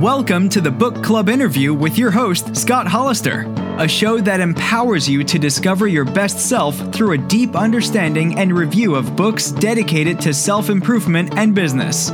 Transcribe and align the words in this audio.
Welcome 0.00 0.48
to 0.48 0.60
the 0.60 0.72
Book 0.72 1.04
Club 1.04 1.28
interview 1.28 1.72
with 1.72 1.96
your 1.96 2.10
host, 2.10 2.56
Scott 2.56 2.88
Hollister, 2.88 3.44
a 3.78 3.86
show 3.86 4.18
that 4.18 4.40
empowers 4.40 5.08
you 5.08 5.22
to 5.22 5.38
discover 5.38 5.86
your 5.86 6.04
best 6.04 6.40
self 6.40 6.76
through 6.92 7.12
a 7.12 7.18
deep 7.18 7.54
understanding 7.54 8.36
and 8.36 8.58
review 8.58 8.96
of 8.96 9.14
books 9.14 9.52
dedicated 9.52 10.18
to 10.22 10.34
self 10.34 10.68
improvement 10.68 11.38
and 11.38 11.54
business. 11.54 12.10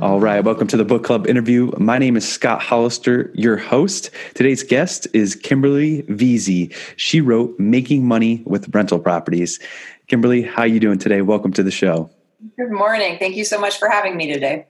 All 0.00 0.20
right, 0.20 0.42
welcome 0.42 0.66
to 0.68 0.78
the 0.78 0.86
book 0.86 1.04
club 1.04 1.26
interview. 1.26 1.70
My 1.76 1.98
name 1.98 2.16
is 2.16 2.26
Scott 2.26 2.62
Hollister, 2.62 3.30
your 3.34 3.58
host. 3.58 4.08
Today's 4.32 4.62
guest 4.62 5.06
is 5.12 5.36
Kimberly 5.36 6.02
Veazey. 6.04 6.74
She 6.96 7.20
wrote 7.20 7.60
Making 7.60 8.06
Money 8.08 8.42
with 8.46 8.74
Rental 8.74 8.98
Properties. 8.98 9.60
Kimberly, 10.06 10.40
how 10.40 10.62
are 10.62 10.66
you 10.66 10.80
doing 10.80 10.98
today? 10.98 11.20
Welcome 11.20 11.52
to 11.52 11.62
the 11.62 11.70
show. 11.70 12.10
Good 12.56 12.70
morning. 12.70 13.18
Thank 13.18 13.36
you 13.36 13.44
so 13.44 13.60
much 13.60 13.78
for 13.78 13.90
having 13.90 14.16
me 14.16 14.32
today. 14.32 14.66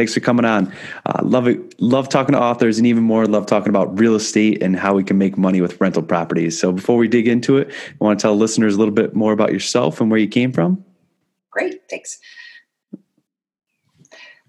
Thanks 0.00 0.14
for 0.14 0.20
coming 0.20 0.46
on. 0.46 0.72
Uh, 1.04 1.20
love 1.22 1.46
it. 1.46 1.78
Love 1.78 2.08
talking 2.08 2.32
to 2.32 2.40
authors, 2.40 2.78
and 2.78 2.86
even 2.86 3.02
more, 3.02 3.26
love 3.26 3.44
talking 3.44 3.68
about 3.68 3.98
real 3.98 4.14
estate 4.14 4.62
and 4.62 4.74
how 4.74 4.94
we 4.94 5.04
can 5.04 5.18
make 5.18 5.36
money 5.36 5.60
with 5.60 5.78
rental 5.78 6.02
properties. 6.02 6.58
So, 6.58 6.72
before 6.72 6.96
we 6.96 7.06
dig 7.06 7.28
into 7.28 7.58
it, 7.58 7.70
I 7.70 8.02
want 8.02 8.18
to 8.18 8.22
tell 8.22 8.34
listeners 8.34 8.76
a 8.76 8.78
little 8.78 8.94
bit 8.94 9.14
more 9.14 9.34
about 9.34 9.52
yourself 9.52 10.00
and 10.00 10.10
where 10.10 10.18
you 10.18 10.26
came 10.26 10.52
from. 10.52 10.82
Great, 11.50 11.82
thanks. 11.90 12.18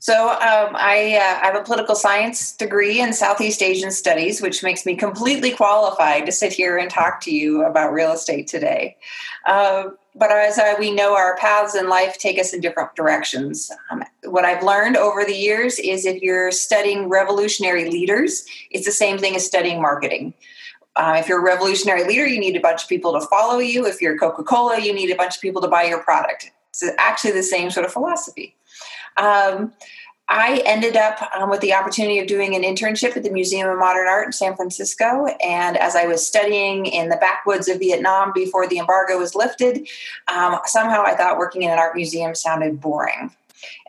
So 0.01 0.29
um, 0.29 0.75
I, 0.75 1.15
uh, 1.21 1.43
I, 1.43 1.45
have 1.45 1.55
a 1.55 1.63
political 1.63 1.93
science 1.93 2.53
degree 2.53 2.99
in 2.99 3.13
Southeast 3.13 3.61
Asian 3.61 3.91
studies, 3.91 4.41
which 4.41 4.63
makes 4.63 4.83
me 4.83 4.95
completely 4.95 5.51
qualified 5.51 6.25
to 6.25 6.31
sit 6.31 6.51
here 6.51 6.75
and 6.75 6.89
talk 6.89 7.21
to 7.21 7.31
you 7.31 7.63
about 7.63 7.93
real 7.93 8.11
estate 8.11 8.47
today. 8.47 8.97
Uh, 9.45 9.89
but 10.15 10.31
as 10.31 10.57
uh, 10.57 10.73
we 10.79 10.89
know, 10.89 11.15
our 11.15 11.37
paths 11.37 11.75
in 11.75 11.87
life 11.87 12.17
take 12.17 12.39
us 12.39 12.51
in 12.51 12.61
different 12.61 12.95
directions. 12.95 13.71
Um, 13.91 14.03
what 14.31 14.45
I've 14.45 14.63
learned 14.63 14.97
over 14.97 15.23
the 15.25 15.35
years 15.35 15.79
is 15.79 16.05
if 16.05 16.21
you're 16.21 16.51
studying 16.51 17.09
revolutionary 17.09 17.89
leaders, 17.89 18.45
it's 18.69 18.85
the 18.85 18.91
same 18.91 19.17
thing 19.17 19.35
as 19.35 19.45
studying 19.45 19.81
marketing. 19.81 20.33
Uh, 20.95 21.17
if 21.19 21.29
you're 21.29 21.39
a 21.39 21.43
revolutionary 21.43 22.05
leader, 22.05 22.27
you 22.27 22.39
need 22.39 22.55
a 22.55 22.59
bunch 22.59 22.83
of 22.83 22.89
people 22.89 23.13
to 23.13 23.25
follow 23.27 23.59
you. 23.59 23.85
If 23.85 24.01
you're 24.01 24.17
Coca 24.17 24.43
Cola, 24.43 24.79
you 24.79 24.93
need 24.93 25.09
a 25.09 25.15
bunch 25.15 25.35
of 25.35 25.41
people 25.41 25.61
to 25.61 25.67
buy 25.67 25.83
your 25.83 26.03
product. 26.03 26.51
It's 26.69 26.83
actually 26.97 27.31
the 27.31 27.43
same 27.43 27.69
sort 27.71 27.85
of 27.85 27.93
philosophy. 27.93 28.55
Um, 29.17 29.73
I 30.33 30.63
ended 30.65 30.95
up 30.95 31.21
um, 31.35 31.49
with 31.49 31.59
the 31.59 31.73
opportunity 31.73 32.19
of 32.19 32.27
doing 32.27 32.55
an 32.55 32.61
internship 32.61 33.17
at 33.17 33.23
the 33.23 33.29
Museum 33.29 33.69
of 33.69 33.77
Modern 33.77 34.07
Art 34.07 34.27
in 34.27 34.31
San 34.31 34.55
Francisco. 34.55 35.25
And 35.43 35.75
as 35.75 35.93
I 35.93 36.05
was 36.05 36.25
studying 36.25 36.85
in 36.85 37.09
the 37.09 37.17
backwoods 37.17 37.67
of 37.67 37.79
Vietnam 37.79 38.31
before 38.33 38.65
the 38.65 38.77
embargo 38.77 39.17
was 39.17 39.35
lifted, 39.35 39.89
um, 40.33 40.59
somehow 40.65 41.03
I 41.03 41.15
thought 41.15 41.37
working 41.37 41.63
in 41.63 41.71
an 41.71 41.77
art 41.77 41.95
museum 41.95 42.33
sounded 42.33 42.79
boring. 42.79 43.31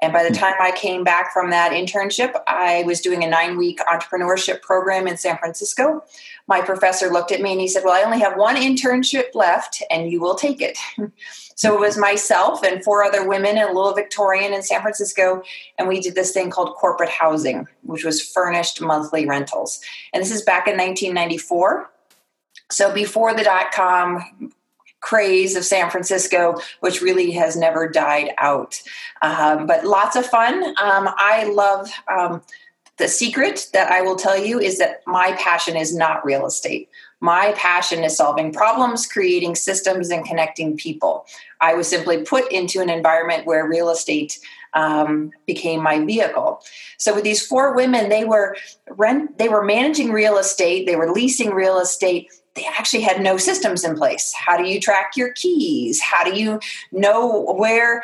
And 0.00 0.12
by 0.12 0.22
the 0.22 0.30
hmm. 0.30 0.36
time 0.36 0.54
I 0.60 0.72
came 0.72 1.04
back 1.04 1.32
from 1.32 1.50
that 1.50 1.72
internship, 1.72 2.34
I 2.46 2.82
was 2.86 3.00
doing 3.00 3.22
a 3.24 3.28
nine 3.28 3.56
week 3.56 3.80
entrepreneurship 3.80 4.62
program 4.62 5.06
in 5.06 5.16
San 5.16 5.38
Francisco. 5.38 6.04
My 6.48 6.60
professor 6.60 7.08
looked 7.08 7.32
at 7.32 7.40
me 7.40 7.52
and 7.52 7.60
he 7.60 7.68
said, 7.68 7.84
Well, 7.84 7.94
I 7.94 8.02
only 8.02 8.20
have 8.20 8.36
one 8.36 8.56
internship 8.56 9.34
left, 9.34 9.82
and 9.90 10.10
you 10.10 10.20
will 10.20 10.34
take 10.34 10.60
it. 10.60 10.78
So 11.54 11.74
it 11.74 11.80
was 11.80 11.96
myself 11.96 12.64
and 12.64 12.82
four 12.82 13.04
other 13.04 13.28
women 13.28 13.56
in 13.56 13.62
a 13.62 13.72
little 13.72 13.94
Victorian 13.94 14.52
in 14.52 14.62
San 14.62 14.80
Francisco, 14.80 15.42
and 15.78 15.86
we 15.86 16.00
did 16.00 16.16
this 16.16 16.32
thing 16.32 16.50
called 16.50 16.74
corporate 16.74 17.10
housing, 17.10 17.68
which 17.82 18.04
was 18.04 18.20
furnished 18.20 18.80
monthly 18.80 19.26
rentals. 19.26 19.80
And 20.12 20.22
this 20.22 20.32
is 20.32 20.42
back 20.42 20.66
in 20.66 20.76
1994. 20.76 21.88
So 22.70 22.92
before 22.92 23.34
the 23.34 23.44
dot 23.44 23.70
com 23.70 24.52
craze 25.02 25.54
of 25.54 25.64
San 25.64 25.90
Francisco, 25.90 26.58
which 26.80 27.02
really 27.02 27.30
has 27.32 27.56
never 27.56 27.88
died 27.88 28.30
out. 28.38 28.80
Um, 29.20 29.66
but 29.66 29.84
lots 29.84 30.16
of 30.16 30.24
fun. 30.26 30.62
Um, 30.80 31.10
I 31.18 31.44
love. 31.52 31.90
Um, 32.10 32.42
the 32.98 33.08
secret 33.08 33.68
that 33.72 33.90
I 33.90 34.02
will 34.02 34.16
tell 34.16 34.36
you 34.36 34.60
is 34.60 34.78
that 34.78 35.00
my 35.06 35.32
passion 35.32 35.76
is 35.76 35.94
not 35.94 36.24
real 36.24 36.46
estate. 36.46 36.88
My 37.20 37.52
passion 37.56 38.04
is 38.04 38.16
solving 38.16 38.52
problems, 38.52 39.06
creating 39.06 39.54
systems, 39.54 40.10
and 40.10 40.24
connecting 40.24 40.76
people. 40.76 41.24
I 41.60 41.74
was 41.74 41.88
simply 41.88 42.22
put 42.22 42.50
into 42.52 42.80
an 42.80 42.90
environment 42.90 43.46
where 43.46 43.66
real 43.66 43.90
estate 43.90 44.38
um, 44.74 45.30
became 45.46 45.82
my 45.82 46.04
vehicle. 46.04 46.62
So 46.98 47.14
with 47.14 47.24
these 47.24 47.44
four 47.44 47.74
women, 47.74 48.08
they 48.08 48.24
were 48.24 48.56
rent, 48.90 49.38
they 49.38 49.48
were 49.48 49.64
managing 49.64 50.12
real 50.12 50.38
estate, 50.38 50.86
they 50.86 50.96
were 50.96 51.12
leasing 51.12 51.50
real 51.50 51.78
estate. 51.78 52.28
They 52.54 52.66
actually 52.66 53.02
had 53.02 53.22
no 53.22 53.38
systems 53.38 53.82
in 53.82 53.96
place. 53.96 54.32
How 54.36 54.58
do 54.58 54.64
you 54.64 54.80
track 54.80 55.12
your 55.16 55.32
keys? 55.32 56.00
How 56.00 56.22
do 56.22 56.38
you 56.38 56.60
know 56.90 57.54
where? 57.56 58.02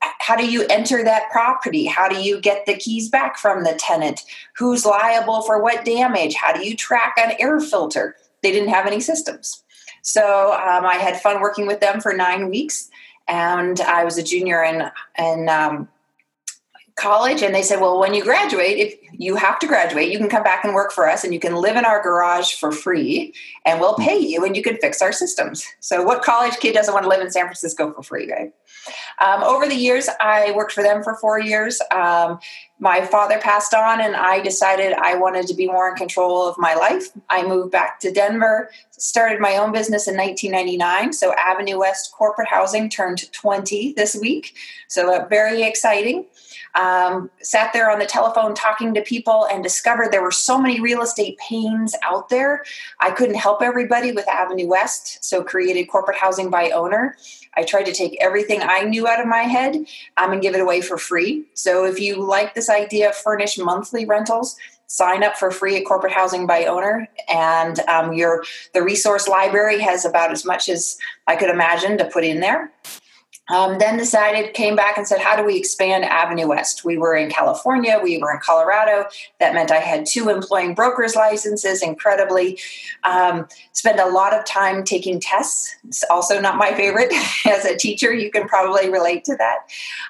How 0.00 0.36
do 0.36 0.50
you 0.50 0.66
enter 0.68 1.04
that 1.04 1.30
property? 1.30 1.86
How 1.86 2.08
do 2.08 2.20
you 2.20 2.40
get 2.40 2.66
the 2.66 2.76
keys 2.76 3.08
back 3.08 3.38
from 3.38 3.62
the 3.62 3.74
tenant? 3.74 4.22
Who's 4.56 4.84
liable 4.84 5.42
for 5.42 5.62
what 5.62 5.84
damage? 5.84 6.34
How 6.34 6.52
do 6.52 6.66
you 6.66 6.74
track 6.74 7.14
an 7.16 7.36
air 7.38 7.60
filter? 7.60 8.16
they 8.46 8.52
didn't 8.52 8.68
have 8.68 8.86
any 8.86 9.00
systems. 9.00 9.64
So 10.02 10.52
um, 10.52 10.84
I 10.84 10.94
had 10.94 11.20
fun 11.20 11.40
working 11.40 11.66
with 11.66 11.80
them 11.80 12.00
for 12.00 12.12
nine 12.12 12.48
weeks, 12.48 12.88
and 13.26 13.80
I 13.80 14.04
was 14.04 14.18
a 14.18 14.22
junior 14.22 14.62
in 14.62 14.88
in 15.18 15.48
um, 15.48 15.88
college. 16.96 17.42
And 17.42 17.54
they 17.54 17.62
said, 17.62 17.80
"Well, 17.80 17.98
when 17.98 18.14
you 18.14 18.24
graduate, 18.24 18.78
if 18.78 18.94
you 19.12 19.36
have 19.36 19.58
to 19.60 19.66
graduate, 19.66 20.10
you 20.10 20.18
can 20.18 20.28
come 20.28 20.42
back 20.42 20.64
and 20.64 20.74
work 20.74 20.92
for 20.92 21.08
us, 21.08 21.24
and 21.24 21.32
you 21.32 21.40
can 21.40 21.54
live 21.54 21.76
in 21.76 21.84
our 21.84 22.02
garage 22.02 22.54
for 22.54 22.72
free, 22.72 23.34
and 23.64 23.80
we'll 23.80 23.96
pay 23.96 24.18
you, 24.18 24.44
and 24.44 24.56
you 24.56 24.62
can 24.62 24.76
fix 24.78 25.00
our 25.02 25.12
systems." 25.12 25.66
So, 25.80 26.02
what 26.02 26.22
college 26.22 26.56
kid 26.56 26.74
doesn't 26.74 26.92
want 26.92 27.04
to 27.04 27.10
live 27.10 27.20
in 27.20 27.30
San 27.30 27.44
Francisco 27.44 27.92
for 27.92 28.02
free, 28.02 28.30
right? 28.30 28.52
Um, 29.18 29.42
over 29.42 29.66
the 29.66 29.74
years, 29.74 30.08
I 30.20 30.52
worked 30.52 30.72
for 30.72 30.82
them 30.82 31.02
for 31.02 31.16
four 31.16 31.40
years. 31.40 31.80
Um, 31.90 32.38
my 32.78 33.04
father 33.04 33.38
passed 33.38 33.74
on, 33.74 34.00
and 34.00 34.14
I 34.16 34.40
decided 34.40 34.92
I 34.92 35.16
wanted 35.16 35.46
to 35.48 35.54
be 35.54 35.66
more 35.66 35.88
in 35.88 35.96
control 35.96 36.46
of 36.46 36.56
my 36.58 36.74
life. 36.74 37.08
I 37.30 37.42
moved 37.42 37.72
back 37.72 38.00
to 38.00 38.12
Denver, 38.12 38.70
started 38.90 39.40
my 39.40 39.56
own 39.56 39.72
business 39.72 40.06
in 40.08 40.16
1999. 40.16 41.12
So, 41.12 41.34
Avenue 41.34 41.78
West 41.78 42.12
Corporate 42.12 42.48
Housing 42.48 42.88
turned 42.88 43.30
20 43.32 43.92
this 43.94 44.14
week. 44.14 44.56
So, 44.88 45.14
uh, 45.14 45.26
very 45.28 45.62
exciting. 45.62 46.26
Um, 46.76 47.30
sat 47.40 47.72
there 47.72 47.90
on 47.90 47.98
the 47.98 48.06
telephone 48.06 48.54
talking 48.54 48.92
to 48.94 49.00
people 49.00 49.48
and 49.50 49.62
discovered 49.62 50.12
there 50.12 50.22
were 50.22 50.30
so 50.30 50.60
many 50.60 50.80
real 50.80 51.02
estate 51.02 51.38
pains 51.38 51.94
out 52.02 52.28
there. 52.28 52.64
I 53.00 53.10
couldn't 53.10 53.36
help 53.36 53.62
everybody 53.62 54.12
with 54.12 54.28
Avenue 54.28 54.68
West, 54.68 55.24
so 55.24 55.42
created 55.42 55.86
corporate 55.86 56.18
housing 56.18 56.50
by 56.50 56.70
owner. 56.70 57.16
I 57.56 57.64
tried 57.64 57.84
to 57.84 57.94
take 57.94 58.18
everything 58.20 58.60
I 58.62 58.82
knew 58.82 59.08
out 59.08 59.20
of 59.20 59.26
my 59.26 59.42
head 59.42 59.76
um, 60.18 60.32
and 60.32 60.42
give 60.42 60.54
it 60.54 60.60
away 60.60 60.82
for 60.82 60.98
free. 60.98 61.44
So 61.54 61.86
if 61.86 61.98
you 61.98 62.16
like 62.22 62.54
this 62.54 62.68
idea 62.68 63.08
of 63.08 63.16
furnished 63.16 63.58
monthly 63.58 64.04
rentals, 64.04 64.56
sign 64.86 65.22
up 65.22 65.36
for 65.36 65.50
free 65.50 65.76
at 65.76 65.84
corporate 65.84 66.12
housing 66.12 66.46
by 66.46 66.66
owner 66.66 67.08
and 67.28 67.80
um, 67.88 68.12
your 68.12 68.44
the 68.72 68.82
resource 68.82 69.26
library 69.26 69.80
has 69.80 70.04
about 70.04 70.30
as 70.30 70.44
much 70.44 70.68
as 70.68 70.96
i 71.26 71.34
could 71.34 71.50
imagine 71.50 71.98
to 71.98 72.04
put 72.04 72.24
in 72.24 72.38
there 72.38 72.70
um, 73.48 73.78
then 73.78 73.96
decided, 73.96 74.54
came 74.54 74.74
back 74.74 74.98
and 74.98 75.06
said, 75.06 75.20
How 75.20 75.36
do 75.36 75.44
we 75.44 75.56
expand 75.56 76.04
Avenue 76.04 76.48
West? 76.48 76.84
We 76.84 76.98
were 76.98 77.14
in 77.14 77.30
California, 77.30 78.00
we 78.02 78.18
were 78.18 78.32
in 78.32 78.40
Colorado. 78.40 79.08
That 79.38 79.54
meant 79.54 79.70
I 79.70 79.78
had 79.78 80.06
two 80.06 80.28
employing 80.28 80.74
brokers 80.74 81.14
licenses, 81.14 81.82
incredibly. 81.82 82.58
Um, 83.04 83.46
spend 83.72 84.00
a 84.00 84.08
lot 84.08 84.34
of 84.34 84.44
time 84.44 84.82
taking 84.82 85.20
tests. 85.20 85.76
It's 85.86 86.04
also 86.10 86.40
not 86.40 86.56
my 86.56 86.74
favorite. 86.74 87.12
As 87.46 87.64
a 87.64 87.76
teacher, 87.76 88.12
you 88.12 88.30
can 88.30 88.48
probably 88.48 88.90
relate 88.90 89.24
to 89.26 89.36
that. 89.36 89.58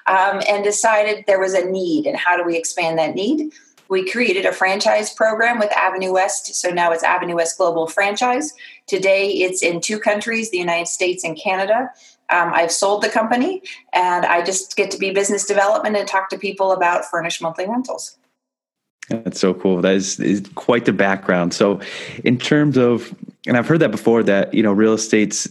Um, 0.07 0.41
and 0.49 0.63
decided 0.63 1.25
there 1.27 1.39
was 1.39 1.53
a 1.53 1.65
need, 1.65 2.07
and 2.07 2.17
how 2.17 2.37
do 2.37 2.43
we 2.43 2.57
expand 2.57 2.97
that 2.97 3.13
need? 3.13 3.51
We 3.89 4.09
created 4.09 4.45
a 4.45 4.51
franchise 4.51 5.13
program 5.13 5.59
with 5.59 5.71
Avenue 5.71 6.11
West. 6.11 6.55
So 6.55 6.69
now 6.69 6.91
it's 6.91 7.03
Avenue 7.03 7.35
West 7.35 7.57
Global 7.57 7.87
Franchise. 7.87 8.53
Today 8.85 9.29
it's 9.29 9.63
in 9.63 9.79
two 9.79 9.99
countries, 9.99 10.51
the 10.51 10.57
United 10.57 10.87
States 10.87 11.23
and 11.23 11.37
Canada. 11.37 11.89
Um, 12.29 12.51
I've 12.53 12.71
sold 12.71 13.03
the 13.03 13.09
company 13.09 13.61
and 13.93 14.25
I 14.25 14.43
just 14.43 14.75
get 14.75 14.91
to 14.91 14.97
be 14.97 15.11
business 15.11 15.45
development 15.45 15.95
and 15.95 16.07
talk 16.07 16.29
to 16.29 16.37
people 16.37 16.71
about 16.71 17.05
furnished 17.05 17.41
monthly 17.41 17.67
rentals. 17.67 18.17
That's 19.09 19.39
so 19.39 19.53
cool. 19.53 19.81
That 19.81 19.93
is, 19.93 20.19
is 20.19 20.43
quite 20.55 20.85
the 20.85 20.93
background. 20.93 21.53
So, 21.53 21.79
in 22.25 22.37
terms 22.37 22.77
of, 22.77 23.15
and 23.45 23.55
I've 23.55 23.67
heard 23.67 23.79
that 23.79 23.91
before 23.91 24.21
that, 24.23 24.53
you 24.53 24.61
know, 24.61 24.73
real 24.73 24.93
estate's 24.93 25.47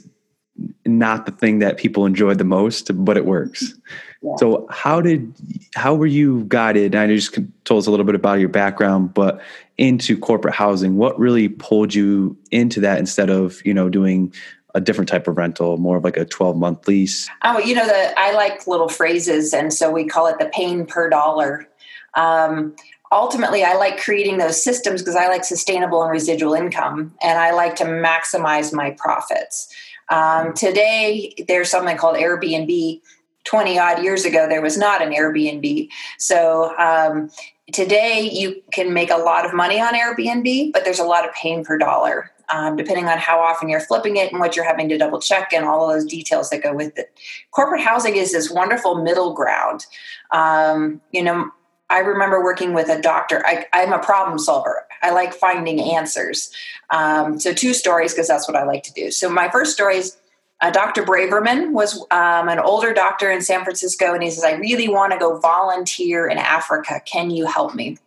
not 0.85 1.27
the 1.27 1.33
thing 1.33 1.59
that 1.61 1.79
people 1.79 2.07
enjoy 2.07 2.35
the 2.35 2.45
most, 2.45 2.91
but 3.05 3.17
it 3.17 3.25
works. 3.25 3.75
Yeah. 4.23 4.37
So, 4.37 4.67
how 4.71 5.01
did, 5.01 5.33
how 5.75 5.95
were 5.95 6.07
you 6.07 6.45
guided? 6.49 6.95
I 6.95 7.07
know 7.07 7.13
you 7.13 7.21
just 7.21 7.39
told 7.65 7.79
us 7.79 7.87
a 7.87 7.91
little 7.91 8.05
bit 8.05 8.15
about 8.15 8.41
your 8.41 8.51
background, 8.51 9.15
but 9.15 9.41
into 9.79 10.19
corporate 10.19 10.55
housing, 10.55 10.97
what 10.97 11.19
really 11.19 11.49
pulled 11.49 11.95
you 11.95 12.37
into 12.51 12.81
that 12.81 12.99
instead 12.99 13.31
of, 13.31 13.65
you 13.65 13.73
know, 13.73 13.89
doing 13.89 14.33
a 14.77 14.81
different 14.81 15.09
type 15.09 15.27
of 15.27 15.39
rental, 15.39 15.79
more 15.79 15.97
of 15.97 16.05
like 16.05 16.19
a 16.19 16.25
12 16.27 16.57
month 16.57 16.87
lease? 16.87 17.29
Oh, 17.43 17.59
you 17.59 17.75
know, 17.75 17.87
the, 17.87 18.19
I 18.19 18.33
like 18.33 18.67
little 18.67 18.89
phrases, 18.89 19.53
and 19.55 19.73
so 19.73 19.91
we 19.91 20.05
call 20.05 20.27
it 20.27 20.39
the 20.39 20.51
pain 20.53 20.85
per 20.85 21.09
dollar. 21.09 21.67
Um, 22.15 22.77
ultimately, 23.11 23.65
I 23.65 23.75
like 23.75 23.99
creating 23.99 24.37
those 24.37 24.63
systems 24.63 25.01
because 25.01 25.17
I 25.17 25.29
like 25.29 25.45
sustainable 25.45 26.03
and 26.03 26.13
residual 26.13 26.53
income, 26.53 27.15
and 27.23 27.39
I 27.39 27.53
like 27.53 27.75
to 27.77 27.85
maximize 27.85 28.73
my 28.73 28.91
profits. 28.91 29.75
Um, 30.11 30.53
today, 30.53 31.35
there's 31.49 31.71
something 31.71 31.97
called 31.97 32.17
Airbnb 32.17 33.01
20 33.45 33.79
odd 33.79 34.03
years 34.03 34.25
ago, 34.25 34.47
there 34.49 34.61
was 34.61 34.77
not 34.77 35.01
an 35.01 35.13
Airbnb. 35.13 35.89
So 36.19 36.77
um, 36.79 37.31
today 37.73 38.29
you 38.31 38.61
can 38.73 38.93
make 38.93 39.11
a 39.11 39.17
lot 39.17 39.47
of 39.47 39.55
money 39.55 39.81
on 39.81 39.95
Airbnb, 39.95 40.73
but 40.73 40.85
there's 40.85 40.99
a 40.99 41.05
lot 41.05 41.25
of 41.25 41.33
pain 41.33 41.65
per 41.65 41.79
dollar. 41.79 42.33
Um, 42.49 42.77
depending 42.77 43.07
on 43.07 43.19
how 43.19 43.41
often 43.41 43.69
you're 43.69 43.81
flipping 43.81 44.19
it 44.19 44.31
and 44.31 44.39
what 44.39 44.55
you're 44.55 44.65
having 44.65 44.89
to 44.91 44.97
double 44.97 45.21
check 45.21 45.53
and 45.53 45.65
all 45.65 45.91
of 45.91 45.97
those 45.97 46.05
details 46.05 46.49
that 46.51 46.63
go 46.63 46.73
with 46.73 46.97
it. 46.97 47.13
Corporate 47.51 47.81
housing 47.81 48.15
is 48.15 48.31
this 48.31 48.53
wonderful 48.53 49.03
middle 49.03 49.35
ground. 49.35 49.85
Um, 50.31 51.01
you 51.11 51.25
know, 51.25 51.51
I 51.91 51.99
remember 51.99 52.43
working 52.43 52.73
with 52.73 52.89
a 52.89 53.01
doctor. 53.01 53.45
I, 53.47 53.67
am 53.73 53.93
a 53.93 53.99
problem 53.99 54.39
solver. 54.39 54.87
I 55.03 55.11
like 55.11 55.35
finding 55.35 55.81
answers. 55.81 56.51
Um, 56.91 57.39
so, 57.39 57.53
two 57.53 57.75
stories 57.75 58.13
because 58.13 58.29
that's 58.29 58.49
what 58.49 58.57
I 58.57 58.65
like 58.65 58.83
to 58.85 58.93
do. 58.93 59.11
So, 59.11 59.29
my 59.29 59.49
first 59.49 59.73
story 59.73 59.99
is 59.99 60.17
uh, 60.61 60.71
Dr. 60.71 61.03
Braverman 61.03 61.73
was 61.73 62.01
um, 62.11 62.49
an 62.49 62.59
older 62.59 62.93
doctor 62.93 63.31
in 63.31 63.43
San 63.43 63.63
Francisco, 63.63 64.15
and 64.15 64.23
he 64.23 64.31
says, 64.31 64.43
I 64.43 64.53
really 64.53 64.89
want 64.89 65.13
to 65.13 65.19
go 65.19 65.39
volunteer 65.39 66.27
in 66.27 66.39
Africa. 66.39 67.01
Can 67.05 67.31
you 67.31 67.47
help 67.47 67.75
me? 67.75 67.99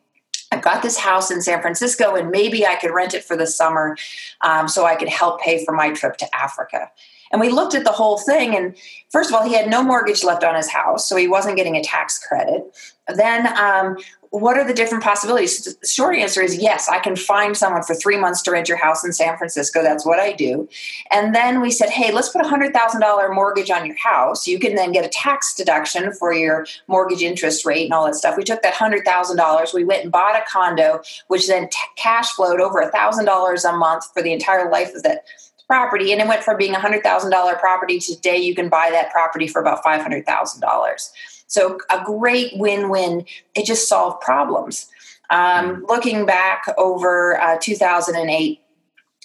I've 0.52 0.62
got 0.64 0.82
this 0.82 0.98
house 0.98 1.30
in 1.30 1.42
San 1.42 1.62
Francisco, 1.62 2.16
and 2.16 2.32
maybe 2.32 2.66
I 2.66 2.76
could 2.76 2.92
rent 2.92 3.14
it 3.14 3.24
for 3.24 3.38
the 3.38 3.48
summer 3.48 3.98
um, 4.42 4.68
so 4.68 4.86
I 4.86 4.96
could 4.96 5.10
help 5.10 5.42
pay 5.42 5.64
for 5.64 5.74
my 5.74 5.92
trip 5.92 6.18
to 6.18 6.36
Africa. 6.36 6.90
And 7.32 7.40
we 7.40 7.50
looked 7.50 7.76
at 7.76 7.84
the 7.84 7.92
whole 7.92 8.18
thing, 8.18 8.56
and 8.56 8.76
first 9.12 9.30
of 9.30 9.36
all, 9.36 9.48
he 9.48 9.54
had 9.54 9.70
no 9.70 9.84
mortgage 9.84 10.24
left 10.24 10.44
on 10.44 10.56
his 10.56 10.70
house, 10.70 11.08
so 11.08 11.16
he 11.16 11.28
wasn't 11.28 11.58
getting 11.58 11.76
a 11.76 11.84
tax 11.84 12.18
credit. 12.18 12.64
Then 13.08 13.48
um, 13.58 13.98
what 14.32 14.58
are 14.58 14.66
the 14.66 14.74
different 14.74 15.04
possibilities? 15.04 15.78
The 15.80 15.88
short 15.88 16.16
answer 16.16 16.42
is 16.42 16.58
yes, 16.58 16.88
I 16.88 17.00
can 17.00 17.16
find 17.16 17.58
someone 17.58 17.84
for 17.84 17.96
three 17.96 18.18
months 18.18 18.42
to 18.44 18.52
rent 18.52 18.68
your 18.68 18.78
house 18.78 19.04
in 19.04 19.12
San 19.12 19.38
Francisco. 19.38 19.82
That's 19.82 20.06
what 20.06 20.20
I 20.20 20.34
do. 20.34 20.70
And 21.10 21.34
then 21.34 21.62
we 21.62 21.72
said, 21.72 21.90
hey, 21.90 22.12
let's 22.12 22.30
put 22.30 22.46
a 22.46 22.48
$100,000 22.48 23.34
mortgage 23.34 23.72
on 23.72 23.86
your 23.86 23.96
house. 23.98 24.46
You 24.48 24.60
can 24.60 24.76
then 24.76 24.92
get 24.92 25.06
a 25.06 25.10
tax 25.10 25.56
deduction 25.56 26.14
for 26.14 26.32
your 26.32 26.68
mortgage 26.88 27.24
interest 27.24 27.66
rate 27.66 27.86
and 27.86 27.94
all 27.94 28.06
that 28.06 28.16
stuff. 28.16 28.38
We 28.38 28.44
took 28.44 28.62
that 28.62 28.76
$100,000, 28.76 29.74
we 29.74 29.84
went 29.84 30.04
and 30.04 30.12
bought 30.12 30.36
a 30.36 30.44
condo, 30.48 31.02
which 31.28 31.48
then 31.48 31.68
t- 31.70 31.78
cash 31.96 32.32
flowed 32.32 32.62
over 32.62 32.82
$1,000 32.82 33.70
a 33.70 33.78
month 33.78 34.06
for 34.14 34.22
the 34.22 34.32
entire 34.32 34.70
life 34.70 34.94
of 34.94 35.04
that 35.04 35.26
property. 35.68 36.12
And 36.12 36.22
it 36.22 36.28
went 36.28 36.44
from 36.44 36.58
being 36.58 36.76
a 36.76 36.80
$100,000 36.80 37.60
property 37.60 38.00
to 38.00 38.16
today 38.16 38.38
you 38.38 38.56
can 38.56 38.70
buy 38.70 38.90
that 38.92 39.12
property 39.12 39.48
for 39.48 39.62
about 39.62 39.84
$500,000. 39.84 41.12
So 41.50 41.80
a 41.90 42.02
great 42.06 42.58
win-win. 42.58 43.26
It 43.56 43.66
just 43.66 43.90
solved 43.90 44.22
problems. 44.22 44.88
Um, 45.30 45.84
mm. 45.84 45.88
looking 45.88 46.26
back 46.26 46.64
over 46.78 47.40
uh, 47.42 47.58
2008, 47.62 48.62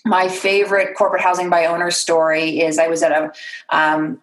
my 0.05 0.29
favorite 0.29 0.97
corporate 0.97 1.23
housing 1.23 1.49
by 1.49 1.67
owner 1.67 1.91
story 1.91 2.61
is 2.61 2.79
I 2.79 2.89
was 2.89 3.03
at 3.03 3.13
a 3.13 3.33
um, 3.71 4.21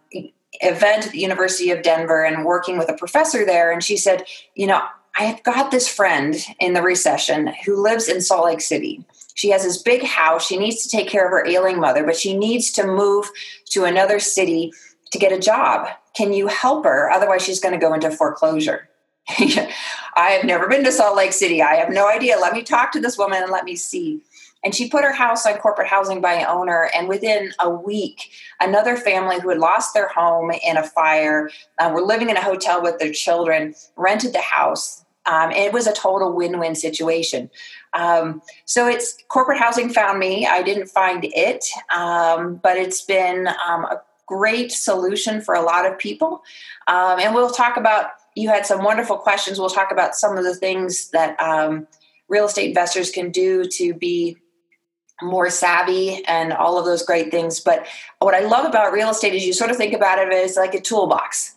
event 0.61 1.05
at 1.07 1.11
the 1.11 1.19
University 1.19 1.71
of 1.71 1.81
Denver 1.81 2.23
and 2.23 2.45
working 2.45 2.77
with 2.77 2.89
a 2.89 2.93
professor 2.93 3.45
there, 3.45 3.71
and 3.71 3.83
she 3.83 3.97
said, 3.97 4.25
"You 4.55 4.67
know, 4.67 4.83
I 5.17 5.23
have 5.23 5.41
got 5.43 5.71
this 5.71 5.87
friend 5.87 6.35
in 6.59 6.73
the 6.73 6.83
recession 6.83 7.47
who 7.65 7.81
lives 7.81 8.07
in 8.07 8.21
Salt 8.21 8.45
Lake 8.45 8.61
City." 8.61 9.03
She 9.33 9.49
has 9.49 9.63
this 9.63 9.81
big 9.81 10.03
house. 10.03 10.45
She 10.45 10.57
needs 10.57 10.83
to 10.83 10.89
take 10.89 11.07
care 11.07 11.25
of 11.25 11.31
her 11.31 11.47
ailing 11.47 11.79
mother, 11.79 12.03
but 12.03 12.17
she 12.17 12.37
needs 12.37 12.71
to 12.73 12.85
move 12.85 13.29
to 13.71 13.85
another 13.85 14.19
city 14.19 14.71
to 15.11 15.17
get 15.17 15.31
a 15.31 15.39
job. 15.39 15.87
Can 16.15 16.33
you 16.33 16.47
help 16.47 16.83
her? 16.85 17.09
Otherwise, 17.09 17.41
she's 17.41 17.59
going 17.59 17.73
to 17.73 17.79
go 17.79 17.93
into 17.93 18.11
foreclosure. 18.11 18.89
I 19.29 20.31
have 20.31 20.43
never 20.43 20.67
been 20.67 20.83
to 20.83 20.91
Salt 20.91 21.15
Lake 21.15 21.33
City. 21.33 21.61
I 21.61 21.75
have 21.75 21.89
no 21.89 22.09
idea. 22.09 22.37
Let 22.37 22.53
me 22.53 22.63
talk 22.63 22.91
to 22.93 22.99
this 22.99 23.17
woman 23.17 23.43
and 23.43 23.51
let 23.51 23.65
me 23.65 23.75
see. 23.75 24.21
And 24.63 24.75
she 24.75 24.89
put 24.89 25.03
her 25.03 25.13
house 25.13 25.45
on 25.45 25.57
corporate 25.57 25.87
housing 25.87 26.21
by 26.21 26.43
owner. 26.43 26.89
And 26.95 27.07
within 27.07 27.51
a 27.59 27.69
week, 27.69 28.29
another 28.59 28.95
family 28.95 29.39
who 29.39 29.49
had 29.49 29.57
lost 29.57 29.93
their 29.93 30.09
home 30.09 30.51
in 30.51 30.77
a 30.77 30.83
fire 30.83 31.49
uh, 31.79 31.91
were 31.93 32.01
living 32.01 32.29
in 32.29 32.37
a 32.37 32.43
hotel 32.43 32.81
with 32.81 32.99
their 32.99 33.11
children, 33.11 33.73
rented 33.95 34.33
the 34.33 34.41
house. 34.41 35.03
Um, 35.25 35.51
it 35.51 35.71
was 35.71 35.87
a 35.87 35.93
total 35.93 36.33
win 36.33 36.59
win 36.59 36.75
situation. 36.75 37.49
Um, 37.93 38.41
so 38.65 38.87
it's 38.87 39.17
corporate 39.27 39.59
housing 39.59 39.89
found 39.89 40.19
me. 40.19 40.47
I 40.47 40.63
didn't 40.63 40.87
find 40.87 41.25
it, 41.25 41.65
um, 41.95 42.59
but 42.63 42.77
it's 42.77 43.01
been 43.01 43.47
um, 43.47 43.85
a 43.85 44.01
great 44.31 44.71
solution 44.71 45.41
for 45.41 45.53
a 45.55 45.61
lot 45.61 45.85
of 45.85 45.97
people. 45.97 46.41
Um, 46.87 47.19
and 47.19 47.35
we'll 47.35 47.49
talk 47.49 47.75
about, 47.75 48.11
you 48.33 48.47
had 48.47 48.65
some 48.65 48.81
wonderful 48.81 49.17
questions. 49.17 49.59
We'll 49.59 49.69
talk 49.69 49.91
about 49.91 50.15
some 50.15 50.37
of 50.37 50.45
the 50.45 50.55
things 50.55 51.09
that 51.09 51.37
um, 51.41 51.85
real 52.29 52.45
estate 52.45 52.69
investors 52.69 53.11
can 53.11 53.29
do 53.29 53.65
to 53.65 53.93
be 53.93 54.37
more 55.21 55.49
savvy 55.49 56.23
and 56.25 56.53
all 56.53 56.79
of 56.79 56.85
those 56.85 57.03
great 57.03 57.29
things. 57.29 57.59
But 57.59 57.85
what 58.19 58.33
I 58.33 58.39
love 58.39 58.65
about 58.65 58.93
real 58.93 59.09
estate 59.09 59.35
is 59.35 59.45
you 59.45 59.53
sort 59.53 59.69
of 59.69 59.75
think 59.75 59.93
about 59.93 60.17
it 60.17 60.33
as 60.33 60.55
like 60.55 60.73
a 60.73 60.81
toolbox. 60.81 61.55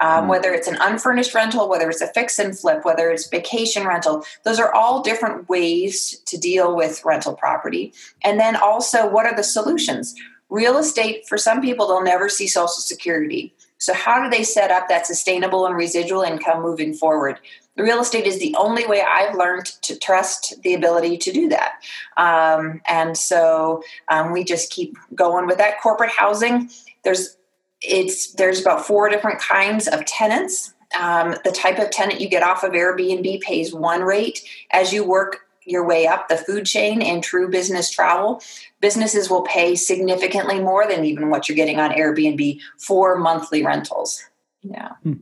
Um, 0.00 0.24
mm. 0.24 0.28
Whether 0.28 0.52
it's 0.52 0.68
an 0.68 0.78
unfurnished 0.80 1.32
rental, 1.32 1.68
whether 1.68 1.88
it's 1.88 2.02
a 2.02 2.08
fix 2.08 2.38
and 2.40 2.58
flip, 2.58 2.84
whether 2.84 3.08
it's 3.08 3.28
vacation 3.28 3.86
rental, 3.86 4.24
those 4.44 4.58
are 4.58 4.74
all 4.74 5.00
different 5.00 5.48
ways 5.48 6.20
to 6.26 6.36
deal 6.36 6.76
with 6.76 7.04
rental 7.04 7.34
property. 7.34 7.94
And 8.22 8.38
then 8.38 8.56
also, 8.56 9.08
what 9.08 9.26
are 9.26 9.36
the 9.36 9.44
solutions? 9.44 10.14
Real 10.48 10.78
estate, 10.78 11.26
for 11.28 11.38
some 11.38 11.60
people, 11.60 11.86
they'll 11.86 12.02
never 12.02 12.28
see 12.28 12.46
Social 12.46 12.68
Security. 12.68 13.52
So, 13.78 13.92
how 13.92 14.22
do 14.22 14.30
they 14.30 14.42
set 14.42 14.70
up 14.70 14.88
that 14.88 15.06
sustainable 15.06 15.66
and 15.66 15.76
residual 15.76 16.22
income 16.22 16.62
moving 16.62 16.94
forward? 16.94 17.38
Real 17.76 18.00
estate 18.00 18.26
is 18.26 18.38
the 18.38 18.54
only 18.58 18.86
way 18.86 19.02
I've 19.02 19.34
learned 19.34 19.66
to 19.82 19.98
trust 19.98 20.62
the 20.62 20.72
ability 20.72 21.18
to 21.18 21.32
do 21.32 21.48
that. 21.50 21.72
Um, 22.16 22.80
and 22.88 23.18
so 23.18 23.82
um, 24.08 24.32
we 24.32 24.44
just 24.44 24.72
keep 24.72 24.96
going 25.14 25.46
with 25.46 25.58
that. 25.58 25.80
Corporate 25.82 26.10
housing, 26.10 26.70
there's 27.04 27.36
it's 27.82 28.32
there's 28.32 28.60
about 28.60 28.86
four 28.86 29.10
different 29.10 29.40
kinds 29.40 29.88
of 29.88 30.06
tenants. 30.06 30.72
Um, 30.98 31.34
the 31.44 31.52
type 31.52 31.78
of 31.78 31.90
tenant 31.90 32.20
you 32.20 32.28
get 32.30 32.42
off 32.42 32.64
of 32.64 32.72
Airbnb 32.72 33.42
pays 33.42 33.74
one 33.74 34.00
rate. 34.00 34.42
As 34.70 34.92
you 34.92 35.04
work 35.04 35.45
your 35.66 35.86
way 35.86 36.06
up 36.06 36.28
the 36.28 36.36
food 36.36 36.64
chain 36.64 37.02
in 37.02 37.20
true 37.20 37.48
business 37.50 37.90
travel, 37.90 38.40
businesses 38.80 39.28
will 39.28 39.42
pay 39.42 39.74
significantly 39.74 40.60
more 40.60 40.86
than 40.86 41.04
even 41.04 41.28
what 41.28 41.48
you're 41.48 41.56
getting 41.56 41.78
on 41.78 41.90
Airbnb 41.90 42.60
for 42.78 43.16
monthly 43.16 43.64
rentals. 43.64 44.24
Yeah. 44.62 44.92
Hmm. 45.02 45.14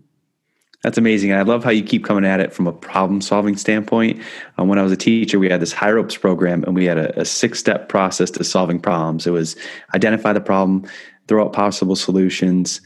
That's 0.83 0.99
amazing. 0.99 1.33
I 1.33 1.43
love 1.43 1.65
how 1.65 1.71
you 1.71 1.83
keep 1.83 2.05
coming 2.05 2.27
at 2.27 2.41
it 2.41 2.53
from 2.53 2.67
a 2.67 2.73
problem 2.73 3.23
solving 3.23 3.57
standpoint. 3.57 4.21
Um, 4.59 4.69
when 4.69 4.79
I 4.79 4.83
was 4.83 4.93
a 4.93 4.99
teacher, 4.99 5.39
we 5.39 5.49
had 5.49 5.61
this 5.63 5.73
high 5.73 5.91
ropes 5.91 6.15
program 6.15 6.63
and 6.65 6.75
we 6.75 6.85
had 6.85 6.99
a, 6.99 7.21
a 7.21 7.25
six 7.25 7.59
step 7.59 7.89
process 7.89 8.31
to 8.33 8.45
solving 8.45 8.79
problems. 8.79 9.27
It 9.27 9.31
was 9.31 9.57
identify 9.95 10.35
the 10.35 10.43
problem, 10.43 10.87
throw 11.27 11.43
out 11.43 11.55
possible 11.55 11.97
solutions, 11.97 12.83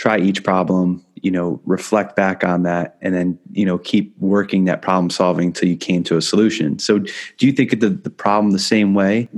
try 0.00 0.16
each 0.16 0.42
problem, 0.42 1.04
you 1.16 1.30
know, 1.30 1.60
reflect 1.66 2.16
back 2.16 2.42
on 2.42 2.62
that, 2.62 2.96
and 3.02 3.14
then, 3.14 3.38
you 3.52 3.66
know, 3.66 3.76
keep 3.76 4.16
working 4.18 4.64
that 4.64 4.80
problem 4.80 5.10
solving 5.10 5.48
until 5.48 5.68
you 5.68 5.76
came 5.76 6.02
to 6.02 6.16
a 6.16 6.22
solution. 6.22 6.78
So, 6.78 7.00
do 7.00 7.46
you 7.46 7.52
think 7.52 7.74
of 7.74 7.80
the, 7.80 7.90
the 7.90 8.08
problem 8.08 8.52
the 8.52 8.58
same 8.58 8.94
way? 8.94 9.28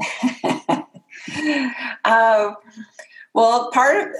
uh, 2.05 2.53
well, 3.35 3.73
part 3.73 4.03
of 4.03 4.15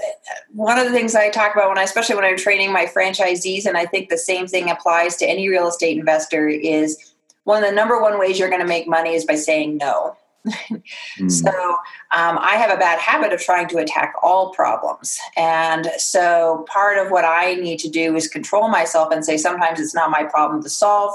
one 0.51 0.81
of 0.81 0.85
the 0.85 0.91
things 0.91 1.15
I 1.15 1.31
talk 1.31 1.55
about 1.55 1.69
when 1.69 1.79
I, 1.79 1.85
especially 1.85 2.17
when 2.17 2.25
I'm 2.25 2.37
training 2.37 2.73
my 2.73 2.87
franchisees, 2.87 3.65
and 3.65 3.77
I 3.77 3.87
think 3.87 4.09
the 4.09 4.19
same 4.19 4.49
thing 4.49 4.69
applies 4.69 5.15
to 5.19 5.25
any 5.25 5.49
real 5.49 5.69
estate 5.69 5.97
investor, 5.97 6.49
is 6.49 6.99
one 7.45 7.63
of 7.63 7.71
the 7.71 7.77
number 7.77 8.03
one 8.03 8.19
ways 8.19 8.41
you're 8.41 8.51
going 8.51 8.63
to 8.63 8.67
make 8.67 8.89
money 8.89 9.15
is 9.15 9.25
by 9.25 9.37
saying 9.37 9.77
no 9.77 10.17
mm. 11.19 11.31
So 11.31 11.49
um, 11.49 12.39
I 12.39 12.57
have 12.57 12.71
a 12.71 12.77
bad 12.77 12.99
habit 12.99 13.33
of 13.33 13.41
trying 13.41 13.69
to 13.69 13.79
attack 13.79 14.15
all 14.23 14.51
problems. 14.51 15.19
And 15.37 15.91
so 15.99 16.67
part 16.69 16.99
of 16.99 17.11
what 17.11 17.25
I 17.25 17.55
need 17.55 17.79
to 17.81 17.89
do 17.89 18.17
is 18.17 18.27
control 18.27 18.69
myself 18.69 19.13
and 19.13 19.25
say, 19.25 19.37
sometimes 19.37 19.79
it's 19.79 19.95
not 19.95 20.11
my 20.11 20.25
problem 20.25 20.63
to 20.63 20.69
solve. 20.69 21.15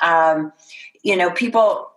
Um, 0.00 0.52
you 1.02 1.14
know, 1.14 1.30
people, 1.30 1.90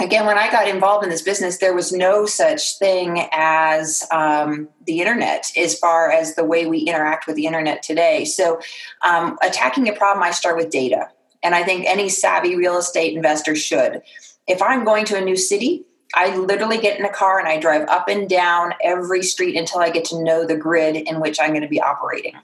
again, 0.00 0.26
when 0.26 0.38
I 0.38 0.50
got 0.50 0.66
involved 0.66 1.04
in 1.04 1.10
this 1.10 1.22
business, 1.22 1.58
there 1.58 1.74
was 1.74 1.92
no 1.92 2.26
such 2.26 2.78
thing 2.78 3.28
as 3.30 4.04
um, 4.10 4.68
the 4.86 5.00
internet 5.00 5.52
as 5.56 5.78
far 5.78 6.10
as 6.10 6.34
the 6.34 6.44
way 6.44 6.66
we 6.66 6.78
interact 6.80 7.28
with 7.28 7.36
the 7.36 7.46
internet 7.46 7.84
today. 7.84 8.24
So 8.24 8.60
um, 9.02 9.38
attacking 9.40 9.88
a 9.88 9.92
problem, 9.92 10.24
I 10.24 10.32
start 10.32 10.56
with 10.56 10.70
data. 10.70 11.08
And 11.44 11.54
I 11.54 11.62
think 11.62 11.86
any 11.86 12.08
savvy 12.08 12.56
real 12.56 12.76
estate 12.76 13.14
investor 13.14 13.54
should 13.54 14.02
if 14.46 14.62
I'm 14.62 14.84
going 14.84 15.04
to 15.06 15.16
a 15.16 15.20
new 15.20 15.36
city, 15.36 15.84
I 16.14 16.36
literally 16.36 16.78
get 16.78 16.98
in 16.98 17.04
a 17.04 17.12
car 17.12 17.38
and 17.38 17.48
I 17.48 17.58
drive 17.58 17.88
up 17.88 18.08
and 18.08 18.28
down 18.28 18.74
every 18.82 19.22
street 19.22 19.56
until 19.56 19.80
I 19.80 19.90
get 19.90 20.04
to 20.06 20.22
know 20.22 20.46
the 20.46 20.56
grid 20.56 20.96
in 20.96 21.20
which 21.20 21.40
I'm 21.40 21.50
going 21.50 21.62
to 21.62 21.68
be 21.68 21.80
operating. 21.80 22.34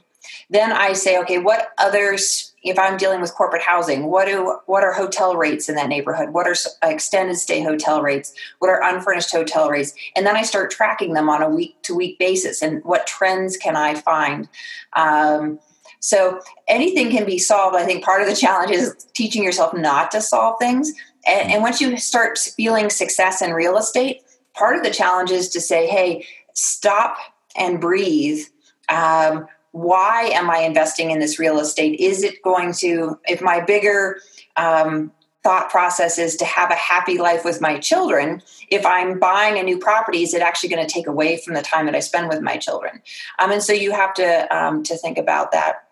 Then 0.50 0.72
I 0.72 0.92
say, 0.92 1.18
okay, 1.20 1.38
what 1.38 1.70
others, 1.78 2.52
if 2.62 2.78
I'm 2.78 2.96
dealing 2.96 3.20
with 3.20 3.34
corporate 3.34 3.62
housing, 3.62 4.06
what 4.06 4.26
do 4.26 4.58
what 4.66 4.84
are 4.84 4.92
hotel 4.92 5.36
rates 5.36 5.68
in 5.68 5.74
that 5.76 5.88
neighborhood? 5.88 6.30
What 6.30 6.46
are 6.46 6.54
extended 6.82 7.36
stay 7.36 7.62
hotel 7.62 8.02
rates? 8.02 8.32
What 8.58 8.68
are 8.68 8.82
unfurnished 8.82 9.32
hotel 9.32 9.70
rates? 9.70 9.94
And 10.14 10.26
then 10.26 10.36
I 10.36 10.42
start 10.42 10.70
tracking 10.70 11.14
them 11.14 11.28
on 11.28 11.42
a 11.42 11.48
week 11.48 11.76
to 11.82 11.94
week 11.94 12.18
basis. 12.18 12.62
And 12.62 12.84
what 12.84 13.06
trends 13.06 13.56
can 13.56 13.76
I 13.76 13.94
find? 13.94 14.48
Um, 14.94 15.58
so 16.00 16.40
anything 16.68 17.10
can 17.10 17.24
be 17.24 17.38
solved. 17.38 17.76
I 17.76 17.84
think 17.84 18.04
part 18.04 18.22
of 18.22 18.28
the 18.28 18.36
challenge 18.36 18.72
is 18.72 19.06
teaching 19.14 19.42
yourself 19.42 19.72
not 19.72 20.10
to 20.10 20.20
solve 20.20 20.58
things 20.58 20.92
and, 21.26 21.52
and 21.52 21.62
once 21.62 21.80
you 21.80 21.96
start 21.96 22.38
feeling 22.38 22.90
success 22.90 23.42
in 23.42 23.52
real 23.52 23.76
estate, 23.76 24.22
part 24.54 24.76
of 24.76 24.82
the 24.82 24.90
challenge 24.90 25.30
is 25.30 25.48
to 25.50 25.60
say, 25.60 25.86
hey, 25.86 26.26
stop 26.54 27.16
and 27.56 27.80
breathe. 27.80 28.44
Um, 28.88 29.46
why 29.72 30.24
am 30.24 30.50
I 30.50 30.58
investing 30.58 31.10
in 31.10 31.18
this 31.18 31.38
real 31.38 31.58
estate? 31.58 31.98
Is 31.98 32.22
it 32.22 32.42
going 32.42 32.72
to, 32.74 33.18
if 33.26 33.40
my 33.40 33.60
bigger 33.60 34.20
um, 34.56 35.12
thought 35.42 35.70
process 35.70 36.18
is 36.18 36.36
to 36.36 36.44
have 36.44 36.70
a 36.70 36.74
happy 36.74 37.18
life 37.18 37.44
with 37.44 37.60
my 37.60 37.78
children, 37.78 38.42
if 38.70 38.84
I'm 38.84 39.18
buying 39.18 39.58
a 39.58 39.62
new 39.62 39.78
property, 39.78 40.22
is 40.22 40.34
it 40.34 40.42
actually 40.42 40.68
going 40.68 40.86
to 40.86 40.92
take 40.92 41.06
away 41.06 41.38
from 41.38 41.54
the 41.54 41.62
time 41.62 41.86
that 41.86 41.94
I 41.94 42.00
spend 42.00 42.28
with 42.28 42.42
my 42.42 42.56
children? 42.56 43.02
Um, 43.38 43.50
and 43.50 43.62
so 43.62 43.72
you 43.72 43.92
have 43.92 44.14
to 44.14 44.56
um, 44.56 44.82
to 44.84 44.96
think 44.96 45.18
about 45.18 45.52
that. 45.52 45.84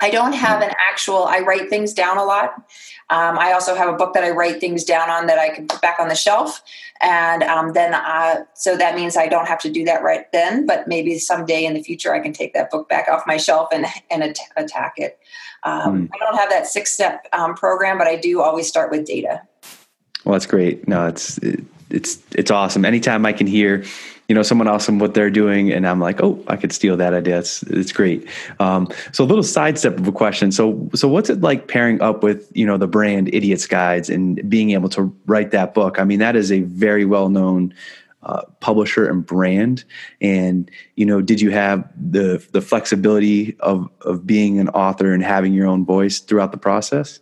I 0.00 0.10
don't 0.10 0.32
have 0.32 0.62
an 0.62 0.72
actual. 0.90 1.24
I 1.24 1.38
write 1.40 1.70
things 1.70 1.94
down 1.94 2.18
a 2.18 2.24
lot. 2.24 2.54
Um, 3.12 3.38
I 3.38 3.52
also 3.52 3.74
have 3.74 3.90
a 3.90 3.92
book 3.92 4.14
that 4.14 4.24
I 4.24 4.30
write 4.30 4.58
things 4.58 4.84
down 4.84 5.10
on 5.10 5.26
that 5.26 5.38
I 5.38 5.50
can 5.50 5.68
put 5.68 5.82
back 5.82 6.00
on 6.00 6.08
the 6.08 6.14
shelf, 6.14 6.62
and 7.02 7.42
um, 7.42 7.74
then 7.74 7.92
uh, 7.92 8.44
so 8.54 8.74
that 8.74 8.94
means 8.94 9.18
I 9.18 9.28
don't 9.28 9.46
have 9.46 9.58
to 9.60 9.70
do 9.70 9.84
that 9.84 10.02
right 10.02 10.24
then. 10.32 10.64
But 10.64 10.88
maybe 10.88 11.18
someday 11.18 11.66
in 11.66 11.74
the 11.74 11.82
future 11.82 12.14
I 12.14 12.20
can 12.20 12.32
take 12.32 12.54
that 12.54 12.70
book 12.70 12.88
back 12.88 13.08
off 13.08 13.24
my 13.26 13.36
shelf 13.36 13.68
and 13.70 13.84
and 14.10 14.22
at- 14.22 14.38
attack 14.56 14.94
it. 14.96 15.18
Um, 15.64 16.08
mm. 16.08 16.10
I 16.14 16.18
don't 16.18 16.38
have 16.38 16.48
that 16.48 16.66
six 16.66 16.90
step 16.90 17.26
um, 17.34 17.54
program, 17.54 17.98
but 17.98 18.06
I 18.06 18.16
do 18.16 18.40
always 18.40 18.66
start 18.66 18.90
with 18.90 19.04
data. 19.04 19.42
Well, 20.24 20.32
that's 20.32 20.46
great. 20.46 20.88
No, 20.88 21.06
it's 21.06 21.38
it's 21.90 22.18
it's 22.34 22.50
awesome. 22.50 22.86
Anytime 22.86 23.26
I 23.26 23.34
can 23.34 23.46
hear 23.46 23.84
you 24.32 24.34
know 24.34 24.42
someone 24.42 24.66
else 24.66 24.88
and 24.88 24.98
what 24.98 25.12
they're 25.12 25.30
doing 25.30 25.70
and 25.70 25.86
i'm 25.86 26.00
like 26.00 26.22
oh 26.22 26.42
i 26.48 26.56
could 26.56 26.72
steal 26.72 26.96
that 26.96 27.12
idea. 27.12 27.38
It's, 27.38 27.62
it's 27.64 27.92
great. 27.92 28.26
Um, 28.58 28.88
so 29.12 29.24
a 29.24 29.26
little 29.26 29.44
sidestep 29.44 29.98
of 29.98 30.08
a 30.08 30.12
question. 30.12 30.50
So 30.52 30.88
so 30.94 31.06
what's 31.06 31.28
it 31.28 31.42
like 31.42 31.68
pairing 31.68 32.00
up 32.00 32.22
with 32.22 32.50
you 32.54 32.66
know 32.66 32.78
the 32.78 32.86
brand 32.86 33.28
idiots 33.34 33.66
guides 33.66 34.08
and 34.08 34.48
being 34.48 34.70
able 34.70 34.88
to 34.90 35.14
write 35.26 35.50
that 35.50 35.74
book? 35.74 36.00
I 36.00 36.04
mean 36.04 36.18
that 36.20 36.36
is 36.36 36.50
a 36.50 36.60
very 36.62 37.04
well 37.04 37.28
known 37.28 37.74
uh, 38.22 38.42
publisher 38.60 39.08
and 39.08 39.26
brand. 39.26 39.84
And 40.20 40.70
you 40.96 41.04
know 41.04 41.20
did 41.20 41.40
you 41.40 41.50
have 41.50 41.88
the 41.96 42.44
the 42.52 42.62
flexibility 42.62 43.56
of 43.60 43.88
of 44.00 44.26
being 44.26 44.58
an 44.58 44.68
author 44.70 45.12
and 45.12 45.22
having 45.22 45.52
your 45.52 45.66
own 45.66 45.84
voice 45.84 46.20
throughout 46.20 46.52
the 46.52 46.58
process? 46.58 47.20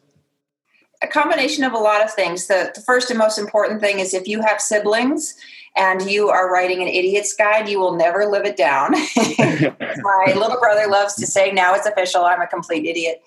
A 1.02 1.08
combination 1.08 1.64
of 1.64 1.72
a 1.72 1.78
lot 1.78 2.04
of 2.04 2.12
things. 2.12 2.46
The, 2.46 2.72
the 2.74 2.82
first 2.82 3.08
and 3.08 3.18
most 3.18 3.38
important 3.38 3.80
thing 3.80 4.00
is 4.00 4.12
if 4.12 4.28
you 4.28 4.42
have 4.42 4.60
siblings 4.60 5.34
and 5.76 6.02
you 6.10 6.28
are 6.28 6.52
writing 6.52 6.82
an 6.82 6.88
idiot's 6.88 7.32
guide, 7.32 7.68
you 7.68 7.78
will 7.78 7.96
never 7.96 8.26
live 8.26 8.44
it 8.44 8.56
down. 8.56 8.92
My 9.38 10.32
little 10.34 10.58
brother 10.58 10.86
loves 10.88 11.14
to 11.16 11.26
say, 11.26 11.52
now 11.52 11.74
it's 11.74 11.86
official, 11.86 12.24
I'm 12.24 12.40
a 12.40 12.46
complete 12.46 12.84
idiot. 12.86 13.22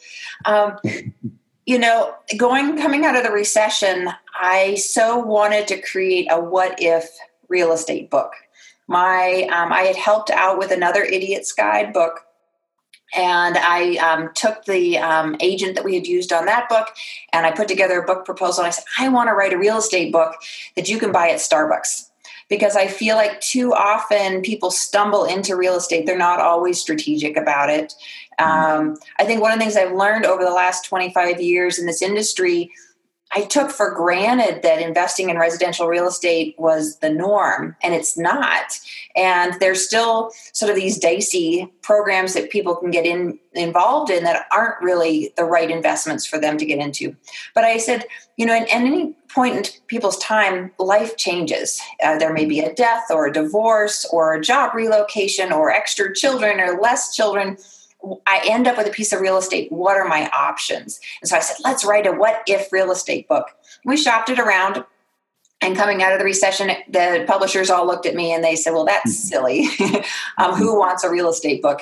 Um, 0.46 0.78
you 1.66 1.80
know, 1.80 2.16
going 2.38 2.78
coming 2.78 3.06
out 3.06 3.16
of 3.16 3.24
the 3.24 3.32
recession, 3.32 4.10
I 4.40 4.76
so 4.76 5.18
wanted 5.18 5.68
to 5.70 5.82
create 5.82 6.28
a 6.30 6.40
what 6.40 6.76
if 6.82 7.10
real 7.48 7.72
estate 7.72 8.10
book. 8.10 8.34
My 8.88 9.48
um, 9.52 9.72
I 9.72 9.82
had 9.82 9.96
helped 9.96 10.30
out 10.30 10.58
with 10.58 10.72
another 10.72 11.04
idiot's 11.04 11.54
guide 11.54 11.94
book 11.94 12.26
and 13.16 13.58
I 13.58 13.96
um, 13.98 14.32
took 14.34 14.66
the 14.66 14.98
um, 14.98 15.38
agent 15.40 15.76
that 15.76 15.86
we 15.86 15.96
had 15.96 16.06
used 16.06 16.34
on 16.34 16.46
that 16.48 16.68
book 16.68 16.90
and 17.32 17.46
I 17.46 17.52
put 17.52 17.68
together 17.68 18.02
a 18.02 18.06
book 18.06 18.26
proposal. 18.26 18.64
And 18.64 18.68
I 18.68 18.72
said, 18.72 18.86
I 19.00 19.08
want 19.10 19.30
to 19.30 19.34
write 19.34 19.54
a 19.54 19.58
real 19.58 19.78
estate 19.78 20.12
book 20.12 20.36
that 20.76 20.90
you 20.90 21.00
can 21.00 21.12
buy 21.12 21.30
at 21.30 21.38
Starbucks 21.38 22.10
because 22.50 22.76
I 22.76 22.88
feel 22.88 23.16
like 23.16 23.40
too 23.42 23.74
often 23.74 24.42
people 24.42 24.72
stumble 24.72 25.26
into 25.26 25.56
real 25.56 25.76
estate. 25.76 26.06
They're 26.06 26.18
not 26.18 26.40
always 26.40 26.80
strategic 26.80 27.38
about 27.38 27.70
it. 27.70 27.94
Mm-hmm. 28.40 28.90
Um, 28.90 28.98
I 29.20 29.26
think 29.26 29.42
one 29.42 29.52
of 29.52 29.60
the 29.60 29.66
things 29.66 29.78
I've 29.78 29.96
learned 29.96 30.26
over 30.26 30.44
the 30.44 30.52
last 30.52 30.86
25 30.86 31.42
years 31.42 31.80
in 31.80 31.86
this 31.86 32.02
industry 32.02 32.72
I 33.36 33.46
took 33.46 33.72
for 33.72 33.92
granted 33.92 34.62
that 34.62 34.82
investing 34.82 35.30
in 35.30 35.38
residential 35.38 35.88
real 35.88 36.08
estate 36.08 36.56
was 36.58 36.98
the 36.98 37.10
norm, 37.10 37.76
and 37.82 37.94
it's 37.94 38.18
not. 38.18 38.80
And 39.16 39.54
there's 39.60 39.86
still 39.86 40.32
sort 40.54 40.70
of 40.70 40.76
these 40.76 40.98
dicey 40.98 41.72
programs 41.82 42.34
that 42.34 42.50
people 42.50 42.76
can 42.76 42.92
get 42.92 43.06
in 43.06 43.40
involved 43.54 44.10
in 44.10 44.24
that 44.24 44.48
aren't 44.52 44.82
really 44.82 45.32
the 45.38 45.44
right 45.44 45.70
investments 45.70 46.26
for 46.26 46.40
them 46.40 46.58
to 46.58 46.66
get 46.66 46.80
into. 46.80 47.16
But 47.54 47.64
I 47.64 47.78
said, 47.78 48.06
you 48.38 48.46
know, 48.46 48.54
at, 48.54 48.68
any 48.70 49.14
point 49.30 49.56
in 49.56 49.64
people's 49.88 50.18
time, 50.18 50.72
life 50.80 51.18
changes. 51.18 51.80
Uh, 52.04 52.18
there 52.18 52.34
may 52.34 52.46
be 52.46 52.60
a 52.60 52.74
death 52.74 53.06
or 53.10 53.28
a 53.28 53.34
divorce 53.34 54.06
or 54.12 54.34
a 54.34 54.42
job 54.42 54.74
relocation 54.74 55.52
or 55.52 55.72
extra 55.72 56.14
children 56.14 56.60
or 56.60 56.80
less 56.80 57.16
children 57.16 57.58
I 58.26 58.42
end 58.50 58.68
up 58.68 58.78
with 58.78 58.88
a 58.88 58.92
piece 58.92 59.14
of 59.14 59.22
real 59.22 59.38
estate. 59.38 59.72
What 59.72 59.98
are 59.98 60.08
my 60.08 60.30
options? 60.30 61.00
And 61.22 61.30
so 61.30 61.38
I 61.38 61.40
said, 61.40 61.58
let's 61.64 61.86
write 61.86 62.06
a 62.06 62.12
what 62.12 62.44
if 62.48 62.72
real 62.72 62.92
estate 62.92 63.28
book. 63.28 63.48
We 63.86 63.98
shopped 63.98 64.30
it 64.30 64.40
around. 64.40 64.84
And 65.62 65.78
coming 65.78 66.04
out 66.04 66.12
of 66.12 66.20
the 66.20 66.26
recession, 66.26 66.72
the 66.90 67.24
publishers 67.26 67.70
all 67.70 67.88
looked 67.88 68.06
at 68.06 68.16
me 68.16 68.34
and 68.34 68.44
they 68.44 68.58
said, 68.58 68.74
Well, 68.74 68.84
that's 68.84 69.06
hmm. 69.06 69.30
silly. 69.30 69.68
um, 70.38 70.56
who 70.56 70.78
wants 70.78 71.06
a 71.06 71.10
real 71.10 71.30
estate 71.30 71.62
book? 71.62 71.82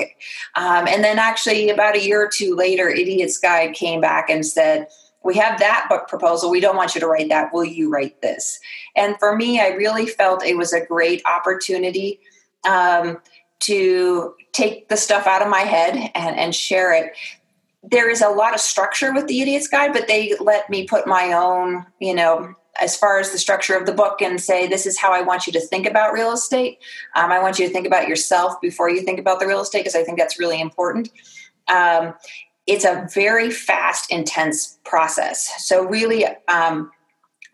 Um, 0.56 0.88
and 0.88 1.04
then, 1.04 1.18
actually, 1.18 1.70
about 1.70 1.96
a 1.96 2.06
year 2.06 2.24
or 2.24 2.30
two 2.32 2.56
later, 2.56 2.90
Idiot's 2.90 3.40
Guide 3.40 3.74
came 3.74 4.00
back 4.00 4.30
and 4.30 4.46
said, 4.46 4.88
we 5.24 5.36
have 5.38 5.60
that 5.60 5.88
book 5.90 6.08
proposal. 6.08 6.50
We 6.50 6.60
don't 6.60 6.76
want 6.76 6.96
you 6.96 7.02
to 7.02 7.08
write 7.08 7.30
that. 7.30 7.54
Will 7.54 7.66
you 7.66 7.90
write 7.90 8.22
this? 8.22 8.60
And 8.96 9.16
for 9.20 9.36
me, 9.36 9.60
I 9.60 9.70
really 9.70 10.08
felt 10.08 10.44
it 10.44 10.58
was 10.58 10.74
a 10.74 10.84
great 10.84 11.22
opportunity 11.26 12.20
um, 12.68 13.20
to 13.62 14.34
take 14.62 14.90
the 14.90 14.98
stuff 14.98 15.28
out 15.28 15.42
of 15.42 15.50
my 15.50 15.62
head 15.62 16.12
and, 16.16 16.38
and 16.38 16.56
share 16.56 16.94
it. 16.94 17.14
There 17.84 18.10
is 18.10 18.22
a 18.22 18.30
lot 18.30 18.54
of 18.54 18.60
structure 18.60 19.14
with 19.14 19.28
the 19.28 19.42
idiot's 19.42 19.68
guide 19.68 19.94
but 19.94 20.08
they 20.08 20.36
let 20.40 20.70
me 20.70 20.86
put 20.86 21.08
my 21.08 21.34
own 21.34 21.86
you 22.00 22.14
know 22.14 22.54
as 22.80 22.96
far 22.96 23.20
as 23.20 23.32
the 23.32 23.38
structure 23.38 23.76
of 23.76 23.86
the 23.86 23.92
book 23.92 24.22
and 24.22 24.40
say 24.40 24.68
this 24.68 24.86
is 24.86 24.98
how 24.98 25.12
i 25.12 25.22
want 25.22 25.48
you 25.48 25.54
to 25.54 25.60
think 25.60 25.88
about 25.88 26.14
real 26.14 26.32
estate. 26.32 26.78
Um, 27.16 27.32
i 27.32 27.40
want 27.42 27.58
you 27.58 27.66
to 27.66 27.74
think 27.74 27.88
about 27.88 28.08
yourself 28.08 28.62
before 28.62 28.90
you 28.90 29.02
think 29.02 29.20
about 29.20 29.40
the 29.40 29.48
real 29.48 29.62
estate 29.62 29.80
because 29.80 29.96
i 29.96 30.04
think 30.04 30.20
that's 30.20 30.40
really 30.40 30.62
important. 30.62 31.10
Um, 31.68 32.14
it's 32.68 32.86
a 32.86 33.08
very 33.14 33.50
fast 33.50 34.12
intense 34.12 34.80
process. 34.84 35.66
So 35.66 35.86
really 35.86 36.26
um, 36.48 36.92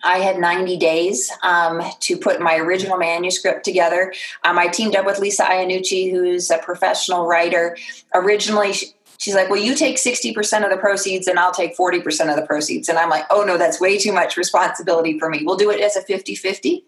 I 0.03 0.19
had 0.19 0.39
90 0.39 0.77
days 0.77 1.31
um, 1.43 1.81
to 2.01 2.17
put 2.17 2.39
my 2.39 2.57
original 2.57 2.97
manuscript 2.97 3.65
together. 3.65 4.13
Um, 4.43 4.57
I 4.57 4.67
teamed 4.67 4.95
up 4.95 5.05
with 5.05 5.19
Lisa 5.19 5.43
Iannucci, 5.43 6.11
who's 6.11 6.49
a 6.51 6.59
professional 6.59 7.25
writer. 7.25 7.75
Originally, 8.13 8.73
she's 9.17 9.35
like, 9.35 9.49
Well, 9.49 9.59
you 9.59 9.75
take 9.75 9.97
60% 9.97 10.63
of 10.63 10.69
the 10.69 10.77
proceeds 10.77 11.27
and 11.27 11.39
I'll 11.39 11.53
take 11.53 11.75
40% 11.75 12.29
of 12.29 12.35
the 12.35 12.45
proceeds. 12.45 12.89
And 12.89 12.97
I'm 12.97 13.09
like, 13.09 13.25
Oh, 13.29 13.43
no, 13.43 13.57
that's 13.57 13.81
way 13.81 13.97
too 13.97 14.13
much 14.13 14.37
responsibility 14.37 15.17
for 15.17 15.29
me. 15.29 15.41
We'll 15.43 15.57
do 15.57 15.71
it 15.71 15.81
as 15.81 15.95
a 15.95 16.01
50 16.01 16.35
50. 16.35 16.83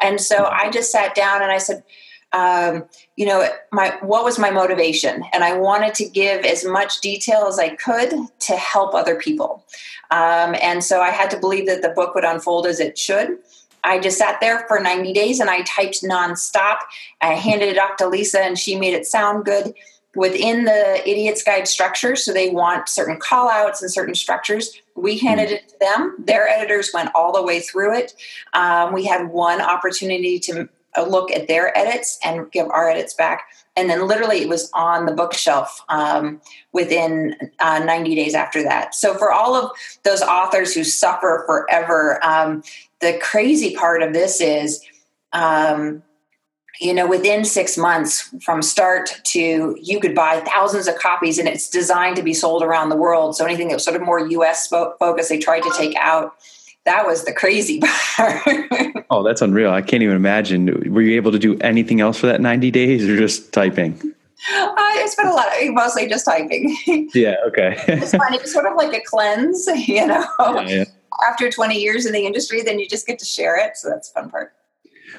And 0.00 0.20
so 0.20 0.46
I 0.46 0.70
just 0.70 0.90
sat 0.90 1.14
down 1.14 1.42
and 1.42 1.52
I 1.52 1.58
said, 1.58 1.82
um, 2.32 2.84
you 3.16 3.26
know, 3.26 3.48
my 3.72 3.96
what 4.02 4.24
was 4.24 4.38
my 4.38 4.50
motivation, 4.50 5.24
and 5.32 5.42
I 5.42 5.56
wanted 5.56 5.94
to 5.96 6.08
give 6.08 6.44
as 6.44 6.64
much 6.64 7.00
detail 7.00 7.46
as 7.48 7.58
I 7.58 7.70
could 7.70 8.12
to 8.40 8.56
help 8.56 8.94
other 8.94 9.16
people. 9.16 9.64
Um, 10.10 10.54
and 10.62 10.82
so 10.84 11.00
I 11.00 11.10
had 11.10 11.30
to 11.30 11.38
believe 11.38 11.66
that 11.66 11.82
the 11.82 11.90
book 11.90 12.14
would 12.14 12.24
unfold 12.24 12.66
as 12.66 12.80
it 12.80 12.98
should. 12.98 13.38
I 13.82 13.98
just 13.98 14.18
sat 14.18 14.40
there 14.40 14.66
for 14.68 14.78
90 14.78 15.12
days 15.12 15.40
and 15.40 15.48
I 15.48 15.62
typed 15.62 16.02
nonstop. 16.02 16.78
I 17.20 17.34
handed 17.34 17.70
it 17.70 17.78
off 17.78 17.96
to 17.96 18.08
Lisa, 18.08 18.40
and 18.40 18.58
she 18.58 18.76
made 18.76 18.94
it 18.94 19.06
sound 19.06 19.44
good 19.44 19.74
within 20.14 20.64
the 20.64 21.08
Idiot's 21.08 21.42
Guide 21.42 21.68
structure. 21.68 22.16
So 22.16 22.32
they 22.32 22.50
want 22.50 22.88
certain 22.88 23.18
call 23.18 23.48
outs 23.48 23.82
and 23.82 23.90
certain 23.90 24.14
structures. 24.14 24.80
We 24.96 25.18
handed 25.18 25.48
hmm. 25.48 25.54
it 25.54 25.68
to 25.68 25.78
them. 25.80 26.16
Their 26.18 26.48
editors 26.48 26.90
went 26.92 27.10
all 27.14 27.32
the 27.32 27.42
way 27.42 27.60
through 27.60 27.96
it. 27.96 28.14
Um, 28.52 28.92
we 28.92 29.04
had 29.04 29.28
one 29.30 29.60
opportunity 29.60 30.38
to 30.40 30.68
a 30.96 31.04
look 31.04 31.30
at 31.30 31.48
their 31.48 31.76
edits 31.76 32.18
and 32.24 32.50
give 32.50 32.68
our 32.68 32.88
edits 32.88 33.14
back. 33.14 33.44
And 33.76 33.88
then 33.88 34.06
literally 34.06 34.38
it 34.38 34.48
was 34.48 34.70
on 34.74 35.06
the 35.06 35.12
bookshelf 35.12 35.80
um, 35.88 36.40
within 36.72 37.36
uh, 37.60 37.78
90 37.78 38.14
days 38.14 38.34
after 38.34 38.62
that. 38.64 38.94
So 38.94 39.14
for 39.14 39.32
all 39.32 39.54
of 39.54 39.70
those 40.02 40.22
authors 40.22 40.74
who 40.74 40.84
suffer 40.84 41.44
forever, 41.46 42.24
um, 42.24 42.62
the 43.00 43.18
crazy 43.22 43.74
part 43.74 44.02
of 44.02 44.12
this 44.12 44.40
is, 44.40 44.84
um, 45.32 46.02
you 46.80 46.94
know, 46.94 47.06
within 47.06 47.44
six 47.44 47.76
months 47.76 48.34
from 48.42 48.62
start 48.62 49.20
to 49.24 49.76
you 49.80 50.00
could 50.00 50.14
buy 50.14 50.40
thousands 50.40 50.88
of 50.88 50.96
copies 50.96 51.38
and 51.38 51.46
it's 51.46 51.68
designed 51.68 52.16
to 52.16 52.22
be 52.22 52.32
sold 52.32 52.62
around 52.62 52.88
the 52.88 52.96
world. 52.96 53.36
So 53.36 53.44
anything 53.44 53.68
that 53.68 53.74
was 53.74 53.84
sort 53.84 53.96
of 53.96 54.02
more 54.02 54.18
US 54.18 54.66
focused, 54.66 55.28
they 55.28 55.38
tried 55.38 55.62
to 55.62 55.72
take 55.76 55.94
out 55.96 56.34
that 56.84 57.06
was 57.06 57.24
the 57.24 57.32
crazy 57.32 57.80
part. 58.16 58.42
oh, 59.10 59.22
that's 59.22 59.42
unreal. 59.42 59.70
I 59.70 59.82
can't 59.82 60.02
even 60.02 60.16
imagine. 60.16 60.92
Were 60.92 61.02
you 61.02 61.16
able 61.16 61.32
to 61.32 61.38
do 61.38 61.58
anything 61.60 62.00
else 62.00 62.18
for 62.18 62.26
that 62.26 62.40
90 62.40 62.70
days 62.70 63.08
or 63.08 63.16
just 63.16 63.52
typing? 63.52 64.00
I 64.48 65.06
spent 65.10 65.28
a 65.28 65.32
lot 65.32 65.46
of 65.48 65.74
mostly 65.74 66.08
just 66.08 66.24
typing. 66.24 66.76
Yeah, 67.14 67.36
okay. 67.46 67.76
it's 67.88 68.12
fun. 68.12 68.32
It 68.32 68.42
was 68.42 68.52
sort 68.52 68.66
of 68.66 68.76
like 68.76 68.92
a 68.94 69.02
cleanse, 69.04 69.66
you 69.88 70.06
know. 70.06 70.24
Yeah, 70.38 70.60
yeah. 70.62 70.84
After 71.28 71.50
20 71.50 71.78
years 71.78 72.06
in 72.06 72.12
the 72.12 72.24
industry, 72.24 72.62
then 72.62 72.78
you 72.78 72.88
just 72.88 73.06
get 73.06 73.18
to 73.18 73.24
share 73.24 73.58
it. 73.58 73.76
So 73.76 73.88
that's 73.88 74.10
the 74.10 74.20
fun 74.20 74.30
part. 74.30 74.54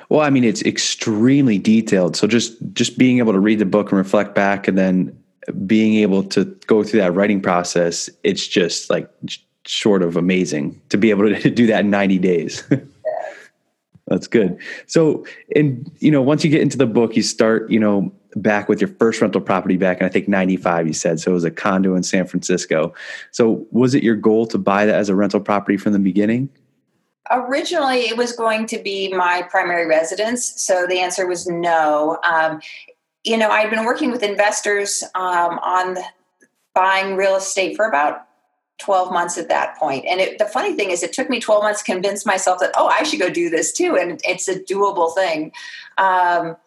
Well, 0.09 0.21
I 0.21 0.29
mean, 0.29 0.43
it's 0.43 0.61
extremely 0.63 1.57
detailed. 1.57 2.15
So 2.15 2.27
just 2.27 2.55
just 2.73 2.97
being 2.97 3.19
able 3.19 3.33
to 3.33 3.39
read 3.39 3.59
the 3.59 3.65
book 3.65 3.91
and 3.91 3.97
reflect 3.97 4.33
back 4.33 4.67
and 4.67 4.77
then 4.77 5.17
being 5.65 5.95
able 5.95 6.23
to 6.23 6.45
go 6.67 6.83
through 6.83 7.01
that 7.01 7.13
writing 7.13 7.41
process, 7.41 8.09
it's 8.23 8.47
just 8.47 8.89
like 8.89 9.09
short 9.65 10.01
of 10.01 10.17
amazing 10.17 10.81
to 10.89 10.97
be 10.97 11.09
able 11.09 11.33
to 11.35 11.49
do 11.49 11.67
that 11.67 11.81
in 11.81 11.89
90 11.89 12.19
days. 12.19 12.63
That's 14.07 14.27
good. 14.27 14.57
So, 14.87 15.25
and 15.55 15.89
you 15.99 16.11
know, 16.11 16.21
once 16.21 16.43
you 16.43 16.49
get 16.49 16.61
into 16.61 16.77
the 16.77 16.85
book, 16.85 17.15
you 17.15 17.23
start, 17.23 17.71
you 17.71 17.79
know, 17.79 18.11
back 18.35 18.67
with 18.69 18.81
your 18.81 18.89
first 18.89 19.21
rental 19.21 19.41
property 19.41 19.77
back 19.77 19.99
in 19.99 20.05
I 20.05 20.09
think 20.09 20.27
95 20.27 20.87
you 20.87 20.93
said 20.93 21.19
so 21.19 21.31
it 21.31 21.33
was 21.33 21.43
a 21.43 21.51
condo 21.51 21.95
in 21.95 22.03
San 22.03 22.25
Francisco. 22.25 22.93
So 23.31 23.65
was 23.71 23.93
it 23.93 24.03
your 24.03 24.15
goal 24.15 24.47
to 24.47 24.57
buy 24.57 24.85
that 24.85 24.95
as 24.95 25.09
a 25.09 25.15
rental 25.15 25.39
property 25.39 25.77
from 25.77 25.93
the 25.93 25.99
beginning? 25.99 26.49
Originally, 27.29 28.01
it 28.01 28.17
was 28.17 28.33
going 28.33 28.65
to 28.67 28.77
be 28.79 29.13
my 29.13 29.43
primary 29.49 29.85
residence. 29.85 30.53
So 30.61 30.85
the 30.87 30.99
answer 30.99 31.27
was 31.27 31.47
no. 31.47 32.17
Um, 32.23 32.61
you 33.23 33.37
know, 33.37 33.49
I'd 33.49 33.69
been 33.69 33.85
working 33.85 34.11
with 34.11 34.23
investors 34.23 35.03
um, 35.15 35.59
on 35.59 35.97
buying 36.73 37.15
real 37.15 37.35
estate 37.35 37.75
for 37.75 37.87
about 37.87 38.27
12 38.81 39.11
months 39.11 39.37
at 39.37 39.49
that 39.49 39.77
point. 39.77 40.05
And 40.05 40.19
it, 40.19 40.37
the 40.37 40.45
funny 40.45 40.73
thing 40.73 40.91
is, 40.91 41.03
it 41.03 41.13
took 41.13 41.29
me 41.29 41.39
12 41.39 41.63
months 41.63 41.83
to 41.83 41.91
convince 41.91 42.25
myself 42.25 42.59
that, 42.59 42.71
oh, 42.75 42.87
I 42.87 43.03
should 43.03 43.19
go 43.19 43.29
do 43.29 43.49
this 43.49 43.71
too. 43.71 43.97
And 43.97 44.19
it's 44.23 44.47
a 44.47 44.59
doable 44.59 45.13
thing. 45.13 45.51
Um, 45.97 46.57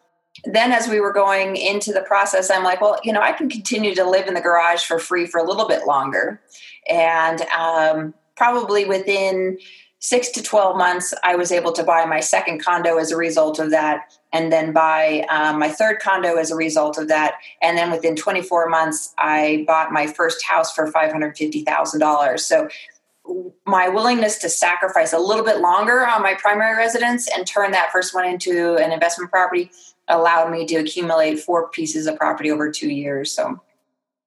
then, 0.45 0.73
as 0.73 0.89
we 0.89 1.01
were 1.01 1.13
going 1.13 1.57
into 1.57 1.93
the 1.93 2.03
process, 2.03 2.51
I'm 2.51 2.65
like, 2.65 2.81
well, 2.81 2.99
you 3.05 3.13
know, 3.13 3.21
I 3.21 3.33
can 3.33 3.49
continue 3.49 3.95
to 3.95 4.05
live 4.05 4.27
in 4.27 4.35
the 4.35 4.41
garage 4.41 4.85
for 4.85 4.99
free 4.99 5.27
for 5.27 5.39
a 5.39 5.45
little 5.45 5.69
bit 5.69 5.87
longer. 5.87 6.41
And 6.89 7.41
um, 7.57 8.15
probably 8.37 8.85
within 8.85 9.59
six 10.05 10.29
to 10.29 10.43
12 10.43 10.77
months, 10.77 11.15
I 11.25 11.35
was 11.35 11.51
able 11.51 11.73
to 11.73 11.83
buy 11.83 12.05
my 12.05 12.21
second 12.21 12.63
condo 12.63 12.99
as 12.99 13.11
a 13.11 13.17
result 13.17 13.59
of 13.59 13.71
that, 13.71 14.13
and 14.35 14.53
then 14.53 14.75
buy 14.75 15.25
um, 15.31 15.59
my 15.59 15.71
third 15.71 15.99
condo 15.99 16.35
as 16.35 16.51
a 16.51 16.55
result 16.55 16.99
of 16.99 17.09
that. 17.09 17.37
And 17.63 17.79
then 17.79 17.91
within 17.91 18.15
24 18.15 18.69
months, 18.69 19.15
I 19.17 19.65
bought 19.67 19.93
my 19.93 20.07
first 20.07 20.45
house 20.45 20.75
for 20.75 20.93
$550,000. 20.93 22.41
So 22.41 22.69
my 23.65 23.89
willingness 23.89 24.37
to 24.41 24.51
sacrifice 24.51 25.15
a 25.15 25.19
little 25.19 25.43
bit 25.45 25.61
longer 25.61 26.07
on 26.07 26.23
my 26.23 26.35
primary 26.35 26.77
residence 26.77 27.27
and 27.35 27.47
turn 27.47 27.71
that 27.71 27.89
first 27.91 28.13
one 28.13 28.27
into 28.27 28.77
an 28.77 28.93
investment 28.93 29.31
property 29.31 29.71
allowed 30.09 30.51
me 30.51 30.67
to 30.67 30.77
accumulate 30.77 31.41
four 31.41 31.71
pieces 31.71 32.07
of 32.07 32.19
property 32.19 32.51
over 32.51 32.71
two 32.71 32.91
years. 32.91 33.33
So 33.33 33.59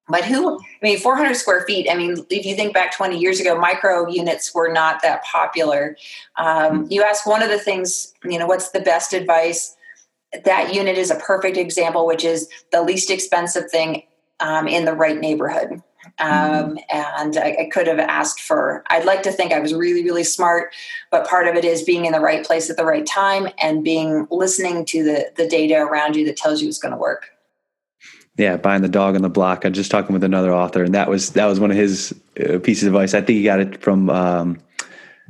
but 0.10 0.24
who, 0.24 0.58
I 0.60 0.64
mean, 0.82 1.00
400 1.00 1.36
square 1.36 1.66
feet. 1.66 1.88
I 1.90 1.96
mean, 1.96 2.26
if 2.30 2.46
you 2.46 2.56
think 2.56 2.74
back 2.74 2.96
20 2.96 3.20
years 3.20 3.40
ago, 3.40 3.60
micro 3.60 4.08
units 4.08 4.54
were 4.54 4.72
not 4.72 5.02
that 5.02 5.24
popular. 5.26 5.98
Um, 6.38 6.88
you 6.90 7.04
ask 7.04 7.26
one 7.26 7.44
of 7.44 7.50
the 7.50 7.60
things, 7.60 8.14
you 8.24 8.40
know, 8.40 8.48
what's 8.48 8.72
the 8.72 8.80
best 8.80 9.14
advice? 9.14 9.76
That 10.46 10.74
unit 10.74 10.98
is 10.98 11.12
a 11.12 11.16
perfect 11.16 11.58
example, 11.58 12.06
which 12.06 12.24
is 12.24 12.48
the 12.72 12.82
least 12.82 13.10
expensive 13.10 13.70
thing 13.70 14.04
um, 14.40 14.68
in 14.68 14.86
the 14.86 14.94
right 14.94 15.20
neighborhood. 15.20 15.82
Um, 16.20 16.80
and 16.90 17.38
I, 17.38 17.58
I, 17.60 17.70
could 17.72 17.86
have 17.86 18.00
asked 18.00 18.40
for, 18.40 18.84
I'd 18.90 19.06
like 19.06 19.22
to 19.24 19.32
think 19.32 19.52
I 19.52 19.60
was 19.60 19.74
really, 19.74 20.04
really 20.04 20.24
smart, 20.24 20.74
but 21.12 21.28
part 21.28 21.48
of 21.48 21.56
it 21.56 21.64
is 21.64 21.84
being 21.84 22.06
in 22.06 22.12
the 22.12 22.20
right 22.20 22.44
place 22.44 22.72
at 22.72 22.78
the 22.78 22.86
right 22.86 23.06
time 23.06 23.50
and 23.62 23.84
being 23.84 24.26
listening 24.32 24.86
to 24.86 25.04
the, 25.04 25.32
the 25.36 25.48
data 25.48 25.76
around 25.76 26.16
you 26.16 26.26
that 26.26 26.38
tells 26.38 26.62
you 26.62 26.70
it's 26.70 26.80
going 26.80 26.94
to 26.94 26.98
work 26.98 27.37
yeah, 28.38 28.56
buying 28.56 28.84
the 28.84 28.88
dog 28.88 29.15
on 29.15 29.24
the 29.24 29.29
block. 29.29 29.65
I 29.65 29.70
was 29.70 29.77
just 29.77 29.89
talking 29.89 30.13
with 30.13 30.24
another 30.24 30.53
author, 30.53 30.84
and 30.84 30.94
that 30.94 31.10
was 31.10 31.32
that 31.32 31.46
was 31.46 31.60
one 31.60 31.72
of 31.72 31.77
his 31.77 32.13
uh, 32.39 32.60
pieces 32.60 32.84
of 32.84 32.94
advice. 32.94 33.13
I 33.13 33.22
think 33.22 33.38
he 33.38 33.44
got 33.44 33.60
it 33.60 33.82
from 33.82 34.10
um, 34.12 34.60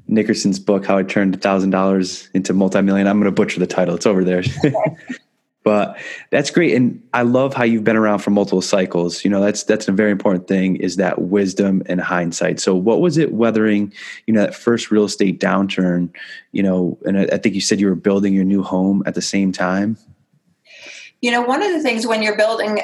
Nickerson's 0.07 0.59
book, 0.59 0.85
"How 0.85 0.97
I 0.97 1.03
Turned 1.03 1.35
a 1.35 1.37
Thousand 1.37 1.69
Dollars 1.69 2.29
into 2.33 2.53
Multi-Million. 2.53 3.07
I'm 3.07 3.19
going 3.19 3.25
to 3.25 3.31
butcher 3.31 3.61
the 3.61 3.67
title; 3.67 3.95
it's 3.95 4.05
over 4.05 4.25
there. 4.25 4.43
but 5.63 5.97
that's 6.31 6.51
great, 6.51 6.75
and 6.75 7.01
I 7.13 7.21
love 7.21 7.53
how 7.53 7.63
you've 7.63 7.85
been 7.85 7.95
around 7.95 8.19
for 8.19 8.31
multiple 8.31 8.61
cycles. 8.61 9.23
You 9.23 9.31
know, 9.31 9.39
that's 9.39 9.63
that's 9.63 9.87
a 9.87 9.93
very 9.93 10.11
important 10.11 10.49
thing 10.49 10.75
is 10.75 10.97
that 10.97 11.21
wisdom 11.21 11.83
and 11.85 12.01
hindsight. 12.01 12.59
So, 12.59 12.75
what 12.75 12.99
was 12.99 13.17
it 13.17 13.31
weathering? 13.31 13.93
You 14.25 14.33
know, 14.33 14.41
that 14.41 14.53
first 14.53 14.91
real 14.91 15.05
estate 15.05 15.39
downturn. 15.39 16.13
You 16.51 16.63
know, 16.63 16.97
and 17.05 17.19
I, 17.19 17.23
I 17.23 17.37
think 17.37 17.55
you 17.55 17.61
said 17.61 17.79
you 17.79 17.87
were 17.87 17.95
building 17.95 18.33
your 18.33 18.43
new 18.43 18.63
home 18.63 19.01
at 19.05 19.15
the 19.15 19.21
same 19.21 19.53
time. 19.53 19.97
You 21.21 21.31
know, 21.31 21.41
one 21.41 21.63
of 21.63 21.71
the 21.71 21.81
things 21.81 22.05
when 22.05 22.21
you're 22.21 22.37
building, 22.37 22.79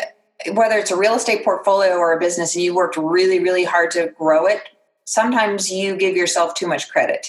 whether 0.51 0.77
it's 0.77 0.91
a 0.91 0.97
real 0.97 1.15
estate 1.15 1.43
portfolio 1.43 1.95
or 1.95 2.13
a 2.13 2.19
business, 2.19 2.55
and 2.55 2.63
you 2.63 2.75
worked 2.75 2.97
really, 2.97 3.39
really 3.39 3.63
hard 3.63 3.91
to 3.91 4.13
grow 4.17 4.45
it, 4.45 4.62
sometimes 5.05 5.71
you 5.71 5.95
give 5.95 6.15
yourself 6.15 6.53
too 6.53 6.67
much 6.67 6.89
credit. 6.89 7.27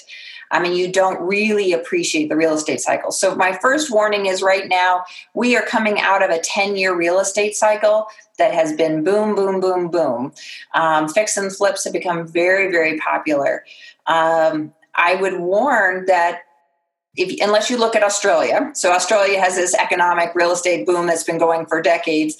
I 0.50 0.60
mean, 0.60 0.76
you 0.76 0.92
don't 0.92 1.20
really 1.20 1.72
appreciate 1.72 2.28
the 2.28 2.36
real 2.36 2.54
estate 2.54 2.80
cycle. 2.80 3.10
So, 3.10 3.34
my 3.34 3.58
first 3.60 3.90
warning 3.90 4.26
is 4.26 4.42
right 4.42 4.68
now, 4.68 5.04
we 5.34 5.56
are 5.56 5.62
coming 5.62 5.98
out 6.00 6.22
of 6.22 6.30
a 6.30 6.38
10 6.38 6.76
year 6.76 6.96
real 6.96 7.18
estate 7.18 7.56
cycle 7.56 8.06
that 8.38 8.54
has 8.54 8.72
been 8.72 9.02
boom, 9.02 9.34
boom, 9.34 9.60
boom, 9.60 9.88
boom. 9.88 10.32
Um, 10.74 11.08
fix 11.08 11.36
and 11.36 11.54
flips 11.54 11.84
have 11.84 11.92
become 11.92 12.26
very, 12.26 12.70
very 12.70 12.98
popular. 12.98 13.64
Um, 14.06 14.72
I 14.94 15.16
would 15.16 15.40
warn 15.40 16.06
that 16.06 16.42
if, 17.16 17.40
unless 17.40 17.70
you 17.70 17.76
look 17.76 17.94
at 17.94 18.02
Australia, 18.02 18.70
so 18.74 18.92
Australia 18.92 19.40
has 19.40 19.54
this 19.54 19.74
economic 19.74 20.34
real 20.34 20.52
estate 20.52 20.86
boom 20.86 21.06
that's 21.06 21.24
been 21.24 21.38
going 21.38 21.66
for 21.66 21.80
decades. 21.80 22.36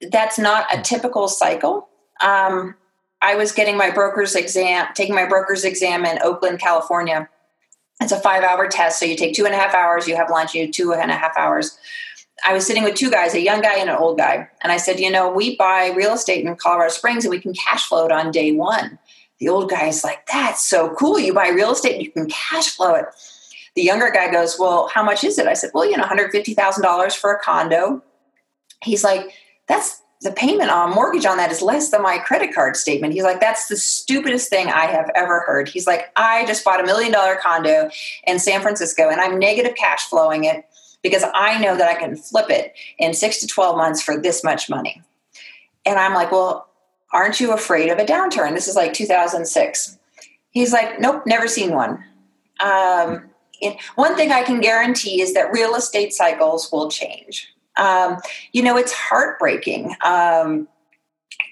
That's 0.00 0.38
not 0.38 0.66
a 0.72 0.82
typical 0.82 1.28
cycle. 1.28 1.88
Um, 2.20 2.74
I 3.20 3.34
was 3.34 3.52
getting 3.52 3.76
my 3.76 3.90
broker's 3.90 4.34
exam, 4.34 4.86
taking 4.94 5.14
my 5.14 5.26
broker's 5.26 5.64
exam 5.64 6.04
in 6.04 6.18
Oakland, 6.22 6.60
California. 6.60 7.28
It's 8.00 8.12
a 8.12 8.20
five 8.20 8.44
hour 8.44 8.68
test. 8.68 9.00
So 9.00 9.06
you 9.06 9.16
take 9.16 9.34
two 9.34 9.44
and 9.44 9.54
a 9.54 9.58
half 9.58 9.74
hours, 9.74 10.06
you 10.06 10.14
have 10.14 10.30
lunch, 10.30 10.54
you 10.54 10.66
do 10.66 10.72
two 10.72 10.94
and 10.94 11.10
a 11.10 11.16
half 11.16 11.36
hours. 11.36 11.76
I 12.46 12.54
was 12.54 12.64
sitting 12.64 12.84
with 12.84 12.94
two 12.94 13.10
guys, 13.10 13.34
a 13.34 13.40
young 13.40 13.60
guy 13.60 13.78
and 13.78 13.90
an 13.90 13.96
old 13.96 14.18
guy. 14.18 14.48
And 14.62 14.70
I 14.70 14.76
said, 14.76 15.00
you 15.00 15.10
know, 15.10 15.28
we 15.28 15.56
buy 15.56 15.92
real 15.96 16.12
estate 16.12 16.44
in 16.44 16.54
Colorado 16.54 16.92
Springs 16.92 17.24
and 17.24 17.30
we 17.30 17.40
can 17.40 17.52
cash 17.52 17.88
flow 17.88 18.06
it 18.06 18.12
on 18.12 18.30
day 18.30 18.52
one. 18.52 19.00
The 19.40 19.48
old 19.48 19.70
guy's 19.70 20.04
like, 20.04 20.26
that's 20.26 20.64
so 20.64 20.94
cool. 20.94 21.18
You 21.18 21.34
buy 21.34 21.48
real 21.48 21.72
estate, 21.72 22.00
you 22.00 22.12
can 22.12 22.28
cash 22.28 22.68
flow 22.68 22.94
it. 22.94 23.06
The 23.74 23.82
younger 23.82 24.10
guy 24.10 24.30
goes, 24.30 24.56
Well, 24.58 24.88
how 24.92 25.04
much 25.04 25.22
is 25.22 25.38
it? 25.38 25.46
I 25.46 25.54
said, 25.54 25.70
Well, 25.74 25.88
you 25.88 25.96
know, 25.96 26.04
$150,000 26.04 27.16
for 27.16 27.32
a 27.32 27.38
condo. 27.40 28.02
He's 28.82 29.04
like, 29.04 29.32
That's 29.68 30.02
the 30.20 30.32
payment 30.32 30.70
on 30.70 30.94
mortgage 30.94 31.26
on 31.26 31.36
that 31.36 31.52
is 31.52 31.62
less 31.62 31.90
than 31.90 32.02
my 32.02 32.18
credit 32.18 32.52
card 32.52 32.76
statement. 32.76 33.12
He's 33.12 33.22
like, 33.22 33.40
That's 33.40 33.68
the 33.68 33.76
stupidest 33.76 34.50
thing 34.50 34.68
I 34.68 34.86
have 34.86 35.10
ever 35.14 35.40
heard. 35.40 35.68
He's 35.68 35.86
like, 35.86 36.06
I 36.16 36.44
just 36.46 36.64
bought 36.64 36.80
a 36.80 36.86
million 36.86 37.12
dollar 37.12 37.36
condo 37.36 37.90
in 38.26 38.38
San 38.38 38.60
Francisco 38.60 39.08
and 39.08 39.20
I'm 39.20 39.38
negative 39.38 39.76
cash 39.76 40.08
flowing 40.08 40.44
it 40.44 40.64
because 41.02 41.24
I 41.34 41.60
know 41.60 41.76
that 41.76 41.88
I 41.88 41.94
can 41.94 42.16
flip 42.16 42.50
it 42.50 42.72
in 42.98 43.14
six 43.14 43.38
to 43.40 43.46
12 43.46 43.76
months 43.76 44.02
for 44.02 44.20
this 44.20 44.42
much 44.42 44.68
money. 44.68 45.02
And 45.86 45.98
I'm 45.98 46.14
like, 46.14 46.32
Well, 46.32 46.68
aren't 47.12 47.40
you 47.40 47.52
afraid 47.52 47.90
of 47.90 47.98
a 47.98 48.04
downturn? 48.04 48.54
This 48.54 48.68
is 48.68 48.76
like 48.76 48.92
2006. 48.94 49.98
He's 50.50 50.72
like, 50.72 50.98
Nope, 50.98 51.22
never 51.26 51.46
seen 51.46 51.72
one. 51.72 52.04
Um, 52.60 53.30
one 53.94 54.16
thing 54.16 54.32
I 54.32 54.42
can 54.42 54.60
guarantee 54.60 55.20
is 55.20 55.34
that 55.34 55.52
real 55.52 55.74
estate 55.74 56.12
cycles 56.12 56.70
will 56.72 56.90
change. 56.90 57.52
Um, 57.78 58.18
you 58.52 58.62
know, 58.62 58.76
it's 58.76 58.92
heartbreaking. 58.92 59.94
Um, 60.04 60.68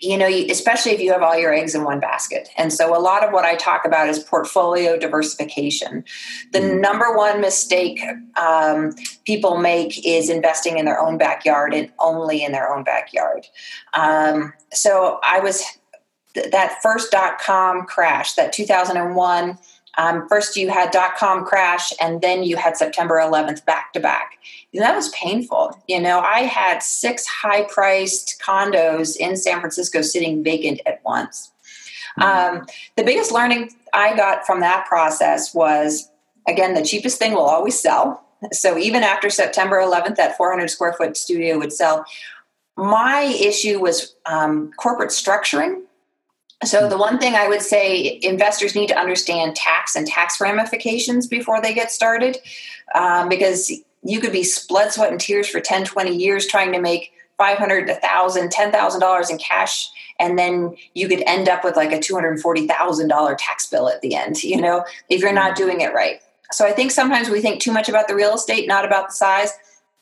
you 0.01 0.19
know, 0.19 0.27
especially 0.27 0.93
if 0.93 1.01
you 1.01 1.12
have 1.12 1.23
all 1.23 1.39
your 1.39 1.55
eggs 1.55 1.75
in 1.75 1.85
one 1.85 2.01
basket. 2.01 2.49
And 2.57 2.73
so, 2.73 2.97
a 2.97 3.01
lot 3.01 3.25
of 3.25 3.33
what 3.33 3.45
I 3.45 3.55
talk 3.55 3.85
about 3.87 4.09
is 4.09 4.19
portfolio 4.19 4.99
diversification. 4.99 6.05
The 6.53 6.59
mm. 6.59 6.81
number 6.81 7.17
one 7.17 7.41
mistake 7.41 8.01
um, 8.37 8.95
people 9.25 9.57
make 9.57 10.07
is 10.07 10.29
investing 10.29 10.79
in 10.79 10.85
their 10.85 11.01
own 11.01 11.19
backyard 11.19 11.73
and 11.73 11.91
only 11.99 12.43
in 12.43 12.53
their 12.53 12.71
own 12.71 12.85
backyard. 12.85 13.47
Um, 13.95 14.53
so, 14.73 15.19
I 15.23 15.41
was 15.41 15.65
that 16.35 16.79
first 16.83 17.11
dot 17.11 17.39
com 17.39 17.87
crash, 17.87 18.35
that 18.35 18.53
2001 18.53 19.59
um, 19.97 20.29
first, 20.29 20.57
you 20.57 20.69
had 20.71 20.91
dot 20.91 21.17
com 21.17 21.45
crash, 21.45 21.93
and 22.01 22.21
then 22.21 22.43
you 22.43 22.57
had 22.57 22.77
September 22.77 23.17
11th 23.17 23.65
back 23.65 23.93
to 23.95 24.01
back. 24.01 24.39
That 24.75 24.95
was 24.95 25.09
painful. 25.11 25.83
You 25.89 26.01
know, 26.01 26.21
I 26.21 26.41
had 26.41 26.83
six 26.83 27.27
high 27.27 27.63
priced 27.65 28.41
condos 28.45 29.17
in 29.17 29.37
San 29.37 29.61
Francisco 29.61 30.03
sitting 30.03 30.45
vacant 30.45 30.81
at 30.85 31.03
once. 31.05 31.51
Mm-hmm. 32.19 32.59
Um, 32.59 32.67
the 32.97 33.05
biggest 33.05 33.33
learning 33.33 33.71
I 33.93 34.15
got 34.17 34.47
from 34.47 34.61
that 34.61 34.87
process 34.87 35.55
was 35.55 36.11
again, 36.47 36.75
the 36.75 36.85
cheapest 36.85 37.19
thing 37.19 37.33
will 37.33 37.41
always 37.41 37.79
sell. 37.79 38.23
So 38.53 38.79
even 38.79 39.03
after 39.03 39.31
September 39.31 39.79
11th, 39.79 40.17
that 40.17 40.37
400 40.37 40.69
square 40.69 40.93
foot 40.93 41.17
studio 41.17 41.59
would 41.59 41.73
sell. 41.73 42.05
My 42.77 43.23
issue 43.23 43.81
was 43.81 44.15
um, 44.27 44.71
corporate 44.77 45.11
structuring 45.11 45.83
so, 46.64 46.88
the 46.88 46.97
one 46.97 47.19
thing 47.19 47.35
I 47.35 47.49
would 47.49 47.62
say 47.62 48.19
investors 48.23 48.75
need 48.75 48.88
to 48.88 48.99
understand 48.99 49.57
tax 49.57 49.95
and 49.95 50.07
tax 50.07 50.40
ramifications 50.40 51.27
before 51.27 51.61
they 51.61 51.75
get 51.75 51.90
started 51.90 52.38
um, 52.95 53.29
because 53.29 53.71
you 54.03 54.21
could 54.21 54.33
be 54.33 54.47
blood, 54.69 54.90
sweat, 54.90 55.11
and 55.11 55.21
tears 55.21 55.49
for 55.49 55.61
10, 55.61 55.85
20 55.85 56.16
years 56.16 56.47
trying 56.47 56.73
to 56.73 56.81
make 56.81 57.12
500 57.38 57.88
1000 57.88 58.51
$10,000 58.51 59.31
in 59.31 59.38
cash 59.38 59.90
and 60.19 60.38
then 60.38 60.75
you 60.95 61.09
could 61.09 61.23
end 61.27 61.49
up 61.49 61.62
with 61.64 61.77
like 61.77 61.92
a 61.92 61.99
$240,000 61.99 63.37
tax 63.38 63.66
bill 63.66 63.88
at 63.88 64.01
the 64.01 64.14
end, 64.14 64.42
you 64.42 64.61
know, 64.61 64.85
if 65.11 65.21
you're 65.21 65.33
not 65.33 65.57
doing 65.57 65.81
it 65.81 65.92
right. 65.92 66.21
So 66.53 66.64
I 66.64 66.73
think 66.73 66.90
sometimes 66.90 67.29
we 67.29 67.40
think 67.40 67.61
too 67.61 67.73
much 67.73 67.88
about 67.88 68.09
the 68.09 68.14
real 68.14 68.35
estate, 68.35 68.69
not 68.69 68.85
about 68.85 69.09
the 69.09 69.14
size. 69.14 69.51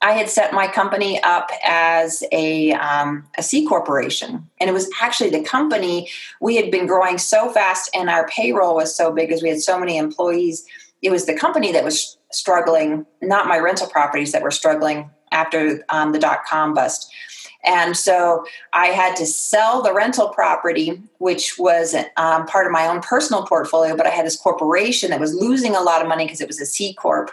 I 0.04 0.12
had 0.12 0.28
set 0.28 0.52
my 0.52 0.68
company 0.68 1.20
up 1.22 1.50
as 1.64 2.22
a, 2.30 2.72
um, 2.74 3.26
a 3.38 3.42
C 3.42 3.66
corporation. 3.66 4.48
And 4.60 4.68
it 4.68 4.74
was 4.74 4.88
actually 5.00 5.30
the 5.30 5.42
company, 5.42 6.10
we 6.42 6.56
had 6.56 6.70
been 6.70 6.86
growing 6.86 7.16
so 7.16 7.50
fast 7.50 7.90
and 7.94 8.10
our 8.10 8.28
payroll 8.28 8.74
was 8.76 8.94
so 8.94 9.10
big 9.10 9.28
because 9.28 9.42
we 9.42 9.48
had 9.48 9.62
so 9.62 9.80
many 9.80 9.96
employees. 9.96 10.66
It 11.00 11.10
was 11.10 11.24
the 11.24 11.34
company 11.34 11.72
that 11.72 11.84
was 11.84 12.18
struggling, 12.30 13.06
not 13.22 13.48
my 13.48 13.58
rental 13.58 13.86
properties 13.86 14.32
that 14.32 14.42
were 14.42 14.50
struggling 14.50 15.08
after 15.32 15.82
um, 15.88 16.12
the 16.12 16.18
dot 16.18 16.40
com 16.46 16.74
bust. 16.74 17.10
And 17.64 17.96
so 17.96 18.44
I 18.74 18.88
had 18.88 19.16
to 19.16 19.24
sell 19.24 19.80
the 19.82 19.94
rental 19.94 20.28
property, 20.28 21.00
which 21.16 21.58
was 21.58 21.94
um, 22.18 22.44
part 22.46 22.66
of 22.66 22.72
my 22.72 22.86
own 22.86 23.00
personal 23.00 23.46
portfolio, 23.46 23.96
but 23.96 24.06
I 24.06 24.10
had 24.10 24.26
this 24.26 24.36
corporation 24.36 25.08
that 25.10 25.20
was 25.20 25.34
losing 25.34 25.74
a 25.74 25.80
lot 25.80 26.02
of 26.02 26.08
money 26.08 26.26
because 26.26 26.42
it 26.42 26.46
was 26.46 26.60
a 26.60 26.66
C 26.66 26.92
Corp. 26.92 27.30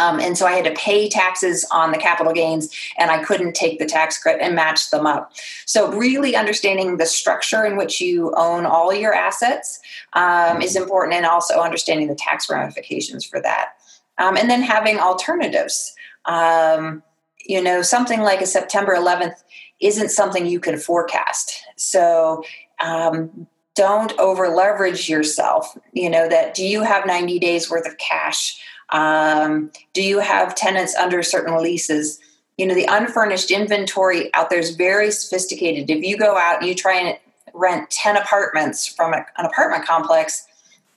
Um, 0.00 0.20
and 0.20 0.36
so 0.36 0.46
I 0.46 0.52
had 0.52 0.64
to 0.64 0.72
pay 0.72 1.08
taxes 1.08 1.66
on 1.70 1.92
the 1.92 1.98
capital 1.98 2.32
gains, 2.32 2.74
and 2.98 3.10
I 3.10 3.22
couldn't 3.22 3.54
take 3.54 3.78
the 3.78 3.86
tax 3.86 4.18
credit 4.18 4.42
and 4.42 4.54
match 4.54 4.90
them 4.90 5.06
up. 5.06 5.32
So, 5.66 5.92
really 5.92 6.36
understanding 6.36 6.96
the 6.96 7.06
structure 7.06 7.64
in 7.64 7.76
which 7.76 8.00
you 8.00 8.32
own 8.36 8.66
all 8.66 8.92
your 8.92 9.14
assets 9.14 9.80
um, 10.14 10.62
is 10.62 10.76
important, 10.76 11.14
and 11.14 11.26
also 11.26 11.60
understanding 11.60 12.08
the 12.08 12.14
tax 12.14 12.48
ramifications 12.50 13.24
for 13.24 13.40
that. 13.42 13.70
Um, 14.18 14.36
and 14.36 14.50
then 14.50 14.62
having 14.62 14.98
alternatives. 14.98 15.94
Um, 16.24 17.02
you 17.44 17.60
know, 17.60 17.82
something 17.82 18.20
like 18.20 18.40
a 18.40 18.46
September 18.46 18.94
11th 18.94 19.34
isn't 19.80 20.10
something 20.10 20.46
you 20.46 20.60
can 20.60 20.78
forecast. 20.78 21.60
So, 21.76 22.44
um, 22.78 23.48
don't 23.74 24.16
over 24.18 24.48
leverage 24.48 25.08
yourself. 25.08 25.76
You 25.92 26.10
know, 26.10 26.28
that 26.28 26.54
do 26.54 26.64
you 26.64 26.82
have 26.82 27.06
90 27.06 27.38
days 27.38 27.70
worth 27.70 27.86
of 27.86 27.96
cash? 27.98 28.60
Um, 28.92 29.70
do 29.94 30.02
you 30.02 30.20
have 30.20 30.54
tenants 30.54 30.94
under 30.94 31.22
certain 31.22 31.60
leases? 31.60 32.20
You 32.58 32.66
know, 32.66 32.74
the 32.74 32.86
unfurnished 32.88 33.50
inventory 33.50 34.32
out 34.34 34.50
there 34.50 34.58
is 34.58 34.76
very 34.76 35.10
sophisticated. 35.10 35.90
If 35.90 36.04
you 36.04 36.16
go 36.16 36.36
out 36.36 36.60
and 36.60 36.68
you 36.68 36.74
try 36.74 37.00
and 37.00 37.18
rent 37.54 37.90
10 37.90 38.16
apartments 38.16 38.86
from 38.86 39.14
a, 39.14 39.26
an 39.38 39.46
apartment 39.46 39.86
complex, 39.86 40.46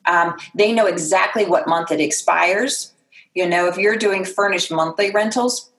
um, 0.05 0.35
they 0.53 0.71
know 0.71 0.85
exactly 0.85 1.45
what 1.45 1.67
month 1.67 1.91
it 1.91 1.99
expires. 1.99 2.93
You 3.33 3.47
know, 3.47 3.67
if 3.67 3.77
you're 3.77 3.97
doing 3.97 4.23
furnished 4.23 4.71
monthly 4.71 5.11
rentals, 5.11 5.71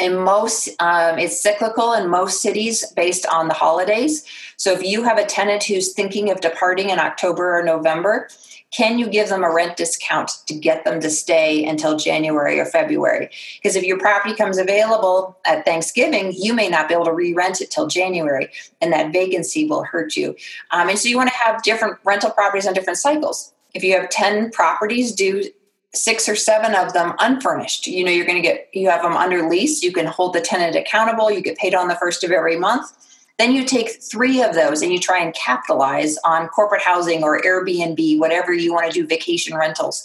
in 0.00 0.16
most 0.16 0.68
um, 0.80 1.18
it's 1.18 1.40
cyclical 1.40 1.92
in 1.92 2.08
most 2.08 2.42
cities 2.42 2.84
based 2.96 3.26
on 3.26 3.48
the 3.48 3.54
holidays 3.54 4.24
so 4.56 4.72
if 4.72 4.82
you 4.82 5.02
have 5.02 5.18
a 5.18 5.24
tenant 5.24 5.64
who's 5.64 5.92
thinking 5.92 6.30
of 6.30 6.40
departing 6.40 6.90
in 6.90 6.98
october 6.98 7.58
or 7.58 7.62
november 7.62 8.28
can 8.70 9.00
you 9.00 9.08
give 9.08 9.28
them 9.28 9.42
a 9.42 9.52
rent 9.52 9.76
discount 9.76 10.30
to 10.46 10.54
get 10.54 10.84
them 10.84 11.00
to 11.00 11.10
stay 11.10 11.64
until 11.64 11.96
January 11.96 12.60
or 12.60 12.64
February? 12.64 13.28
Because 13.56 13.74
if 13.74 13.82
your 13.82 13.98
property 13.98 14.34
comes 14.34 14.58
available 14.58 15.36
at 15.44 15.64
Thanksgiving, 15.64 16.32
you 16.36 16.54
may 16.54 16.68
not 16.68 16.86
be 16.86 16.94
able 16.94 17.06
to 17.06 17.12
re 17.12 17.32
rent 17.32 17.60
it 17.60 17.70
till 17.70 17.88
January, 17.88 18.48
and 18.80 18.92
that 18.92 19.12
vacancy 19.12 19.66
will 19.66 19.82
hurt 19.82 20.16
you. 20.16 20.36
Um, 20.70 20.88
and 20.88 20.98
so 20.98 21.08
you 21.08 21.16
want 21.16 21.30
to 21.30 21.36
have 21.36 21.62
different 21.64 21.98
rental 22.04 22.30
properties 22.30 22.66
on 22.66 22.74
different 22.74 22.98
cycles. 22.98 23.52
If 23.74 23.82
you 23.82 23.94
have 23.98 24.08
10 24.08 24.50
properties, 24.50 25.12
do 25.12 25.44
six 25.92 26.28
or 26.28 26.36
seven 26.36 26.74
of 26.74 26.92
them 26.92 27.14
unfurnished. 27.18 27.86
You 27.86 28.04
know, 28.04 28.10
you're 28.10 28.26
going 28.26 28.40
to 28.40 28.46
get, 28.46 28.68
you 28.72 28.88
have 28.88 29.02
them 29.02 29.16
under 29.16 29.48
lease, 29.48 29.82
you 29.82 29.92
can 29.92 30.06
hold 30.06 30.34
the 30.34 30.40
tenant 30.40 30.76
accountable, 30.76 31.30
you 31.30 31.40
get 31.40 31.58
paid 31.58 31.74
on 31.74 31.88
the 31.88 31.96
first 31.96 32.22
of 32.22 32.30
every 32.30 32.56
month 32.56 32.92
then 33.40 33.52
you 33.52 33.64
take 33.64 34.02
three 34.02 34.42
of 34.42 34.54
those 34.54 34.82
and 34.82 34.92
you 34.92 34.98
try 34.98 35.18
and 35.18 35.32
capitalize 35.32 36.18
on 36.26 36.46
corporate 36.48 36.82
housing 36.82 37.24
or 37.24 37.40
Airbnb, 37.40 38.18
whatever 38.18 38.52
you 38.52 38.74
want 38.74 38.92
to 38.92 38.92
do, 38.92 39.06
vacation 39.06 39.56
rentals. 39.56 40.04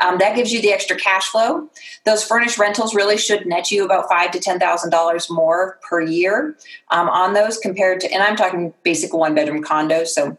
Um, 0.00 0.18
that 0.18 0.34
gives 0.34 0.52
you 0.52 0.60
the 0.60 0.72
extra 0.72 0.96
cash 0.96 1.28
flow. 1.28 1.70
Those 2.04 2.24
furnished 2.24 2.58
rentals 2.58 2.92
really 2.92 3.16
should 3.16 3.46
net 3.46 3.70
you 3.70 3.84
about 3.84 4.08
five 4.08 4.32
to 4.32 4.40
ten 4.40 4.58
thousand 4.58 4.90
dollars 4.90 5.30
more 5.30 5.78
per 5.88 6.00
year 6.00 6.56
um, 6.90 7.08
on 7.08 7.34
those 7.34 7.56
compared 7.56 8.00
to, 8.00 8.12
and 8.12 8.20
I'm 8.20 8.34
talking 8.34 8.74
basic 8.82 9.14
one 9.14 9.36
bedroom 9.36 9.62
condos. 9.62 10.08
So 10.08 10.36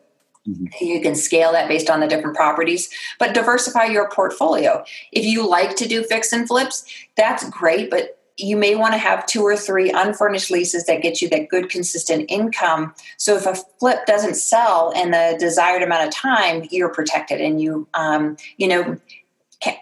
Mm-hmm. 0.48 0.86
You 0.86 1.02
can 1.02 1.16
scale 1.16 1.52
that 1.54 1.68
based 1.68 1.90
on 1.90 2.00
the 2.00 2.08
different 2.08 2.36
properties, 2.36 2.90
but 3.18 3.34
diversify 3.34 3.86
your 3.86 4.10
portfolio. 4.10 4.84
If 5.12 5.26
you 5.26 5.48
like 5.48 5.76
to 5.78 5.88
do 5.88 6.04
fix 6.04 6.34
and 6.34 6.48
flips, 6.48 6.86
that's 7.16 7.50
great, 7.50 7.90
but 7.90 8.20
you 8.38 8.58
may 8.58 8.76
want 8.76 8.94
to 8.94 8.98
have 8.98 9.26
two 9.26 9.44
or 9.44 9.56
three 9.56 9.92
unfurnished 9.92 10.50
leases 10.50 10.86
that 10.86 11.02
get 11.02 11.22
you 11.22 11.30
that 11.30 11.50
good 11.50 11.70
consistent 11.70 12.26
income 12.30 12.94
so 13.18 13.36
if 13.36 13.46
a 13.46 13.56
flip 13.80 14.06
doesn't 14.06 14.36
sell 14.36 14.92
in 14.92 15.12
the 15.12 15.38
desired 15.40 15.84
amount 15.84 16.08
of 16.08 16.14
time 16.14 16.68
you're 16.72 16.90
protected 16.90 17.40
and 17.40 17.62
you 17.62 17.88
um, 17.94 18.36
you 18.58 18.68
know 18.68 18.98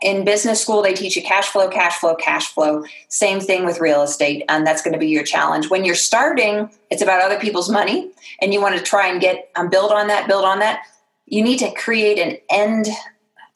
in 0.01 0.23
business 0.25 0.61
school 0.61 0.81
they 0.81 0.93
teach 0.93 1.15
you 1.15 1.23
cash 1.23 1.49
flow 1.49 1.69
cash 1.69 1.97
flow 1.97 2.15
cash 2.15 2.47
flow 2.53 2.83
same 3.07 3.39
thing 3.39 3.65
with 3.65 3.79
real 3.79 4.01
estate 4.01 4.43
and 4.49 4.65
that's 4.65 4.81
going 4.81 4.93
to 4.93 4.99
be 4.99 5.07
your 5.07 5.23
challenge 5.23 5.69
when 5.69 5.85
you're 5.85 5.95
starting 5.95 6.69
it's 6.89 7.01
about 7.01 7.21
other 7.21 7.39
people's 7.39 7.69
money 7.69 8.11
and 8.41 8.53
you 8.53 8.61
want 8.61 8.75
to 8.75 8.83
try 8.83 9.07
and 9.07 9.21
get 9.21 9.49
um, 9.55 9.69
build 9.69 9.91
on 9.91 10.07
that 10.07 10.27
build 10.27 10.45
on 10.45 10.59
that 10.59 10.81
you 11.25 11.43
need 11.43 11.57
to 11.57 11.71
create 11.71 12.19
an 12.19 12.37
end 12.49 12.87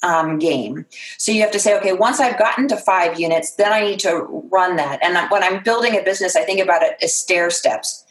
um, 0.06 0.40
game. 0.40 0.86
So 1.18 1.32
you 1.32 1.42
have 1.42 1.52
to 1.52 1.60
say, 1.60 1.76
okay, 1.78 1.94
once 1.94 2.20
I've 2.20 2.38
gotten 2.38 2.68
to 2.70 2.78
five 2.78 3.20
units, 3.20 3.56
then 3.56 3.74
I 3.74 3.82
need 3.82 4.00
to 4.02 4.20
run 4.52 4.76
that. 4.76 5.04
And 5.04 5.18
when 5.32 5.44
I'm 5.44 5.64
building 5.64 5.98
a 5.98 6.04
business, 6.04 6.36
I 6.36 6.44
think 6.44 6.62
about 6.62 6.84
it 6.84 6.96
as 7.02 7.16
stair 7.16 7.50
steps. 7.50 8.05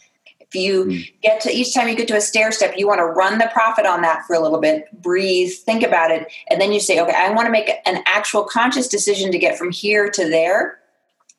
If 0.55 0.61
you 0.61 0.85
mm. 0.85 1.13
get 1.21 1.41
to 1.43 1.51
each 1.51 1.75
time 1.75 1.89
you 1.89 1.97
get 1.97 2.09
to 2.09 2.17
a 2.17 2.21
stair 2.21 2.53
step, 2.53 2.75
you 2.77 2.87
want 2.87 3.01
to 3.01 3.07
run 3.07 3.39
the 3.39 3.51
profit 3.53 3.87
on 3.87 4.03
that 4.03 4.25
for 4.27 4.35
a 4.35 4.41
little 4.41 4.61
bit, 4.61 4.87
breathe, 5.03 5.53
think 5.53 5.83
about 5.83 6.11
it, 6.11 6.33
and 6.49 6.61
then 6.61 6.73
you 6.73 6.81
say, 6.81 7.01
okay, 7.01 7.15
I 7.17 7.33
want 7.33 7.47
to 7.47 7.53
make 7.53 7.71
an 7.87 8.03
actual 8.07 8.45
conscious 8.45 8.89
decision 8.89 9.33
to 9.33 9.39
get 9.39 9.59
from 9.59 9.73
here 9.73 10.09
to 10.11 10.29
there 10.29 10.79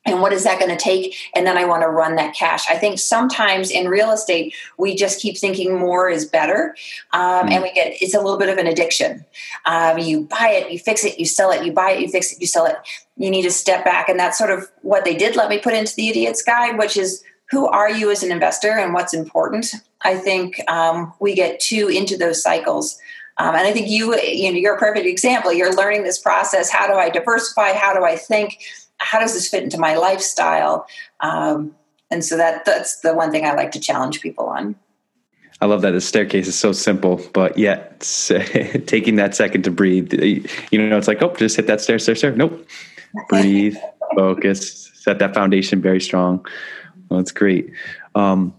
and 0.06 0.22
what 0.22 0.34
is 0.34 0.44
that 0.44 0.60
going 0.60 0.70
to 0.70 0.78
take? 0.78 1.16
And 1.36 1.48
then 1.48 1.58
i 1.58 1.66
want 1.66 1.82
to 1.82 1.88
run 1.88 2.16
that 2.16 2.36
cash. 2.36 2.70
I 2.70 2.76
think 2.76 3.00
sometimes 3.00 3.72
in 3.72 3.88
real 3.88 4.12
estate 4.12 4.54
we 4.78 4.96
just 4.96 5.20
keep 5.20 5.38
thinking 5.38 5.78
more 5.78 6.10
is 6.10 6.26
better 6.26 6.76
um, 7.12 7.50
and 7.50 7.64
we 7.64 7.72
get 7.74 7.98
it's 8.02 8.14
a 8.14 8.22
little 8.22 8.38
bit 8.38 8.50
of 8.50 8.58
an 8.58 8.68
addiction. 8.68 9.26
Um, 9.66 9.98
you 9.98 10.22
buy 10.22 10.50
it 10.50 10.72
you 10.72 10.80
fix 10.80 11.04
it 11.04 11.20
you 11.20 11.26
sell 11.26 11.52
it 11.52 11.66
you 11.66 11.72
buy 11.72 11.92
it 11.92 12.02
you 12.02 12.08
fix 12.08 12.32
it 12.32 12.40
you 12.40 12.48
sell 12.48 12.66
it. 12.66 12.76
You 13.18 13.32
need 13.32 13.44
to 13.44 13.52
step 13.52 13.84
back 13.84 14.08
and 14.08 14.20
that's 14.20 14.38
sort 14.38 14.52
of 14.52 14.70
what 14.82 15.06
they 15.06 15.16
did 15.16 15.36
let 15.36 15.50
me 15.50 15.58
put 15.58 15.74
into 15.74 15.96
the 15.96 16.10
idiot's 16.10 16.44
guide 16.44 16.78
which 16.78 16.98
is 16.98 17.24
who 17.50 17.68
are 17.68 17.90
you 17.90 18.12
as 18.12 18.24
an 18.24 18.32
investor 18.32 18.72
and 18.72 18.94
what's 18.94 19.14
important 19.14 19.68
i 20.02 20.16
think 20.16 20.60
um, 20.70 21.14
we 21.20 21.34
get 21.34 21.60
too 21.60 21.88
into 21.88 22.18
those 22.18 22.42
cycles 22.42 23.00
um, 23.38 23.54
and 23.54 23.68
I 23.68 23.74
think 23.74 23.90
you, 23.90 24.18
you 24.18 24.50
know, 24.50 24.58
you're 24.58 24.76
a 24.76 24.80
perfect 24.80 25.06
example. 25.06 25.52
You're 25.52 25.76
learning 25.76 26.04
this 26.04 26.18
process. 26.18 26.70
How 26.70 26.88
do 26.88 26.94
I 26.94 27.10
diversify? 27.10 27.74
How 27.74 27.94
do 27.94 28.06
I 28.06 28.16
think? 28.16 28.60
how 28.98 29.20
does 29.20 29.34
this 29.34 29.48
fit 29.48 29.64
into 29.64 29.78
my 29.78 29.96
lifestyle? 29.96 30.88
Um, 31.20 31.76
and 32.12 32.24
so 32.24 32.38
that 32.38 32.66
that's 32.66 33.02
the 33.02 33.14
one 33.14 33.32
thing 33.32 33.46
I 33.46 33.54
like 33.54 33.72
to 33.72 33.80
challenge 33.80 34.22
people 34.22 34.46
on. 34.46 34.76
I 35.62 35.68
love 35.68 35.82
that 35.82 35.92
the 35.92 36.02
staircase 36.02 36.48
is 36.48 36.58
so 36.58 36.72
simple, 36.72 37.22
but 37.34 37.58
yet 37.58 38.02
taking 38.88 39.16
that 39.16 39.36
second 39.36 39.64
to 39.64 39.72
breathe. 39.72 40.14
You 40.14 40.90
know, 40.90 40.98
it's 40.98 41.08
like, 41.08 41.22
oh, 41.22 41.34
just 41.36 41.56
hit 41.56 41.68
that 41.68 41.82
stair, 41.82 41.98
stair, 41.98 42.16
stair. 42.16 42.36
Nope. 42.36 42.68
Breathe, 43.30 43.78
focus, 44.16 44.92
set 44.94 45.20
that 45.20 45.34
foundation 45.34 45.82
very 45.82 46.02
strong. 46.02 46.46
Well, 47.16 47.22
that's 47.22 47.32
great. 47.32 47.72
Um, 48.14 48.54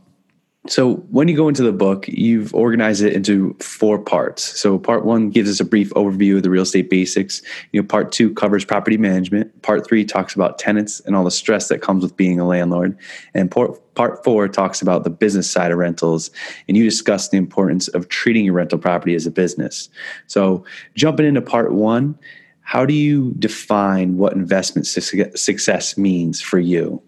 so 0.67 0.95
when 1.11 1.29
you 1.29 1.37
go 1.37 1.47
into 1.47 1.63
the 1.63 1.75
book, 1.75 2.09
you've 2.09 2.55
organized 2.55 3.03
it 3.03 3.13
into 3.13 3.55
four 3.61 3.99
parts. 3.99 4.43
So 4.59 4.79
part 4.79 5.05
one 5.05 5.29
gives 5.29 5.51
us 5.51 5.61
a 5.61 5.65
brief 5.65 5.91
overview 5.91 6.39
of 6.39 6.43
the 6.43 6.49
real 6.49 6.63
estate 6.63 6.89
basics. 6.89 7.43
You 7.73 7.83
know, 7.83 7.87
part 7.87 8.13
two 8.13 8.33
covers 8.33 8.65
property 8.65 8.97
management. 8.97 9.61
Part 9.61 9.87
three 9.87 10.07
talks 10.07 10.35
about 10.35 10.59
tenants 10.59 11.01
and 11.01 11.15
all 11.15 11.23
the 11.23 11.31
stress 11.31 11.69
that 11.69 11.83
comes 11.83 12.03
with 12.03 12.17
being 12.17 12.41
a 12.41 12.47
landlord. 12.47 12.97
And 13.35 13.51
part, 13.51 13.95
part 13.95 14.25
four 14.25 14.49
talks 14.49 14.81
about 14.81 15.05
the 15.05 15.11
business 15.11 15.51
side 15.51 15.71
of 15.71 15.77
rentals. 15.77 16.31
And 16.67 16.79
you 16.79 16.85
discuss 16.85 17.29
the 17.29 17.37
importance 17.37 17.89
of 17.89 18.09
treating 18.09 18.47
your 18.47 18.55
rental 18.55 18.79
property 18.79 19.15
as 19.15 19.27
a 19.27 19.31
business. 19.31 19.91
So 20.29 20.65
jumping 20.95 21.27
into 21.27 21.43
part 21.43 21.75
one, 21.75 22.19
how 22.63 22.87
do 22.87 22.95
you 22.95 23.35
define 23.39 24.17
what 24.17 24.33
investment 24.33 24.87
success 24.87 25.99
means 25.99 26.41
for 26.41 26.59
you? 26.59 27.03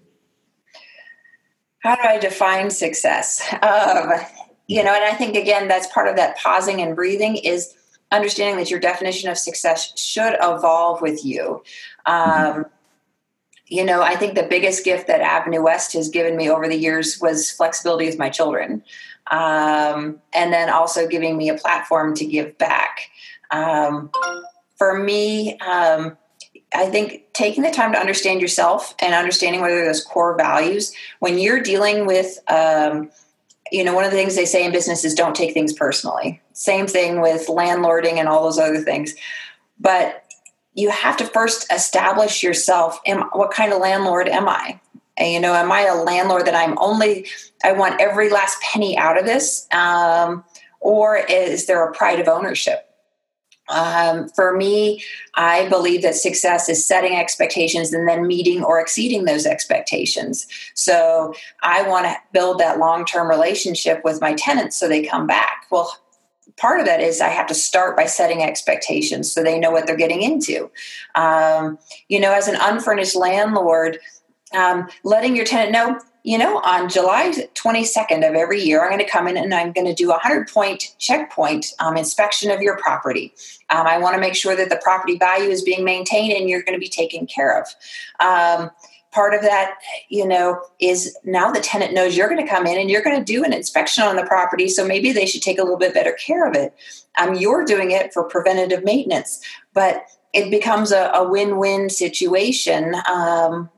How 1.81 1.95
do 1.95 2.03
I 2.03 2.19
define 2.19 2.71
success? 2.71 3.43
Um, 3.63 4.13
you 4.67 4.85
know, 4.85 4.95
and 4.95 5.05
I 5.05 5.15
think 5.15 5.37
again, 5.37 5.69
that's 5.69 5.87
part 5.93 6.09
of 6.09 6.17
that 6.17 6.37
pausing 6.37 6.81
and 6.83 6.95
breathing 6.95 7.37
is 7.37 7.75
understanding 8.11 8.57
that 8.57 8.71
your 8.71 8.81
definition 8.81 9.31
of 9.31 9.39
success 9.39 9.99
should 9.99 10.35
evolve 10.43 11.01
with 11.01 11.25
you. 11.25 11.63
Um, 12.07 12.17
mm-hmm. 12.17 12.63
You 13.67 13.85
know, 13.85 14.03
I 14.03 14.17
think 14.17 14.35
the 14.35 14.47
biggest 14.49 14.85
gift 14.85 15.07
that 15.09 15.21
Avenue 15.21 15.63
West 15.63 15.93
has 15.93 16.09
given 16.09 16.37
me 16.37 16.51
over 16.51 16.69
the 16.69 16.77
years 16.77 17.19
was 17.21 17.51
flexibility 17.51 18.07
with 18.07 18.19
my 18.19 18.31
children. 18.31 18.83
Um, 19.31 20.21
and 20.33 20.53
then 20.53 20.71
also 20.71 21.07
giving 21.07 21.37
me 21.37 21.51
a 21.51 21.55
platform 21.55 22.15
to 22.15 22.25
give 22.25 22.57
back. 22.57 23.11
Um, 23.51 24.11
for 24.77 24.99
me, 24.99 25.59
um, 25.59 26.17
I 26.75 26.87
think 26.87 27.33
taking 27.33 27.63
the 27.63 27.71
time 27.71 27.93
to 27.93 27.99
understand 27.99 28.41
yourself 28.41 28.95
and 28.99 29.15
understanding 29.15 29.61
whether 29.61 29.85
those 29.85 30.05
core 30.05 30.37
values, 30.37 30.93
when 31.19 31.39
you're 31.39 31.61
dealing 31.61 32.07
with, 32.07 32.39
um, 32.49 33.11
you 33.73 33.85
know, 33.85 33.95
one 33.95 34.05
of 34.05 34.11
the 34.11 34.17
things 34.17 34.37
they 34.37 34.45
say 34.45 34.65
in 34.65 34.73
business 34.73 35.05
is 35.05 35.15
don't 35.15 35.35
take 35.37 35.55
things 35.55 35.73
personally. 35.73 36.41
Same 36.53 36.87
thing 36.87 37.21
with 37.21 37.47
landlording 37.47 38.15
and 38.15 38.29
all 38.29 38.45
those 38.45 38.59
other 38.59 38.79
things. 38.79 39.15
But 39.81 40.25
you 40.75 40.91
have 40.91 41.17
to 41.19 41.25
first 41.25 41.73
establish 41.73 42.43
yourself. 42.43 43.01
Am, 43.07 43.23
what 43.33 43.51
kind 43.51 43.73
of 43.73 43.81
landlord 43.81 44.29
am 44.29 44.49
I? 44.49 44.81
And, 45.17 45.33
you 45.33 45.41
know, 45.41 45.55
am 45.55 45.73
I 45.73 45.83
a 45.83 45.97
landlord 45.97 46.47
that 46.47 46.55
I'm 46.55 46.79
only, 46.79 47.27
I 47.65 47.73
want 47.73 48.01
every 48.01 48.31
last 48.31 48.61
penny 48.63 48.97
out 48.97 49.19
of 49.19 49.27
this? 49.27 49.67
Um, 49.73 50.45
or 50.81 51.17
is 51.17 51.67
there 51.67 51.85
a 51.85 51.93
pride 51.93 52.21
of 52.21 52.29
ownership? 52.29 52.88
Um, 53.69 54.29
for 54.31 54.57
me, 54.57 55.03
I 55.35 55.69
believe 55.69 56.03
that 56.03 56.15
success 56.15 56.69
is 56.69 56.87
setting 56.87 57.17
expectations 57.17 57.93
and 57.93 58.09
then 58.09 58.27
meeting 58.27 58.65
or 58.65 58.81
exceeding 58.81 59.25
those 59.25 59.47
expectations. 59.47 60.47
So 60.75 61.35
I 61.63 61.83
want 61.89 62.07
to 62.07 62.17
build 62.33 62.59
that 62.61 62.79
long 62.79 63.05
term 63.05 63.29
relationship 63.29 64.03
with 64.05 64.21
my 64.21 64.35
tenants 64.35 64.77
so 64.77 64.89
they 64.89 65.05
come 65.05 65.27
back. 65.27 65.67
Well, 65.71 65.95
part 66.57 66.81
of 66.81 66.87
that 66.87 67.01
is 67.01 67.21
I 67.21 67.29
have 67.29 67.47
to 67.49 67.55
start 67.55 67.97
by 67.97 68.07
setting 68.07 68.43
expectations 68.43 69.33
so 69.33 69.43
they 69.43 69.59
know 69.59 69.71
what 69.71 69.87
they're 69.87 69.97
getting 69.97 70.23
into. 70.23 70.71
Um, 71.15 71.79
you 72.09 72.21
know, 72.21 72.33
as 72.33 72.49
an 72.49 72.57
unfurnished 72.61 73.17
landlord, 73.17 73.99
um, 74.55 74.89
letting 75.05 75.37
your 75.37 75.45
tenant 75.45 75.73
know 75.73 76.01
you 76.29 76.37
know, 76.37 76.59
on 76.59 76.91
July 76.91 77.33
22nd 77.55 78.29
of 78.29 78.35
every 78.35 78.61
year, 78.61 78.83
I'm 78.83 78.91
going 78.91 79.03
to 79.03 79.11
come 79.11 79.29
in 79.29 79.39
and 79.39 79.55
I'm 79.55 79.73
going 79.73 79.87
to 79.87 79.95
do 79.95 80.09
a 80.09 80.21
100 80.21 80.47
point 80.47 80.95
checkpoint 80.99 81.69
um, 81.79 81.97
inspection 81.97 82.51
of 82.51 82.61
your 82.61 82.77
property. 82.77 83.33
Um, 83.71 83.87
I 83.87 83.97
want 83.97 84.15
to 84.15 84.21
make 84.21 84.35
sure 84.35 84.55
that 84.55 84.69
the 84.69 84.79
property 84.83 85.17
value 85.17 85.49
is 85.49 85.63
being 85.63 85.87
maintained 85.87 86.35
and 86.35 86.47
you're 86.47 86.61
going 86.61 86.79
to 86.79 86.85
be 86.85 86.91
taken 86.91 87.27
care 87.27 87.59
of. 87.59 87.67
Um, 88.21 88.71
part 89.11 89.33
of 89.33 89.41
that, 89.41 89.77
you 90.11 90.29
know, 90.29 90.61
is 90.79 91.17
now 91.25 91.51
the 91.51 91.61
tenant 91.61 91.95
knows 91.95 92.15
you're 92.15 92.29
going 92.29 92.45
to 92.45 92.53
come 92.53 92.67
in 92.67 92.79
and 92.79 92.91
you're 92.91 93.01
going 93.01 93.19
to 93.19 93.25
do 93.25 93.43
an 93.43 93.55
inspection 93.55 94.05
on 94.05 94.17
the 94.17 94.27
property. 94.27 94.69
So 94.69 94.87
maybe 94.87 95.13
they 95.13 95.25
should 95.25 95.41
take 95.41 95.59
a 95.59 95.63
little 95.63 95.79
bit 95.79 95.95
better 95.95 96.13
care 96.13 96.47
of 96.47 96.55
it. 96.55 96.75
Um, 97.19 97.37
you're 97.37 97.65
doing 97.65 97.91
it 97.91 98.13
for 98.13 98.23
preventative 98.23 98.85
maintenance, 98.85 99.43
but 99.73 100.03
it 100.35 100.51
becomes 100.51 100.93
a, 100.93 101.11
a 101.15 101.27
win-win 101.27 101.89
situation 101.89 102.97
um, 103.11 103.71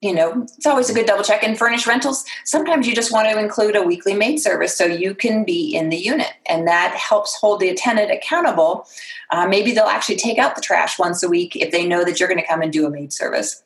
you 0.00 0.14
know, 0.14 0.46
it's 0.56 0.66
always 0.66 0.88
a 0.88 0.94
good 0.94 1.04
double 1.04 1.22
check. 1.22 1.42
In 1.42 1.54
furnished 1.54 1.86
rentals, 1.86 2.24
sometimes 2.44 2.86
you 2.86 2.94
just 2.94 3.12
want 3.12 3.28
to 3.28 3.38
include 3.38 3.76
a 3.76 3.82
weekly 3.82 4.14
maid 4.14 4.38
service 4.38 4.76
so 4.76 4.86
you 4.86 5.14
can 5.14 5.44
be 5.44 5.74
in 5.74 5.90
the 5.90 5.96
unit, 5.96 6.32
and 6.46 6.66
that 6.66 6.94
helps 6.96 7.36
hold 7.36 7.60
the 7.60 7.74
tenant 7.74 8.10
accountable. 8.10 8.86
Uh, 9.30 9.46
maybe 9.46 9.72
they'll 9.72 9.84
actually 9.84 10.16
take 10.16 10.38
out 10.38 10.56
the 10.56 10.62
trash 10.62 10.98
once 10.98 11.22
a 11.22 11.28
week 11.28 11.54
if 11.54 11.70
they 11.70 11.86
know 11.86 12.04
that 12.04 12.18
you're 12.18 12.28
going 12.28 12.40
to 12.40 12.46
come 12.46 12.62
and 12.62 12.72
do 12.72 12.86
a 12.86 12.90
maid 12.90 13.12
service. 13.12 13.62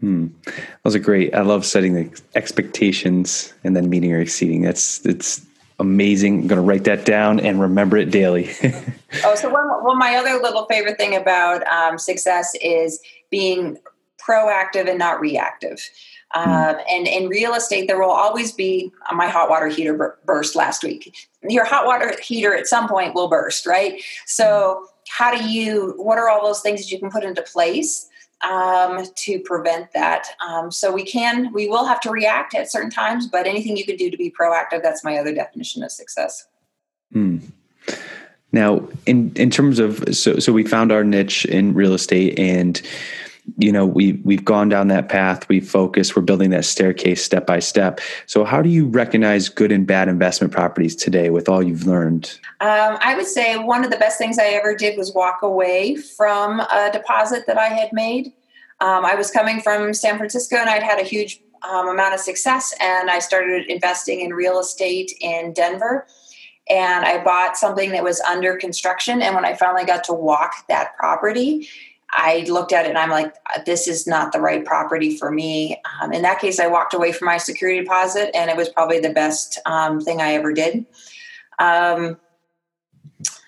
Hmm. 0.00 0.26
Those 0.82 0.96
are 0.96 1.00
great. 1.00 1.34
I 1.34 1.42
love 1.42 1.64
setting 1.64 1.94
the 1.94 2.22
expectations 2.34 3.54
and 3.64 3.74
then 3.74 3.88
meeting 3.88 4.12
or 4.12 4.20
exceeding. 4.20 4.62
That's 4.62 5.04
it's 5.06 5.40
amazing. 5.78 6.40
I'm 6.40 6.46
going 6.48 6.60
to 6.60 6.66
write 6.66 6.84
that 6.84 7.06
down 7.06 7.40
and 7.40 7.60
remember 7.60 7.96
it 7.96 8.10
daily. 8.10 8.50
oh, 9.24 9.34
so 9.34 9.48
one, 9.48 9.66
well, 9.82 9.94
my 9.94 10.16
other 10.16 10.34
little 10.42 10.66
favorite 10.66 10.98
thing 10.98 11.14
about 11.14 11.66
um, 11.68 11.98
success 11.98 12.54
is 12.60 13.00
being 13.30 13.78
proactive 14.26 14.88
and 14.88 14.98
not 14.98 15.20
reactive. 15.20 15.78
Hmm. 16.32 16.50
Um, 16.50 16.76
and 16.88 17.06
in 17.06 17.28
real 17.28 17.54
estate, 17.54 17.86
there 17.86 18.00
will 18.00 18.10
always 18.10 18.52
be 18.52 18.92
uh, 19.10 19.14
my 19.14 19.28
hot 19.28 19.50
water 19.50 19.68
heater 19.68 20.18
burst 20.24 20.56
last 20.56 20.82
week. 20.82 21.14
Your 21.42 21.64
hot 21.64 21.86
water 21.86 22.14
heater 22.22 22.54
at 22.54 22.66
some 22.66 22.88
point 22.88 23.14
will 23.14 23.28
burst, 23.28 23.66
right? 23.66 24.02
So, 24.26 24.86
how 25.08 25.36
do 25.36 25.48
you? 25.48 25.94
What 25.96 26.18
are 26.18 26.28
all 26.28 26.44
those 26.44 26.60
things 26.60 26.80
that 26.80 26.90
you 26.90 26.98
can 26.98 27.10
put 27.10 27.24
into 27.24 27.42
place 27.42 28.08
um, 28.48 29.04
to 29.14 29.40
prevent 29.40 29.92
that? 29.92 30.28
Um, 30.46 30.70
so 30.70 30.90
we 30.92 31.04
can, 31.04 31.52
we 31.52 31.68
will 31.68 31.84
have 31.84 32.00
to 32.02 32.10
react 32.10 32.54
at 32.54 32.70
certain 32.70 32.90
times, 32.90 33.26
but 33.26 33.46
anything 33.46 33.76
you 33.76 33.84
can 33.84 33.96
do 33.96 34.10
to 34.10 34.16
be 34.16 34.30
proactive. 34.30 34.82
That's 34.82 35.04
my 35.04 35.18
other 35.18 35.34
definition 35.34 35.82
of 35.82 35.90
success. 35.90 36.46
Hmm. 37.12 37.38
Now, 38.52 38.86
in 39.06 39.32
in 39.34 39.50
terms 39.50 39.78
of 39.78 40.04
so 40.14 40.38
so 40.38 40.52
we 40.52 40.64
found 40.64 40.92
our 40.92 41.04
niche 41.04 41.44
in 41.46 41.74
real 41.74 41.94
estate 41.94 42.38
and 42.38 42.80
you 43.58 43.72
know 43.72 43.84
we 43.84 44.14
we've 44.24 44.44
gone 44.44 44.68
down 44.68 44.88
that 44.88 45.08
path. 45.08 45.48
We 45.48 45.60
focus 45.60 46.14
we're 46.14 46.22
building 46.22 46.50
that 46.50 46.64
staircase 46.64 47.24
step 47.24 47.46
by 47.46 47.58
step. 47.58 48.00
So 48.26 48.44
how 48.44 48.62
do 48.62 48.68
you 48.68 48.86
recognize 48.86 49.48
good 49.48 49.72
and 49.72 49.86
bad 49.86 50.08
investment 50.08 50.52
properties 50.52 50.94
today 50.94 51.30
with 51.30 51.48
all 51.48 51.62
you've 51.62 51.86
learned? 51.86 52.38
Um, 52.60 52.98
i 53.00 53.14
would 53.16 53.26
say 53.26 53.56
one 53.56 53.84
of 53.84 53.90
the 53.90 53.96
best 53.96 54.18
things 54.18 54.38
i 54.38 54.46
ever 54.46 54.74
did 54.74 54.96
was 54.96 55.12
walk 55.12 55.42
away 55.42 55.96
from 55.96 56.60
a 56.60 56.90
deposit 56.92 57.46
that 57.46 57.58
i 57.58 57.68
had 57.68 57.92
made. 57.92 58.32
Um, 58.80 59.04
i 59.04 59.14
was 59.14 59.30
coming 59.30 59.60
from 59.60 59.92
san 59.92 60.16
francisco 60.16 60.56
and 60.56 60.70
i'd 60.70 60.82
had 60.82 61.00
a 61.00 61.04
huge 61.04 61.40
um, 61.68 61.88
amount 61.88 62.14
of 62.14 62.20
success 62.20 62.72
and 62.80 63.10
i 63.10 63.18
started 63.18 63.66
investing 63.68 64.20
in 64.20 64.32
real 64.32 64.60
estate 64.60 65.12
in 65.20 65.52
denver. 65.52 66.06
And 66.70 67.04
i 67.04 67.22
bought 67.22 67.56
something 67.56 67.90
that 67.90 68.04
was 68.04 68.20
under 68.20 68.56
construction 68.56 69.20
and 69.20 69.34
when 69.34 69.44
i 69.44 69.54
finally 69.54 69.84
got 69.84 70.04
to 70.04 70.12
walk 70.12 70.52
that 70.68 70.96
property 70.96 71.68
I 72.12 72.44
looked 72.48 72.72
at 72.72 72.84
it 72.84 72.90
and 72.90 72.98
I'm 72.98 73.10
like, 73.10 73.34
this 73.64 73.88
is 73.88 74.06
not 74.06 74.32
the 74.32 74.40
right 74.40 74.64
property 74.64 75.16
for 75.16 75.30
me. 75.30 75.80
Um, 76.00 76.12
in 76.12 76.22
that 76.22 76.40
case, 76.40 76.60
I 76.60 76.66
walked 76.66 76.94
away 76.94 77.12
from 77.12 77.26
my 77.26 77.38
security 77.38 77.80
deposit, 77.80 78.36
and 78.36 78.50
it 78.50 78.56
was 78.56 78.68
probably 78.68 79.00
the 79.00 79.10
best 79.10 79.58
um, 79.64 80.00
thing 80.00 80.20
I 80.20 80.34
ever 80.34 80.52
did. 80.52 80.84
Um, 81.58 82.18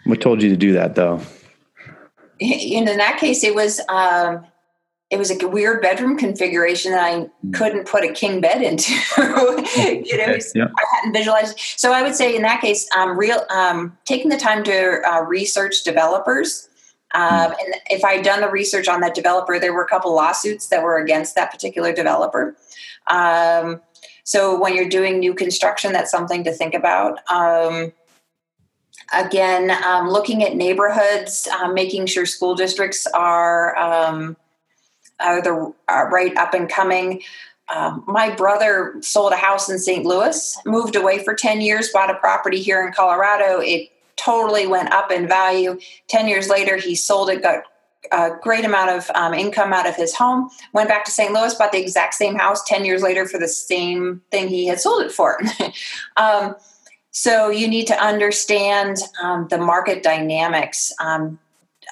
what 0.04 0.20
told 0.20 0.42
you 0.42 0.48
to 0.50 0.56
do 0.56 0.72
that, 0.72 0.94
though? 0.94 1.20
In, 2.38 2.52
in 2.88 2.98
that 2.98 3.18
case, 3.18 3.44
it 3.44 3.54
was 3.54 3.80
um, 3.88 4.46
it 5.10 5.18
was 5.18 5.30
a 5.30 5.46
weird 5.46 5.82
bedroom 5.82 6.16
configuration 6.16 6.92
that 6.92 7.04
I 7.04 7.20
hmm. 7.20 7.50
couldn't 7.52 7.86
put 7.86 8.02
a 8.02 8.12
king 8.12 8.40
bed 8.40 8.62
into. 8.62 8.92
you 10.04 10.16
know, 10.16 10.38
yeah. 10.54 10.66
I 10.66 10.84
hadn't 10.96 11.12
visualized. 11.12 11.58
So 11.76 11.92
I 11.92 12.02
would 12.02 12.14
say 12.14 12.34
in 12.34 12.42
that 12.42 12.60
case, 12.60 12.88
um, 12.96 13.18
real 13.18 13.44
um, 13.50 13.96
taking 14.06 14.30
the 14.30 14.38
time 14.38 14.64
to 14.64 15.00
uh, 15.06 15.22
research 15.22 15.84
developers 15.84 16.68
um, 17.14 17.52
and 17.52 17.74
if 17.90 18.04
I'd 18.04 18.24
done 18.24 18.40
the 18.40 18.50
research 18.50 18.88
on 18.88 19.00
that 19.00 19.14
developer, 19.14 19.58
there 19.60 19.72
were 19.72 19.84
a 19.84 19.88
couple 19.88 20.14
lawsuits 20.14 20.66
that 20.68 20.82
were 20.82 20.98
against 20.98 21.36
that 21.36 21.52
particular 21.52 21.92
developer. 21.92 22.56
Um, 23.06 23.80
so 24.24 24.58
when 24.58 24.74
you're 24.74 24.88
doing 24.88 25.20
new 25.20 25.32
construction, 25.32 25.92
that's 25.92 26.10
something 26.10 26.42
to 26.44 26.52
think 26.52 26.74
about. 26.74 27.18
Um, 27.30 27.92
again, 29.12 29.70
um, 29.84 30.08
looking 30.08 30.42
at 30.42 30.56
neighborhoods, 30.56 31.46
uh, 31.46 31.68
making 31.68 32.06
sure 32.06 32.26
school 32.26 32.56
districts 32.56 33.06
are 33.06 33.76
um, 33.76 34.36
are 35.20 35.40
the 35.40 35.72
are 35.88 36.10
right 36.10 36.36
up 36.36 36.52
and 36.52 36.68
coming. 36.68 37.22
Um, 37.74 38.04
my 38.06 38.34
brother 38.34 38.94
sold 39.00 39.32
a 39.32 39.36
house 39.36 39.70
in 39.70 39.78
St. 39.78 40.04
Louis, 40.04 40.58
moved 40.66 40.96
away 40.96 41.24
for 41.24 41.34
10 41.34 41.60
years, 41.60 41.90
bought 41.90 42.10
a 42.10 42.14
property 42.14 42.60
here 42.60 42.86
in 42.86 42.92
Colorado. 42.92 43.60
It 43.60 43.88
totally 44.16 44.66
went 44.66 44.92
up 44.92 45.10
in 45.10 45.26
value. 45.26 45.78
10 46.08 46.28
years 46.28 46.48
later, 46.48 46.76
he 46.76 46.94
sold 46.94 47.28
it, 47.30 47.42
got 47.42 47.64
a 48.12 48.30
great 48.42 48.64
amount 48.64 48.90
of 48.90 49.10
um, 49.14 49.34
income 49.34 49.72
out 49.72 49.88
of 49.88 49.96
his 49.96 50.14
home, 50.14 50.50
went 50.72 50.88
back 50.88 51.04
to 51.04 51.10
St. 51.10 51.32
Louis, 51.32 51.54
bought 51.54 51.72
the 51.72 51.80
exact 51.80 52.14
same 52.14 52.36
house 52.36 52.62
10 52.64 52.84
years 52.84 53.02
later 53.02 53.26
for 53.26 53.38
the 53.38 53.48
same 53.48 54.22
thing 54.30 54.48
he 54.48 54.66
had 54.66 54.80
sold 54.80 55.02
it 55.02 55.12
for. 55.12 55.40
um, 56.16 56.54
so 57.10 57.48
you 57.48 57.68
need 57.68 57.86
to 57.86 58.02
understand 58.02 58.98
um, 59.22 59.46
the 59.48 59.58
market 59.58 60.02
dynamics. 60.02 60.92
Um, 61.00 61.38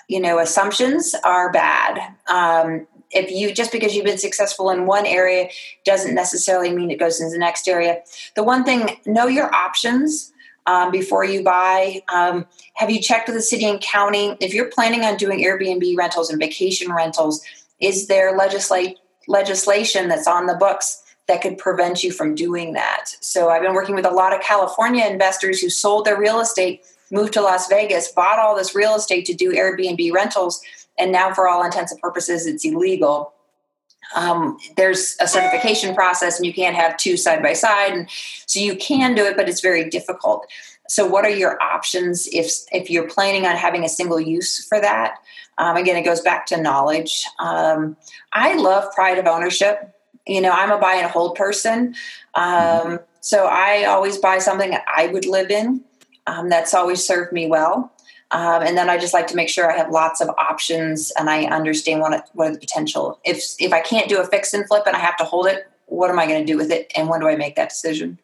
you 0.09 0.21
know, 0.21 0.39
assumptions 0.39 1.15
are 1.25 1.53
bad. 1.53 1.99
Um, 2.29 2.87
if 3.11 3.31
you 3.31 3.53
just 3.53 3.73
because 3.73 3.95
you've 3.95 4.07
been 4.07 4.19
successful 4.19 4.71
in 4.71 4.87
one 4.87 5.07
area 5.07 5.49
doesn't 5.85 6.15
necessarily 6.15 6.75
mean 6.75 6.91
it 6.91 6.99
goes 6.99 7.21
into 7.21 7.33
the 7.33 7.39
next 7.39 7.69
area. 7.69 8.01
The 8.37 8.43
one 8.43 8.65
thing, 8.65 8.99
know 9.07 9.27
your 9.27 9.55
options 9.55 10.32
um, 10.66 10.90
before 10.90 11.25
you 11.25 11.42
buy. 11.42 12.03
Um, 12.12 12.46
have 12.75 12.90
you 12.90 13.01
checked 13.01 13.29
with 13.29 13.37
the 13.37 13.42
city 13.42 13.64
and 13.64 13.81
county? 13.81 14.37
If 14.40 14.55
you're 14.55 14.70
planning 14.70 15.03
on 15.03 15.16
doing 15.16 15.40
Airbnb 15.40 15.96
rentals 15.96 16.31
and 16.31 16.40
vacation 16.40 16.92
rentals, 16.92 17.42
is 17.81 18.07
there 18.07 18.37
legislate, 18.37 18.98
legislation 19.27 20.09
that's 20.09 20.27
on 20.27 20.46
the 20.46 20.55
books 20.55 21.03
that 21.29 21.42
could 21.42 21.59
prevent 21.59 22.05
you 22.05 22.12
from 22.12 22.35
doing 22.35 22.72
that? 22.75 23.07
So 23.20 23.48
I've 23.48 23.62
been 23.62 23.75
working 23.75 23.94
with 23.94 24.07
a 24.07 24.11
lot 24.11 24.35
of 24.35 24.40
California 24.40 25.05
investors 25.05 25.61
who 25.61 25.70
sold 25.70 26.05
their 26.05 26.18
real 26.18 26.40
estate, 26.40 26.83
moved 27.11 27.33
to 27.35 27.42
Las 27.42 27.68
Vegas, 27.68 28.12
bought 28.12 28.38
all 28.38 28.57
this 28.57 28.75
real 28.75 28.94
estate 28.94 29.27
to 29.27 29.35
do 29.35 29.53
Airbnb 29.53 30.12
rentals, 30.12 30.62
and 30.98 31.11
now 31.11 31.33
for 31.33 31.48
all 31.48 31.64
intents 31.64 31.92
and 31.92 32.01
purposes, 32.01 32.46
it's 32.46 32.64
illegal 32.64 33.33
um, 34.14 34.59
there's 34.77 35.16
a 35.20 35.29
certification 35.29 35.94
process 35.94 36.38
and 36.38 36.46
you 36.46 36.53
can't 36.53 36.77
have 36.77 36.96
two 36.96 37.16
side 37.16 37.42
by 37.42 37.53
side. 37.53 37.92
And 37.92 38.09
so 38.46 38.61
you 38.61 38.77
can 38.77 39.14
do 39.14 39.25
it 39.25 39.37
but 39.37 39.48
it's 39.48 39.61
very 39.61 39.88
difficult. 39.88 40.46
So 40.88 41.07
what 41.07 41.25
are 41.25 41.31
your 41.31 41.61
options 41.62 42.29
if 42.33 42.51
if 42.72 42.90
you're 42.90 43.09
planning 43.09 43.46
on 43.46 43.57
having 43.57 43.85
a 43.85 43.88
single 43.88 44.20
use 44.20 44.66
for 44.66 44.81
that? 44.81 45.16
Um, 45.59 45.77
again 45.77 45.96
it 45.96 46.03
goes 46.03 46.20
back 46.20 46.46
to 46.46 46.61
knowledge. 46.61 47.25
Um, 47.38 47.96
i 48.33 48.55
love 48.55 48.92
pride 48.94 49.18
of 49.18 49.27
ownership. 49.27 49.94
You 50.27 50.40
know 50.40 50.51
i'm 50.51 50.70
a 50.70 50.79
buy 50.79 50.94
and 50.94 51.11
hold 51.11 51.37
person. 51.37 51.94
Um, 52.35 53.01
so 53.20 53.46
i 53.46 53.85
always 53.85 54.18
buy 54.18 54.38
something 54.38 54.70
that 54.70 54.85
i 54.94 55.07
would 55.07 55.27
live 55.27 55.51
in. 55.51 55.85
Um, 56.27 56.48
that's 56.48 56.75
always 56.75 57.05
served 57.05 57.33
me 57.33 57.48
well 57.48 57.92
um, 58.33 58.62
and 58.62 58.77
then 58.79 58.88
I 58.88 58.97
just 58.97 59.12
like 59.12 59.27
to 59.29 59.37
make 59.37 59.51
sure 59.51 59.71
I 59.71 59.77
have 59.77 59.90
lots 59.90 60.23
of 60.23 60.31
options 60.31 61.12
and 61.18 61.29
I 61.29 61.45
understand 61.45 62.01
what 62.01 62.31
what 62.33 62.49
are 62.49 62.53
the 62.53 62.59
potential. 62.59 63.21
If 63.25 63.42
if 63.59 63.73
I 63.73 63.81
can't 63.81 64.09
do 64.09 64.21
a 64.21 64.27
fix 64.27 64.55
and 64.55 64.66
flip 64.66 64.85
and 64.87 64.97
I 64.97 64.99
have 64.99 65.16
to 65.18 65.25
hold 65.25 65.47
it, 65.47 65.71
what 65.87 66.11
am 66.11 66.18
I 66.18 66.27
going 66.27 66.45
to 66.45 66.53
do 66.53 66.57
with 66.57 66.73
it, 66.73 66.90
and 66.97 67.09
when 67.09 67.21
do 67.21 67.29
I 67.29 67.37
make 67.37 67.57
that 67.57 67.68
decision? 67.68 68.18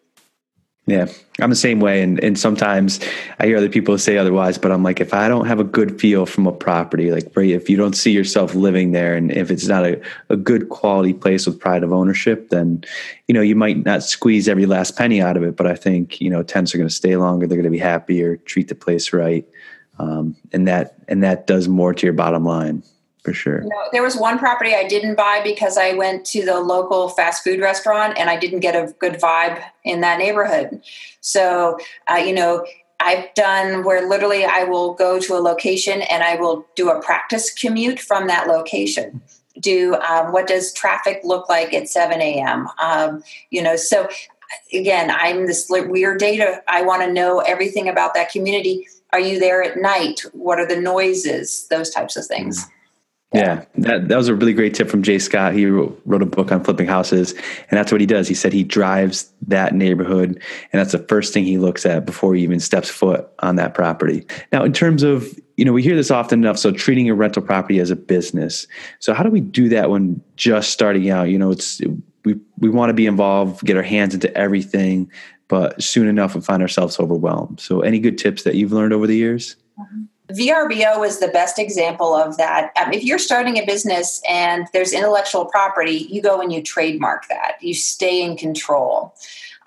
Yeah, 0.87 1.07
I'm 1.41 1.51
the 1.51 1.57
same 1.57 1.81
way, 1.81 2.01
and 2.01 2.19
and 2.25 2.39
sometimes 2.39 3.01
I 3.39 3.45
hear 3.45 3.59
other 3.59 3.69
people 3.69 3.99
say 3.99 4.17
otherwise, 4.17 4.57
but 4.57 4.73
I'm 4.73 4.83
like, 4.83 4.99
if 4.99 5.13
I 5.13 5.29
don't 5.29 5.45
have 5.45 5.61
a 5.61 5.65
good 5.65 6.01
feel 6.01 6.25
from 6.25 6.47
a 6.47 6.53
property, 6.53 7.11
like 7.11 7.31
if 7.37 7.69
you 7.69 7.77
don't 7.77 7.93
see 7.93 8.11
yourself 8.11 8.55
living 8.55 8.93
there, 8.93 9.15
and 9.15 9.31
if 9.31 9.51
it's 9.51 9.67
not 9.67 9.85
a, 9.85 10.01
a 10.31 10.37
good 10.37 10.71
quality 10.71 11.13
place 11.13 11.47
with 11.47 11.61
pride 11.61 11.83
of 11.83 11.93
ownership, 11.93 12.49
then 12.49 12.83
you 13.27 13.35
know 13.35 13.43
you 13.43 13.55
might 13.55 13.85
not 13.85 14.03
squeeze 14.03 14.49
every 14.49 14.65
last 14.65 14.97
penny 14.97 15.21
out 15.21 15.37
of 15.37 15.43
it. 15.43 15.57
But 15.57 15.67
I 15.67 15.75
think 15.75 16.23
you 16.23 16.31
know 16.31 16.43
tenants 16.43 16.75
are 16.75 16.79
going 16.79 16.89
to 16.89 16.95
stay 16.95 17.17
longer, 17.17 17.47
they're 17.47 17.59
going 17.59 17.65
to 17.65 17.71
be 17.71 17.79
happier, 17.79 18.39
treat 18.39 18.69
the 18.69 18.75
place 18.75 19.13
right. 19.13 19.47
Um, 19.99 20.37
and 20.53 20.67
that 20.69 20.97
and 21.09 21.23
that 21.23 21.47
does 21.47 21.69
more 21.69 21.95
to 21.95 22.07
your 22.07 22.13
bottom 22.13 22.45
line 22.45 22.83
for 23.25 23.33
sure. 23.33 23.63
You 23.63 23.69
know, 23.69 23.85
there 23.93 24.03
was 24.03 24.17
one 24.17 24.39
property 24.39 24.75
I 24.75 24.85
didn't 24.85 25.17
buy 25.17 25.41
because 25.45 25.77
I 25.77 25.95
went 25.95 26.25
to 26.27 26.45
the 26.45 26.61
local 26.61 27.09
fast 27.11 27.45
food 27.45 27.61
restaurant 27.61 28.19
and 28.19 28.31
I 28.31 28.39
didn't 28.39 28.61
get 28.61 28.75
a 28.75 28.95
good 28.99 29.15
vibe 29.15 29.63
in 29.85 30.01
that 30.01 30.19
neighborhood. 30.19 30.81
So, 31.21 31.79
uh, 32.11 32.17
you 32.17 32.33
know, 32.33 32.65
I've 33.01 33.33
done 33.35 33.85
where 33.85 34.09
literally 34.09 34.45
I 34.45 34.65
will 34.65 34.95
go 34.95 35.21
to 35.21 35.35
a 35.35 35.41
location 35.41 36.03
and 36.03 36.23
I 36.23 36.37
will 36.37 36.67
do 36.75 36.91
a 36.91 37.01
practice 37.03 37.53
commute 37.53 38.01
from 38.01 38.27
that 38.27 38.49
location. 38.49 39.21
Do 39.61 39.97
um, 39.97 40.33
what 40.33 40.47
does 40.47 40.73
traffic 40.73 41.21
look 41.25 41.49
like 41.49 41.75
at 41.75 41.89
7 41.89 42.21
a.m.? 42.21 42.69
Um, 42.81 43.23
you 43.51 43.63
know, 43.63 43.77
so 43.77 44.09
again, 44.73 45.11
I'm 45.11 45.47
this 45.47 45.67
weird 45.69 46.19
data. 46.19 46.63
I 46.67 46.83
want 46.83 47.03
to 47.03 47.13
know 47.13 47.41
everything 47.41 47.89
about 47.89 48.15
that 48.15 48.31
community. 48.31 48.87
Are 49.13 49.21
you 49.21 49.39
there 49.39 49.63
at 49.63 49.79
night? 49.79 50.21
What 50.33 50.59
are 50.59 50.67
the 50.67 50.81
noises? 50.81 51.67
Those 51.69 51.91
types 51.91 52.17
of 52.17 52.27
things. 52.27 52.65
Mm-hmm. 52.65 52.73
Yeah, 53.35 53.65
that, 53.77 54.09
that 54.09 54.17
was 54.17 54.29
a 54.29 54.35
really 54.35 54.55
great 54.55 54.73
tip 54.73 54.89
from 54.89 55.03
Jay 55.03 55.19
Scott. 55.19 55.53
He 55.53 55.67
wrote, 55.67 56.01
wrote, 56.07 56.23
a 56.23 56.27
book 56.27 56.51
on 56.51 56.65
flipping 56.65 56.87
houses, 56.87 57.33
and 57.33 57.79
that's 57.79 57.93
what 57.93 58.01
he 58.01 58.07
does. 58.07 58.27
He 58.27 58.35
said 58.35 58.55
he 58.55 58.65
drives 58.65 59.31
that 59.47 59.75
neighborhood, 59.75 60.31
and 60.73 60.81
that's 60.81 60.93
the 60.93 60.99
first 60.99 61.35
thing 61.35 61.45
he 61.45 61.59
looks 61.59 61.85
at 61.85 62.07
before 62.07 62.35
he 62.35 62.43
even 62.43 62.59
steps 62.59 62.89
foot 62.89 63.29
on 63.41 63.57
that 63.57 63.75
property. 63.75 64.27
Now, 64.51 64.65
in 64.65 64.73
terms 64.73 65.03
of, 65.03 65.39
you 65.59 65.67
know, 65.67 65.75
we 65.75 65.83
hear 65.83 65.95
this 65.95 66.11
often 66.11 66.43
enough. 66.43 66.57
So, 66.57 66.73
treating 66.73 67.11
a 67.11 67.15
rental 67.15 67.43
property 67.43 67.81
as 67.81 67.91
a 67.91 67.97
business. 67.97 68.67
So, 68.99 69.13
how 69.13 69.25
do 69.25 69.31
we 69.31 69.41
do 69.41 69.69
that 69.69 69.91
when 69.91 70.23
just 70.37 70.71
starting 70.71 71.11
out? 71.11 71.25
You 71.25 71.39
know, 71.39 71.51
it's 71.51 71.83
we 72.25 72.37
we 72.57 72.71
want 72.71 72.89
to 72.89 72.95
be 72.95 73.05
involved, 73.05 73.63
get 73.63 73.77
our 73.77 73.83
hands 73.83 74.15
into 74.15 74.35
everything, 74.39 75.11
but 75.49 75.83
soon 75.83 76.07
enough 76.07 76.35
we 76.35 76.41
find 76.41 76.63
ourselves 76.63 77.01
overwhelmed. 77.01 77.61
So, 77.61 77.81
any 77.81 77.99
good 77.99 78.19
tips 78.19 78.43
that 78.45 78.55
you've 78.55 78.73
learned 78.73 78.93
over 78.93 79.07
the 79.07 79.17
years? 79.17 79.57
VRBO 80.33 81.07
is 81.07 81.21
the 81.21 81.29
best 81.29 81.59
example 81.59 82.15
of 82.15 82.37
that. 82.37 82.71
Um, 82.77 82.93
if 82.93 83.03
you're 83.03 83.19
starting 83.19 83.57
a 83.57 83.65
business 83.65 84.21
and 84.29 84.67
there's 84.75 84.93
intellectual 84.93 85.47
property, 85.47 86.07
you 86.11 86.21
go 86.21 86.41
and 86.41 86.53
you 86.53 86.63
trademark 86.63 87.29
that. 87.29 87.57
You 87.63 87.73
stay 87.73 88.23
in 88.23 88.37
control. 88.37 89.15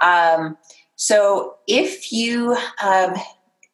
Um, 0.02 0.58
so 0.96 1.56
if 1.68 2.12
you 2.12 2.56
um, 2.84 3.16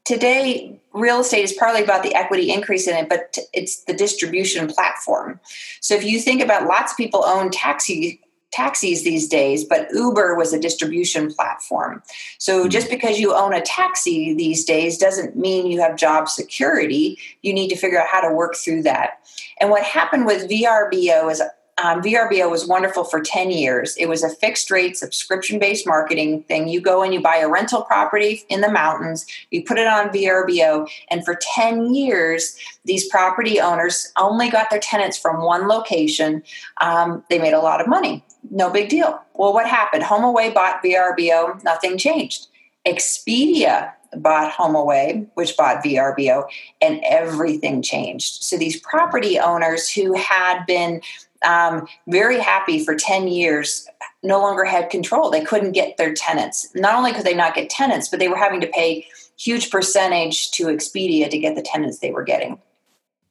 today 0.05 0.79
real 0.93 1.19
estate 1.19 1.43
is 1.43 1.51
partly 1.51 1.83
about 1.83 2.01
the 2.01 2.15
equity 2.15 2.51
increase 2.51 2.87
in 2.87 2.95
it 2.95 3.09
but 3.09 3.37
it's 3.53 3.83
the 3.83 3.93
distribution 3.93 4.67
platform 4.67 5.39
so 5.81 5.93
if 5.93 6.05
you 6.05 6.19
think 6.19 6.41
about 6.41 6.65
lots 6.65 6.93
of 6.93 6.97
people 6.97 7.23
own 7.25 7.51
taxi 7.51 8.21
taxis 8.51 9.03
these 9.03 9.27
days, 9.27 9.65
but 9.65 9.87
Uber 9.93 10.35
was 10.35 10.53
a 10.53 10.59
distribution 10.59 11.33
platform. 11.33 12.01
So 12.37 12.63
hmm. 12.63 12.69
just 12.69 12.89
because 12.89 13.19
you 13.19 13.33
own 13.33 13.53
a 13.53 13.61
taxi 13.61 14.33
these 14.33 14.63
days 14.63 14.97
doesn't 14.97 15.35
mean 15.35 15.67
you 15.67 15.81
have 15.81 15.97
job 15.97 16.29
security. 16.29 17.17
You 17.41 17.53
need 17.53 17.69
to 17.69 17.75
figure 17.75 17.99
out 17.99 18.07
how 18.07 18.21
to 18.21 18.33
work 18.33 18.55
through 18.55 18.83
that. 18.83 19.19
And 19.59 19.69
what 19.69 19.83
happened 19.83 20.25
with 20.25 20.49
VRBO 20.49 21.31
is 21.31 21.41
um, 21.79 22.01
VRBO 22.01 22.49
was 22.49 22.65
wonderful 22.65 23.03
for 23.03 23.21
10 23.21 23.51
years. 23.51 23.95
It 23.97 24.09
was 24.09 24.23
a 24.23 24.29
fixed 24.29 24.71
rate, 24.71 24.97
subscription 24.97 25.59
based 25.59 25.85
marketing 25.85 26.41
thing. 26.43 26.67
You 26.67 26.81
go 26.81 27.03
and 27.03 27.13
you 27.13 27.21
buy 27.21 27.37
a 27.37 27.47
rental 27.47 27.83
property 27.83 28.43
in 28.49 28.61
the 28.61 28.71
mountains, 28.71 29.27
you 29.51 29.63
put 29.63 29.77
it 29.77 29.85
on 29.85 30.09
VRBO, 30.09 30.89
and 31.09 31.23
for 31.23 31.37
10 31.39 31.93
years, 31.93 32.57
these 32.85 33.07
property 33.07 33.59
owners 33.59 34.11
only 34.17 34.49
got 34.49 34.71
their 34.71 34.79
tenants 34.79 35.19
from 35.19 35.43
one 35.43 35.67
location. 35.67 36.41
Um, 36.81 37.23
they 37.29 37.37
made 37.37 37.53
a 37.53 37.59
lot 37.59 37.79
of 37.79 37.87
money 37.87 38.23
no 38.49 38.69
big 38.69 38.89
deal. 38.89 39.21
Well, 39.35 39.53
what 39.53 39.67
happened? 39.67 40.03
HomeAway 40.03 40.53
bought 40.53 40.83
VRBO, 40.83 41.63
nothing 41.63 41.97
changed. 41.97 42.47
Expedia 42.85 43.93
bought 44.15 44.53
HomeAway, 44.53 45.27
which 45.33 45.57
bought 45.57 45.83
VRBO, 45.83 46.45
and 46.81 47.01
everything 47.03 47.81
changed. 47.81 48.43
So 48.43 48.57
these 48.57 48.79
property 48.79 49.39
owners 49.39 49.89
who 49.89 50.13
had 50.15 50.65
been 50.65 51.01
um, 51.45 51.87
very 52.07 52.39
happy 52.39 52.83
for 52.83 52.95
10 52.95 53.27
years 53.27 53.87
no 54.23 54.39
longer 54.39 54.63
had 54.63 54.89
control. 54.89 55.29
They 55.29 55.43
couldn't 55.43 55.73
get 55.73 55.97
their 55.97 56.13
tenants. 56.13 56.69
Not 56.73 56.95
only 56.95 57.13
could 57.13 57.25
they 57.25 57.35
not 57.35 57.55
get 57.55 57.69
tenants, 57.69 58.09
but 58.09 58.19
they 58.19 58.27
were 58.27 58.37
having 58.37 58.61
to 58.61 58.67
pay 58.67 59.05
huge 59.37 59.69
percentage 59.69 60.51
to 60.51 60.65
Expedia 60.67 61.29
to 61.29 61.37
get 61.37 61.55
the 61.55 61.61
tenants 61.61 61.99
they 61.99 62.11
were 62.11 62.23
getting. 62.23 62.59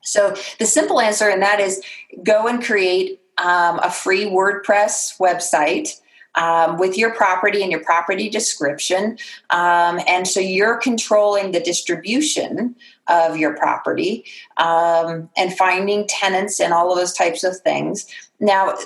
So 0.03 0.37
the 0.61 0.67
simple 0.67 1.01
answer 1.01 1.29
in 1.29 1.41
that 1.41 1.59
is 1.59 1.83
go 2.23 2.47
and 2.47 2.63
create 2.63 3.21
um, 3.39 3.79
a 3.83 3.91
free 3.91 4.25
WordPress 4.25 5.19
website. 5.19 6.01
Um, 6.39 6.77
with 6.77 6.99
your 6.99 7.15
property 7.15 7.63
and 7.63 7.73
your 7.73 7.83
property 7.83 8.29
description. 8.29 9.17
Um, 9.49 9.99
and 10.07 10.29
so 10.29 10.39
you're 10.39 10.77
controlling 10.77 11.53
the 11.53 11.61
distribution 11.61 12.77
of 13.07 13.39
your 13.39 13.57
property 13.57 14.27
um, 14.59 15.31
and 15.35 15.57
finding 15.57 16.07
tenants 16.07 16.61
and 16.61 16.75
all 16.75 16.93
of 16.93 16.99
those 16.99 17.15
types 17.15 17.43
of 17.43 17.57
things. 17.61 18.07
Now, 18.39 18.77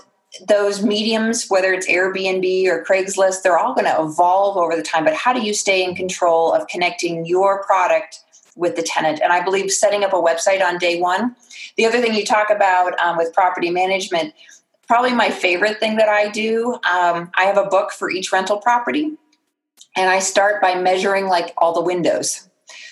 those 0.47 0.83
mediums, 0.83 1.47
whether 1.49 1.73
it's 1.73 1.89
Airbnb 1.89 2.67
or 2.67 2.85
Craigslist, 2.85 3.43
they're 3.43 3.59
all 3.59 3.75
going 3.75 3.87
to 3.87 4.01
evolve 4.01 4.57
over 4.57 4.77
the 4.77 4.83
time. 4.83 5.05
But 5.05 5.15
how 5.15 5.33
do 5.33 5.41
you 5.41 5.55
stay 5.55 5.83
in 5.83 5.95
control 5.95 6.53
of 6.53 6.69
connecting 6.69 7.27
your 7.27 7.65
product 7.65 8.21
with 8.57 8.77
the 8.77 8.83
tenant. 8.83 9.21
And 9.23 9.33
I 9.33 9.43
believe 9.43 9.71
setting 9.71 10.05
up 10.05 10.13
a 10.13 10.17
website 10.17 10.63
on 10.63 10.79
day 10.79 11.01
one. 11.01 11.37
The 11.77 11.87
other 11.87 12.01
thing 12.01 12.15
you 12.15 12.25
talk 12.25 12.51
about 12.51 12.99
um, 13.01 13.17
with 13.17 13.33
property 13.33 13.71
management, 13.71 14.35
probably 14.87 15.13
my 15.13 15.31
favorite 15.31 15.79
thing 15.79 15.97
that 15.97 16.09
I 16.09 16.29
do, 16.29 16.75
um, 16.75 17.31
I 17.35 17.45
have 17.45 17.57
a 17.57 17.67
book 17.67 17.93
for 17.93 18.11
each 18.11 18.33
rental 18.33 18.59
property. 18.59 19.17
And 19.97 20.11
I 20.11 20.19
start 20.19 20.61
by 20.61 20.75
measuring 20.75 21.27
like 21.27 21.55
all 21.57 21.73
the 21.73 21.81
windows. 21.81 22.50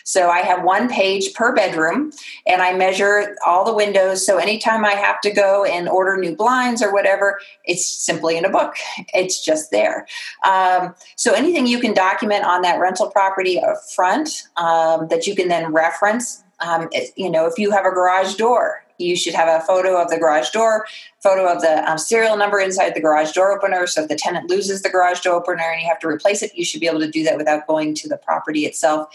So 0.09 0.31
I 0.31 0.39
have 0.39 0.65
one 0.65 0.89
page 0.89 1.35
per 1.35 1.55
bedroom 1.55 2.13
and 2.47 2.63
I 2.63 2.75
measure 2.75 3.37
all 3.47 3.63
the 3.63 3.75
windows. 3.75 4.25
So 4.25 4.39
anytime 4.39 4.83
I 4.83 4.93
have 4.93 5.21
to 5.21 5.31
go 5.31 5.67
and 5.67 5.87
order 5.87 6.17
new 6.17 6.35
blinds 6.35 6.83
or 6.83 6.91
whatever, 6.95 7.39
it's 7.65 7.85
simply 7.85 8.39
in 8.39 8.47
a 8.47 8.51
book. 8.51 8.75
It's 9.13 9.45
just 9.45 9.71
there. 9.71 10.07
Um, 10.49 10.95
so 11.17 11.35
anything 11.35 11.67
you 11.67 11.79
can 11.79 11.93
document 11.93 12.45
on 12.45 12.63
that 12.63 12.81
rental 12.81 13.11
property 13.11 13.61
up 13.61 13.77
front 13.95 14.45
um, 14.57 15.09
that 15.09 15.27
you 15.27 15.37
can 15.37 15.49
then 15.49 15.73
reference. 15.75 16.43
Um, 16.61 16.89
you 17.15 17.29
know, 17.29 17.45
if 17.45 17.59
you 17.59 17.71
have 17.71 17.85
a 17.85 17.91
garage 17.91 18.37
door, 18.37 18.83
you 18.97 19.15
should 19.15 19.35
have 19.35 19.49
a 19.49 19.65
photo 19.65 20.01
of 20.01 20.09
the 20.11 20.19
garage 20.19 20.51
door, 20.51 20.87
photo 21.23 21.53
of 21.53 21.61
the 21.61 21.89
um, 21.89 21.99
serial 21.99 22.37
number 22.37 22.59
inside 22.59 22.95
the 22.95 23.01
garage 23.01 23.33
door 23.33 23.53
opener. 23.53 23.87
So 23.87 24.03
if 24.03 24.09
the 24.09 24.17
tenant 24.17 24.51
loses 24.51 24.83
the 24.83 24.89
garage 24.89 25.21
door 25.21 25.35
opener 25.35 25.63
and 25.63 25.81
you 25.81 25.89
have 25.89 26.01
to 26.01 26.09
replace 26.09 26.43
it, 26.43 26.55
you 26.55 26.65
should 26.65 26.81
be 26.81 26.89
able 26.89 27.01
to 27.01 27.11
do 27.11 27.23
that 27.25 27.37
without 27.37 27.67
going 27.67 27.95
to 27.97 28.09
the 28.09 28.17
property 28.17 28.67
itself 28.67 29.09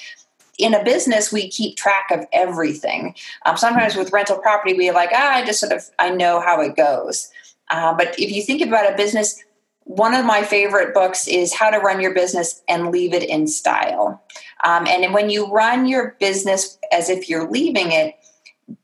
in 0.57 0.73
a 0.73 0.83
business 0.83 1.31
we 1.31 1.49
keep 1.49 1.77
track 1.77 2.09
of 2.11 2.25
everything. 2.31 3.15
Um, 3.45 3.57
sometimes 3.57 3.95
with 3.95 4.11
rental 4.11 4.37
property 4.37 4.73
we 4.73 4.91
like 4.91 5.09
ah 5.13 5.35
i 5.35 5.45
just 5.45 5.59
sort 5.59 5.71
of 5.71 5.89
i 5.99 6.09
know 6.09 6.39
how 6.39 6.61
it 6.61 6.75
goes. 6.75 7.29
Uh, 7.71 7.93
but 7.93 8.17
if 8.19 8.31
you 8.31 8.43
think 8.43 8.61
about 8.61 8.91
a 8.91 8.95
business 8.95 9.43
one 9.85 10.13
of 10.13 10.25
my 10.25 10.43
favorite 10.43 10.93
books 10.93 11.27
is 11.27 11.53
how 11.53 11.69
to 11.69 11.77
run 11.77 11.99
your 11.99 12.13
business 12.13 12.61
and 12.69 12.89
leave 12.89 13.13
it 13.13 13.21
in 13.21 13.47
style. 13.47 14.23
Um, 14.63 14.87
and 14.87 15.13
when 15.13 15.29
you 15.29 15.51
run 15.51 15.87
your 15.87 16.15
business 16.21 16.79
as 16.93 17.09
if 17.09 17.29
you're 17.29 17.49
leaving 17.49 17.91
it 17.91 18.15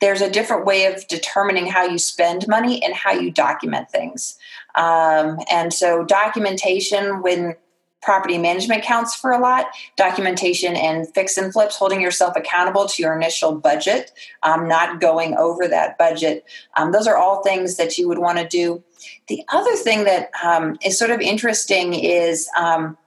there's 0.02 0.22
a 0.22 0.30
different 0.30 0.66
way 0.66 0.86
of 0.86 1.08
determining 1.08 1.66
how 1.66 1.84
you 1.84 1.98
spend 1.98 2.48
money 2.48 2.84
and 2.84 2.94
how 2.94 3.12
you 3.12 3.32
document 3.32 3.90
things. 3.90 4.38
Um, 4.76 5.40
and 5.52 5.74
so 5.74 6.04
documentation 6.04 7.22
when 7.22 7.56
property 8.02 8.38
management 8.38 8.84
counts 8.84 9.16
for 9.16 9.32
a 9.32 9.40
lot. 9.40 9.68
Documentation 9.98 10.76
and 10.76 11.12
fix 11.14 11.38
and 11.38 11.52
flips 11.52 11.76
holding 11.76 12.02
yourself 12.02 12.36
accountable 12.36 12.88
to 12.88 13.02
your 13.02 13.16
initial 13.16 13.54
budget 13.54 14.12
um, 14.44 14.68
not 14.68 15.02
going 15.02 15.36
over 15.36 15.68
that 15.68 15.98
budget. 15.98 16.46
Um, 16.78 16.92
those 16.92 17.08
are 17.08 17.18
all 17.18 17.44
things 17.44 17.78
that 17.78 17.98
you 17.98 18.08
would 18.08 18.20
want 18.20 18.38
to 18.38 18.48
do. 18.48 18.84
The 19.28 19.44
other 19.50 19.76
thing 19.76 20.06
that 20.06 20.30
um, 20.44 20.78
is 20.84 20.98
sort 20.98 21.12
of 21.12 21.20
interesting 21.20 21.94
is 21.94 22.50
um, 22.58 22.98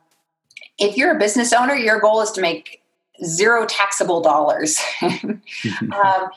if 0.79 0.97
you're 0.97 1.15
a 1.15 1.19
business 1.19 1.53
owner 1.53 1.75
your 1.75 2.01
goal 2.01 2.21
is 2.21 2.31
to 2.33 2.41
make 2.41 2.83
zero 3.25 3.67
taxable 3.67 4.21
dollars. 4.21 4.81
Um, 5.93 6.29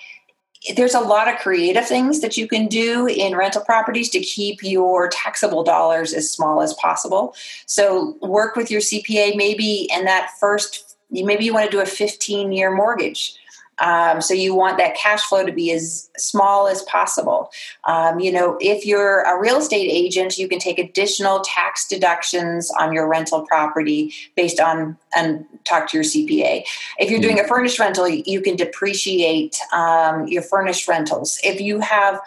there's 0.75 0.93
a 0.93 0.99
lot 0.99 1.28
of 1.28 1.39
creative 1.39 1.88
things 1.88 2.21
that 2.21 2.38
you 2.38 2.47
can 2.47 2.67
do 2.67 3.08
in 3.08 3.36
rental 3.36 3.62
properties 3.63 4.10
to 4.10 4.19
keep 4.19 4.63
your 4.63 5.10
taxable 5.10 5.63
dollars 5.63 6.13
as 6.13 6.30
small 6.30 6.62
as 6.62 6.73
possible. 6.75 7.35
So 7.65 8.17
work 8.21 8.56
with 8.56 8.71
your 8.71 8.81
CPA 8.81 9.35
maybe 9.35 9.87
in 9.92 10.06
that 10.06 10.31
first 10.40 10.96
maybe 11.12 11.46
you 11.46 11.54
want 11.54 11.65
to 11.65 11.71
do 11.71 11.81
a 11.81 11.85
15 11.85 12.52
year 12.52 12.73
mortgage. 12.75 13.35
Um, 13.80 14.21
so 14.21 14.34
you 14.34 14.56
want 14.56 14.78
that 14.78 14.96
cash 14.96 15.23
flow 15.23 15.46
to 15.46 15.52
be 15.52 15.71
as 15.71 16.10
small 16.17 16.67
as 16.67 16.82
possible. 16.84 17.52
Um, 17.86 18.19
you 18.19 18.32
know, 18.32 18.58
if 18.62 18.86
you're 18.86 19.21
a 19.21 19.40
real 19.40 19.58
estate 19.58 19.90
agent, 19.90 20.38
you 20.38 20.48
can 20.48 20.60
take 20.60 20.80
additional 20.80 21.42
tax 21.42 21.88
deductions 21.88 22.71
on 22.80 22.94
your 22.94 23.08
rental 23.08 23.46
property 23.46 24.13
based 24.36 24.60
on 24.60 24.98
and 25.15 25.46
talk 25.63 25.90
to 25.90 25.98
your 25.98 26.04
CPA. 26.04 26.63
If 27.00 27.10
you're 27.10 27.19
doing 27.19 27.40
a 27.40 27.48
furnished 27.48 27.80
rental, 27.80 28.08
you 28.08 28.42
can 28.42 28.56
depreciate 28.56 29.58
um, 29.73 30.28
your 30.28 30.42
furnished 30.42 30.88
rentals. 30.88 31.40
If 31.44 31.60
you 31.60 31.80
have 31.80 32.21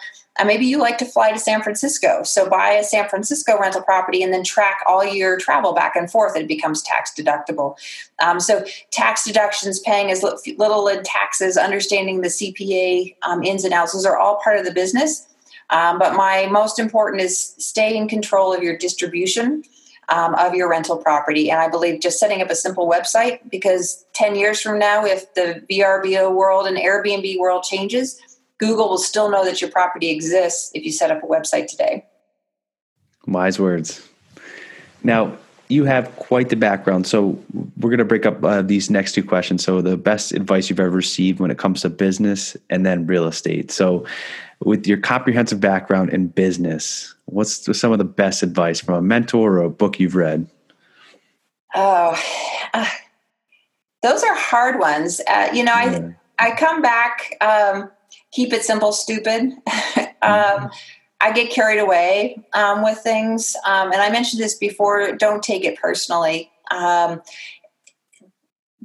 maybe 0.47 0.65
you 0.65 0.77
like 0.79 0.97
to 0.99 1.05
fly 1.05 1.31
to 1.31 1.39
San 1.39 1.61
Francisco. 1.61 2.23
So 2.23 2.49
buy 2.49 2.71
a 2.71 2.83
San 2.83 3.09
Francisco 3.09 3.59
rental 3.59 3.81
property 3.81 4.23
and 4.23 4.33
then 4.33 4.43
track 4.43 4.79
all 4.87 5.05
your 5.05 5.37
travel 5.37 5.73
back 5.73 5.95
and 5.95 6.09
forth. 6.09 6.35
It 6.35 6.47
becomes 6.47 6.81
tax 6.81 7.11
deductible. 7.13 7.75
Um, 8.23 8.39
so 8.39 8.65
tax 8.91 9.25
deductions, 9.25 9.79
paying 9.79 10.11
as 10.11 10.23
little 10.23 10.87
in 10.87 11.03
taxes, 11.03 11.57
understanding 11.57 12.21
the 12.21 12.29
CPA 12.29 13.15
um, 13.23 13.43
ins 13.43 13.65
and 13.65 13.73
outs, 13.73 13.93
those 13.93 14.05
are 14.05 14.17
all 14.17 14.39
part 14.43 14.57
of 14.57 14.65
the 14.65 14.71
business. 14.71 15.27
Um, 15.71 15.99
but 15.99 16.15
my 16.15 16.47
most 16.47 16.79
important 16.79 17.21
is 17.21 17.55
stay 17.57 17.95
in 17.95 18.07
control 18.07 18.53
of 18.53 18.63
your 18.63 18.77
distribution. 18.77 19.63
Um, 20.11 20.33
of 20.33 20.55
your 20.55 20.67
rental 20.67 20.97
property. 20.97 21.51
And 21.51 21.59
I 21.59 21.69
believe 21.69 22.01
just 22.01 22.19
setting 22.19 22.41
up 22.41 22.49
a 22.49 22.55
simple 22.55 22.89
website 22.89 23.47
because 23.51 24.03
10 24.13 24.33
years 24.33 24.59
from 24.59 24.79
now, 24.79 25.05
if 25.05 25.31
the 25.35 25.63
VRBO 25.69 26.33
world 26.33 26.65
and 26.65 26.77
Airbnb 26.77 27.37
world 27.37 27.61
changes, 27.61 28.19
Google 28.59 28.89
will 28.89 28.97
still 28.97 29.31
know 29.31 29.43
that 29.43 29.61
your 29.61 29.71
property 29.71 30.09
exists 30.09 30.71
if 30.75 30.83
you 30.85 30.91
set 30.91 31.11
up 31.11 31.23
a 31.23 31.25
website 31.25 31.67
today. 31.67 32.05
Wise 33.25 33.59
words. 33.59 34.07
Now, 35.03 35.35
you 35.69 35.85
have 35.85 36.13
quite 36.17 36.49
the 36.49 36.55
background. 36.55 37.07
So, 37.07 37.41
we're 37.77 37.89
going 37.89 37.99
to 37.99 38.05
break 38.05 38.25
up 38.25 38.43
uh, 38.43 38.61
these 38.61 38.89
next 38.89 39.13
two 39.13 39.23
questions. 39.23 39.63
So, 39.63 39.81
the 39.81 39.97
best 39.97 40.33
advice 40.33 40.69
you've 40.69 40.79
ever 40.79 40.89
received 40.89 41.39
when 41.39 41.51
it 41.51 41.57
comes 41.57 41.81
to 41.81 41.89
business 41.89 42.57
and 42.69 42.85
then 42.85 43.05
real 43.07 43.27
estate. 43.27 43.71
So, 43.71 44.05
with 44.61 44.87
your 44.87 44.97
comprehensive 44.97 45.59
background 45.59 46.09
in 46.09 46.27
business, 46.27 47.13
what's 47.25 47.77
some 47.79 47.91
of 47.91 47.97
the 47.97 48.03
best 48.03 48.43
advice 48.43 48.81
from 48.81 48.95
a 48.95 49.01
mentor 49.01 49.59
or 49.59 49.63
a 49.63 49.69
book 49.69 49.99
you've 49.99 50.15
read? 50.15 50.49
Oh, 51.75 52.21
uh, 52.73 52.89
those 54.01 54.23
are 54.23 54.35
hard 54.35 54.79
ones. 54.79 55.21
Uh, 55.27 55.49
you 55.53 55.63
know, 55.63 55.75
yeah. 55.75 56.09
I 56.39 56.47
I 56.47 56.55
come 56.55 56.81
back. 56.81 57.37
Um, 57.41 57.91
keep 58.31 58.53
it 58.53 58.63
simple, 58.63 58.91
stupid. 58.91 59.41
um, 60.21 60.69
I 61.21 61.31
get 61.33 61.51
carried 61.51 61.79
away 61.79 62.41
um, 62.53 62.83
with 62.83 62.99
things. 62.99 63.55
Um, 63.65 63.91
and 63.91 64.01
I 64.01 64.09
mentioned 64.09 64.41
this 64.41 64.55
before 64.55 65.15
don't 65.17 65.43
take 65.43 65.65
it 65.65 65.77
personally. 65.77 66.51
Um, 66.71 67.21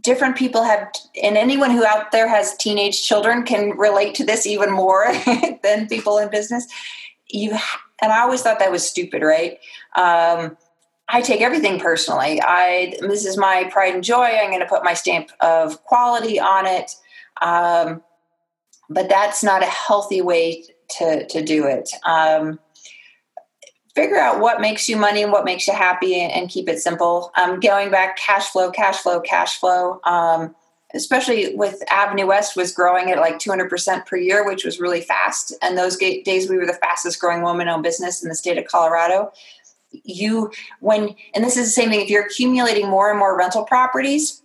different 0.01 0.37
people 0.37 0.63
have, 0.63 0.89
and 1.23 1.37
anyone 1.37 1.71
who 1.71 1.85
out 1.85 2.13
there 2.13 2.29
has 2.29 2.57
teenage 2.57 3.03
children 3.03 3.43
can 3.43 3.77
relate 3.77 4.15
to 4.17 4.25
this 4.25 4.47
even 4.47 4.71
more 4.71 5.13
than 5.63 5.89
people 5.89 6.19
in 6.19 6.31
business. 6.31 6.67
You 7.29 7.57
and 8.03 8.13
I 8.13 8.21
always 8.21 8.43
thought 8.43 8.59
that 8.59 8.71
was 8.71 8.87
stupid, 8.87 9.23
right? 9.23 9.59
Um, 9.97 10.57
I 11.09 11.21
take 11.21 11.41
everything 11.41 11.81
personally. 11.81 12.41
I 12.43 12.97
this 13.01 13.25
is 13.25 13.37
my 13.37 13.69
pride 13.73 13.95
and 13.95 14.05
joy. 14.05 14.25
I'm 14.25 14.51
going 14.51 14.61
to 14.61 14.67
put 14.67 14.85
my 14.85 14.95
stamp 14.95 15.31
of 15.41 15.83
quality 15.85 16.39
on 16.39 16.67
it. 16.67 16.93
Um, 17.41 18.03
but 18.91 19.09
that's 19.09 19.43
not 19.43 19.63
a 19.63 19.67
healthy 19.67 20.21
way 20.21 20.65
to, 20.99 21.27
to 21.27 21.43
do 21.43 21.67
it. 21.67 21.91
Um, 22.05 22.59
figure 23.95 24.19
out 24.19 24.41
what 24.41 24.61
makes 24.61 24.89
you 24.89 24.97
money 24.97 25.23
and 25.23 25.33
what 25.33 25.45
makes 25.45 25.67
you 25.67 25.73
happy 25.73 26.21
and, 26.21 26.33
and 26.33 26.51
keep 26.51 26.69
it 26.69 26.81
simple. 26.81 27.33
Um, 27.37 27.61
going 27.61 27.91
back, 27.91 28.17
cash 28.17 28.51
flow, 28.51 28.71
cash 28.71 28.99
flow, 28.99 29.21
cash 29.21 29.59
flow. 29.59 30.01
Um, 30.05 30.55
especially 30.95 31.55
with 31.57 31.83
Avenue 31.91 32.27
West 32.27 32.57
was 32.57 32.73
growing 32.73 33.11
at 33.11 33.19
like 33.19 33.39
200% 33.39 34.07
per 34.07 34.17
year, 34.17 34.47
which 34.47 34.65
was 34.65 34.79
really 34.79 35.01
fast. 35.01 35.53
And 35.61 35.77
those 35.77 35.97
days 35.97 36.49
we 36.49 36.57
were 36.57 36.67
the 36.67 36.73
fastest 36.75 37.21
growing 37.21 37.43
woman 37.43 37.69
owned 37.69 37.83
business 37.83 38.23
in 38.23 38.29
the 38.29 38.35
state 38.35 38.59
of 38.59 38.67
Colorado. 38.67 39.33
You, 39.91 40.53
when, 40.81 41.15
and 41.35 41.45
this 41.45 41.57
is 41.57 41.67
the 41.67 41.73
same 41.73 41.91
thing, 41.91 42.01
if 42.01 42.09
you're 42.09 42.25
accumulating 42.25 42.89
more 42.89 43.11
and 43.11 43.19
more 43.19 43.37
rental 43.37 43.65
properties, 43.65 44.41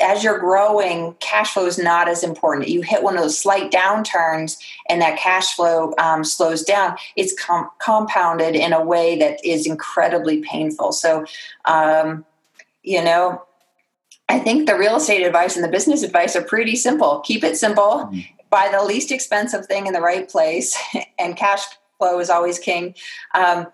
as 0.00 0.22
you're 0.22 0.38
growing, 0.38 1.14
cash 1.20 1.54
flow 1.54 1.66
is 1.66 1.78
not 1.78 2.08
as 2.08 2.22
important. 2.22 2.68
You 2.68 2.82
hit 2.82 3.02
one 3.02 3.16
of 3.16 3.22
those 3.22 3.38
slight 3.38 3.70
downturns 3.70 4.56
and 4.88 5.00
that 5.00 5.18
cash 5.18 5.54
flow 5.54 5.94
um, 5.98 6.24
slows 6.24 6.62
down, 6.62 6.96
it's 7.16 7.38
com- 7.40 7.70
compounded 7.78 8.54
in 8.54 8.72
a 8.72 8.84
way 8.84 9.18
that 9.18 9.44
is 9.44 9.66
incredibly 9.66 10.40
painful. 10.40 10.92
So, 10.92 11.24
um, 11.64 12.24
you 12.82 13.02
know, 13.02 13.42
I 14.28 14.38
think 14.38 14.66
the 14.66 14.78
real 14.78 14.96
estate 14.96 15.24
advice 15.24 15.56
and 15.56 15.64
the 15.64 15.68
business 15.68 16.02
advice 16.02 16.34
are 16.36 16.42
pretty 16.42 16.76
simple. 16.76 17.20
Keep 17.20 17.44
it 17.44 17.56
simple, 17.56 18.08
mm-hmm. 18.10 18.20
buy 18.50 18.68
the 18.72 18.82
least 18.82 19.12
expensive 19.12 19.66
thing 19.66 19.86
in 19.86 19.92
the 19.92 20.00
right 20.00 20.28
place, 20.28 20.76
and 21.18 21.36
cash 21.36 21.62
flow 21.98 22.18
is 22.18 22.30
always 22.30 22.58
king. 22.58 22.94
Um, 23.34 23.66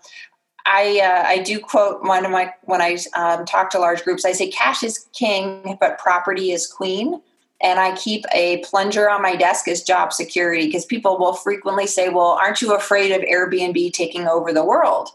I 0.69 1.01
uh, 1.03 1.27
I 1.27 1.39
do 1.39 1.59
quote 1.59 2.03
one 2.03 2.27
of 2.27 2.31
my 2.31 2.53
when 2.65 2.83
I 2.83 2.99
um, 3.15 3.47
talk 3.47 3.71
to 3.71 3.79
large 3.79 4.05
groups. 4.05 4.25
I 4.27 4.33
say 4.33 4.51
cash 4.51 4.83
is 4.83 5.07
king, 5.15 5.79
but 5.81 5.99
property 5.99 6.53
is 6.53 6.67
queen. 6.67 7.21
And 7.61 7.81
I 7.81 7.97
keep 7.97 8.25
a 8.33 8.59
plunger 8.59 9.11
on 9.11 9.21
my 9.21 9.35
desk 9.35 9.67
as 9.67 9.83
job 9.83 10.13
security 10.13 10.67
because 10.67 10.85
people 10.85 11.19
will 11.19 11.33
frequently 11.33 11.87
say, 11.87 12.11
"Well, 12.11 12.39
aren't 12.41 12.61
you 12.61 12.75
afraid 12.75 13.13
of 13.13 13.23
Airbnb 13.23 13.93
taking 13.95 14.29
over 14.29 14.53
the 14.53 14.65
world?" 14.65 15.09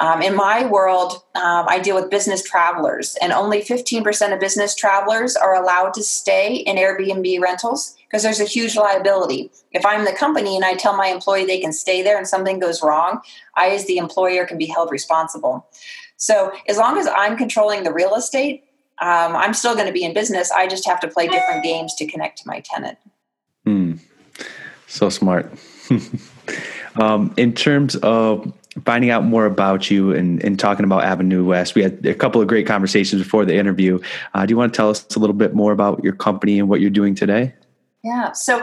Um, 0.00 0.22
in 0.22 0.34
my 0.34 0.66
world, 0.66 1.22
um, 1.36 1.66
I 1.68 1.78
deal 1.78 1.94
with 1.94 2.10
business 2.10 2.42
travelers, 2.42 3.16
and 3.22 3.32
only 3.32 3.62
15% 3.62 4.32
of 4.32 4.40
business 4.40 4.74
travelers 4.74 5.36
are 5.36 5.54
allowed 5.54 5.94
to 5.94 6.02
stay 6.02 6.56
in 6.56 6.76
Airbnb 6.76 7.40
rentals 7.40 7.96
because 8.14 8.22
there's 8.22 8.38
a 8.38 8.44
huge 8.44 8.76
liability. 8.76 9.50
If 9.72 9.84
I'm 9.84 10.04
the 10.04 10.12
company 10.12 10.54
and 10.54 10.64
I 10.64 10.74
tell 10.74 10.96
my 10.96 11.08
employee 11.08 11.46
they 11.46 11.58
can 11.58 11.72
stay 11.72 12.00
there 12.00 12.16
and 12.16 12.28
something 12.28 12.60
goes 12.60 12.80
wrong, 12.80 13.20
I, 13.56 13.70
as 13.70 13.86
the 13.86 13.96
employer, 13.96 14.46
can 14.46 14.56
be 14.56 14.66
held 14.66 14.92
responsible. 14.92 15.66
So, 16.16 16.52
as 16.68 16.76
long 16.76 16.96
as 16.96 17.08
I'm 17.08 17.36
controlling 17.36 17.82
the 17.82 17.92
real 17.92 18.14
estate, 18.14 18.62
um, 19.00 19.34
I'm 19.34 19.52
still 19.52 19.74
going 19.74 19.88
to 19.88 19.92
be 19.92 20.04
in 20.04 20.14
business. 20.14 20.52
I 20.52 20.68
just 20.68 20.86
have 20.86 21.00
to 21.00 21.08
play 21.08 21.26
different 21.26 21.64
games 21.64 21.92
to 21.96 22.06
connect 22.06 22.38
to 22.38 22.44
my 22.46 22.60
tenant. 22.60 22.98
Hmm. 23.64 23.94
So 24.86 25.08
smart. 25.08 25.52
um, 26.94 27.34
in 27.36 27.52
terms 27.52 27.96
of 27.96 28.52
finding 28.84 29.10
out 29.10 29.24
more 29.24 29.44
about 29.44 29.90
you 29.90 30.12
and, 30.14 30.40
and 30.44 30.56
talking 30.56 30.84
about 30.84 31.02
Avenue 31.02 31.44
West. 31.44 31.76
We 31.76 31.82
had 31.82 32.04
a 32.04 32.14
couple 32.14 32.40
of 32.40 32.48
great 32.48 32.66
conversations 32.66 33.22
before 33.22 33.44
the 33.44 33.54
interview. 33.54 34.00
Uh, 34.34 34.46
do 34.46 34.52
you 34.52 34.56
want 34.56 34.72
to 34.72 34.76
tell 34.76 34.90
us 34.90 35.04
a 35.14 35.18
little 35.20 35.34
bit 35.34 35.54
more 35.54 35.70
about 35.70 36.02
your 36.02 36.12
company 36.12 36.58
and 36.58 36.68
what 36.68 36.80
you're 36.80 36.90
doing 36.90 37.14
today? 37.14 37.54
Yeah. 38.04 38.32
So, 38.32 38.62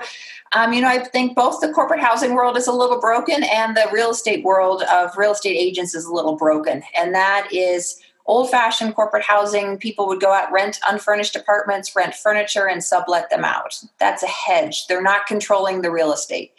um, 0.56 0.72
you 0.72 0.82
know, 0.82 0.88
I 0.88 1.00
think 1.00 1.36
both 1.36 1.62
the 1.62 1.74
corporate 1.74 2.00
housing 2.00 2.36
world 2.36 2.58
is 2.58 2.68
a 2.68 2.72
little 2.72 3.00
broken 3.00 3.44
and 3.44 3.76
the 3.76 3.90
real 3.92 4.12
estate 4.12 4.46
world 4.46 4.84
of 4.84 5.18
real 5.18 5.32
estate 5.32 5.58
agents 5.58 5.96
is 5.96 6.06
a 6.06 6.14
little 6.14 6.36
broken. 6.36 6.84
And 6.96 7.16
that 7.16 7.48
is 7.52 8.00
old 8.28 8.52
fashioned 8.52 8.94
corporate 8.94 9.24
housing. 9.24 9.80
People 9.80 10.08
would 10.08 10.22
go 10.22 10.32
out, 10.32 10.52
rent 10.52 10.80
unfurnished 10.88 11.36
apartments, 11.36 11.96
rent 11.96 12.14
furniture, 12.14 12.68
and 12.70 12.84
sublet 12.84 13.32
them 13.32 13.44
out. 13.44 13.82
That's 14.00 14.22
a 14.22 14.28
hedge. 14.28 14.86
They're 14.86 15.02
not 15.02 15.26
controlling 15.26 15.82
the 15.82 15.90
real 15.90 16.14
estate 16.14 16.54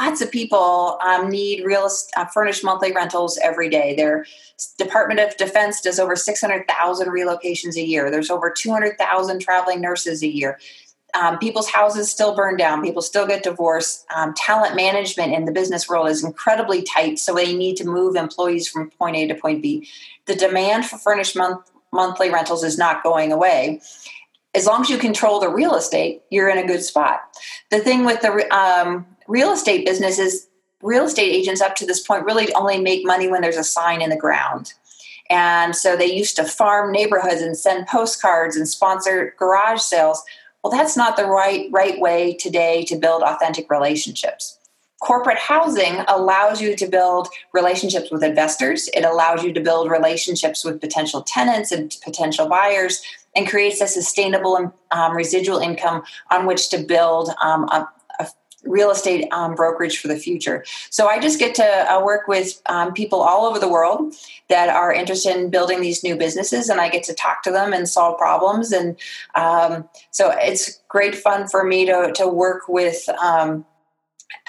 lots 0.00 0.22
of 0.22 0.30
people 0.30 0.98
um, 1.04 1.28
need 1.28 1.64
real 1.64 1.88
uh, 2.16 2.26
furnished 2.26 2.64
monthly 2.64 2.92
rentals 2.92 3.38
every 3.42 3.68
day. 3.68 3.94
Their 3.94 4.26
Department 4.78 5.20
of 5.20 5.36
Defense 5.36 5.80
does 5.80 5.98
over 5.98 6.16
600,000 6.16 7.08
relocations 7.08 7.76
a 7.76 7.84
year. 7.84 8.10
There's 8.10 8.30
over 8.30 8.50
200,000 8.50 9.40
traveling 9.40 9.80
nurses 9.80 10.22
a 10.22 10.28
year. 10.28 10.58
Um, 11.14 11.38
people's 11.38 11.68
houses 11.68 12.10
still 12.10 12.34
burn 12.34 12.56
down. 12.56 12.82
People 12.82 13.02
still 13.02 13.26
get 13.26 13.42
divorced. 13.42 14.06
Um, 14.14 14.32
talent 14.34 14.76
management 14.76 15.34
in 15.34 15.44
the 15.44 15.52
business 15.52 15.88
world 15.88 16.08
is 16.08 16.24
incredibly 16.24 16.82
tight, 16.82 17.18
so 17.18 17.34
they 17.34 17.54
need 17.54 17.76
to 17.76 17.84
move 17.84 18.16
employees 18.16 18.68
from 18.68 18.90
point 18.90 19.16
A 19.16 19.26
to 19.28 19.34
point 19.34 19.62
B. 19.62 19.88
The 20.24 20.34
demand 20.34 20.86
for 20.86 20.96
furnished 20.96 21.36
month, 21.36 21.70
monthly 21.92 22.30
rentals 22.30 22.64
is 22.64 22.78
not 22.78 23.02
going 23.02 23.30
away 23.30 23.80
as 24.54 24.66
long 24.66 24.82
as 24.82 24.90
you 24.90 24.98
control 24.98 25.40
the 25.40 25.48
real 25.48 25.74
estate, 25.74 26.22
you're 26.30 26.48
in 26.48 26.58
a 26.58 26.66
good 26.66 26.82
spot. 26.82 27.22
The 27.70 27.78
thing 27.78 28.04
with 28.04 28.20
the 28.20 28.46
um, 28.54 29.06
real 29.26 29.52
estate 29.52 29.86
business 29.86 30.18
is 30.18 30.48
real 30.82 31.04
estate 31.04 31.32
agents 31.32 31.60
up 31.60 31.74
to 31.76 31.86
this 31.86 32.00
point 32.06 32.24
really 32.24 32.52
only 32.54 32.80
make 32.80 33.06
money 33.06 33.28
when 33.28 33.40
there's 33.40 33.56
a 33.56 33.64
sign 33.64 34.02
in 34.02 34.10
the 34.10 34.16
ground. 34.16 34.74
And 35.30 35.74
so 35.74 35.96
they 35.96 36.12
used 36.12 36.36
to 36.36 36.44
farm 36.44 36.92
neighborhoods 36.92 37.40
and 37.40 37.56
send 37.56 37.86
postcards 37.86 38.56
and 38.56 38.68
sponsor 38.68 39.34
garage 39.38 39.80
sales. 39.80 40.22
Well, 40.62 40.70
that's 40.70 40.96
not 40.96 41.16
the 41.16 41.26
right 41.26 41.68
right 41.72 41.98
way 41.98 42.34
today 42.34 42.84
to 42.84 42.96
build 42.96 43.22
authentic 43.22 43.70
relationships. 43.70 44.58
Corporate 45.00 45.38
housing 45.38 46.04
allows 46.06 46.60
you 46.60 46.76
to 46.76 46.86
build 46.86 47.28
relationships 47.52 48.12
with 48.12 48.22
investors. 48.22 48.88
It 48.94 49.04
allows 49.04 49.42
you 49.42 49.52
to 49.52 49.60
build 49.60 49.90
relationships 49.90 50.64
with 50.64 50.80
potential 50.80 51.22
tenants 51.22 51.72
and 51.72 51.96
potential 52.04 52.48
buyers 52.48 53.02
and 53.34 53.48
creates 53.48 53.80
a 53.80 53.88
sustainable 53.88 54.72
um, 54.92 55.16
residual 55.16 55.58
income 55.58 56.04
on 56.30 56.46
which 56.46 56.68
to 56.68 56.78
build 56.78 57.30
um, 57.42 57.64
a, 57.64 57.88
real 58.64 58.90
estate 58.90 59.26
um, 59.32 59.54
brokerage 59.54 59.98
for 59.98 60.08
the 60.08 60.16
future. 60.16 60.64
So 60.90 61.06
I 61.06 61.18
just 61.18 61.38
get 61.38 61.54
to 61.56 61.64
uh, 61.64 62.02
work 62.04 62.28
with 62.28 62.60
um, 62.66 62.92
people 62.92 63.20
all 63.20 63.44
over 63.44 63.58
the 63.58 63.68
world 63.68 64.14
that 64.48 64.68
are 64.68 64.92
interested 64.92 65.36
in 65.36 65.50
building 65.50 65.80
these 65.80 66.04
new 66.04 66.16
businesses, 66.16 66.68
and 66.68 66.80
I 66.80 66.88
get 66.88 67.02
to 67.04 67.14
talk 67.14 67.42
to 67.44 67.50
them 67.50 67.72
and 67.72 67.88
solve 67.88 68.18
problems. 68.18 68.72
And 68.72 68.96
um, 69.34 69.88
so 70.10 70.30
it's 70.30 70.80
great 70.88 71.14
fun 71.14 71.48
for 71.48 71.64
me 71.64 71.86
to, 71.86 72.12
to 72.16 72.28
work 72.28 72.68
with 72.68 73.08
um, 73.22 73.64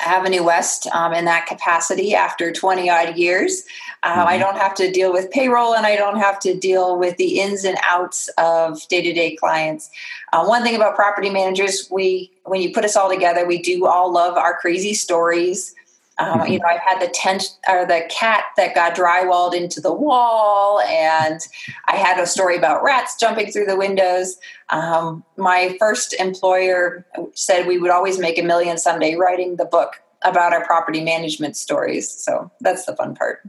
Avenue 0.04 0.44
West 0.44 0.88
um, 0.88 1.14
in 1.14 1.26
that 1.26 1.46
capacity 1.46 2.16
after 2.16 2.52
20 2.52 2.90
odd 2.90 3.18
years. 3.18 3.64
Uh, 4.04 4.18
mm-hmm. 4.18 4.28
I 4.28 4.38
don't 4.38 4.58
have 4.58 4.74
to 4.76 4.92
deal 4.92 5.14
with 5.14 5.32
payroll 5.32 5.76
and 5.76 5.86
I 5.86 5.96
don't 5.96 6.18
have 6.18 6.40
to 6.42 6.54
deal 6.54 6.98
with 6.98 7.18
the 7.18 7.40
ins 7.40 7.64
and 7.64 7.78
outs 7.84 8.30
of 8.38 8.86
day 8.88 9.02
to 9.02 9.14
day 9.14 9.36
clients. 9.36 9.90
Uh, 10.34 10.46
one 10.46 10.64
thing 10.64 10.76
about 10.76 10.96
property 10.96 11.30
managers, 11.30 11.88
we 11.92 12.32
when 12.46 12.62
you 12.62 12.74
put 12.74 12.84
us 12.84 12.96
all 12.96 13.10
together, 13.10 13.46
we 13.46 13.62
do 13.62 13.86
all 13.86 14.12
love 14.12 14.38
our 14.38 14.58
crazy 14.58 14.94
stories. 14.94 15.74
Um. 16.20 16.46
You 16.48 16.60
know, 16.60 16.66
I've 16.66 16.82
had 16.82 17.02
the 17.02 17.12
tent 17.12 17.58
or 17.68 17.86
the 17.86 18.04
cat 18.10 18.46
that 18.58 18.76
got 18.76 18.96
drywalled 18.96 19.56
into 19.56 19.82
the 19.82 19.94
wall, 19.94 20.80
and 20.82 21.40
I 21.88 21.96
had 21.96 22.20
a 22.20 22.28
story 22.28 22.56
about 22.56 22.84
rats 22.84 23.16
jumping 23.20 23.52
through 23.52 23.66
the 23.66 23.76
windows. 23.76 24.38
Um, 24.70 25.24
my 25.38 25.76
first 25.80 26.14
employer 26.14 27.06
said 27.34 27.68
we 27.68 27.80
would 27.80 27.92
always 27.92 28.20
make 28.20 28.38
a 28.38 28.44
million 28.44 28.78
someday 28.78 29.16
writing 29.16 29.56
the 29.56 29.66
book 29.66 30.02
about 30.24 30.54
our 30.54 30.66
property 30.66 31.04
management 31.04 31.58
stories. 31.58 32.10
So 32.10 32.52
that's 32.62 32.86
the 32.86 32.96
fun 32.96 33.16
part. 33.16 33.48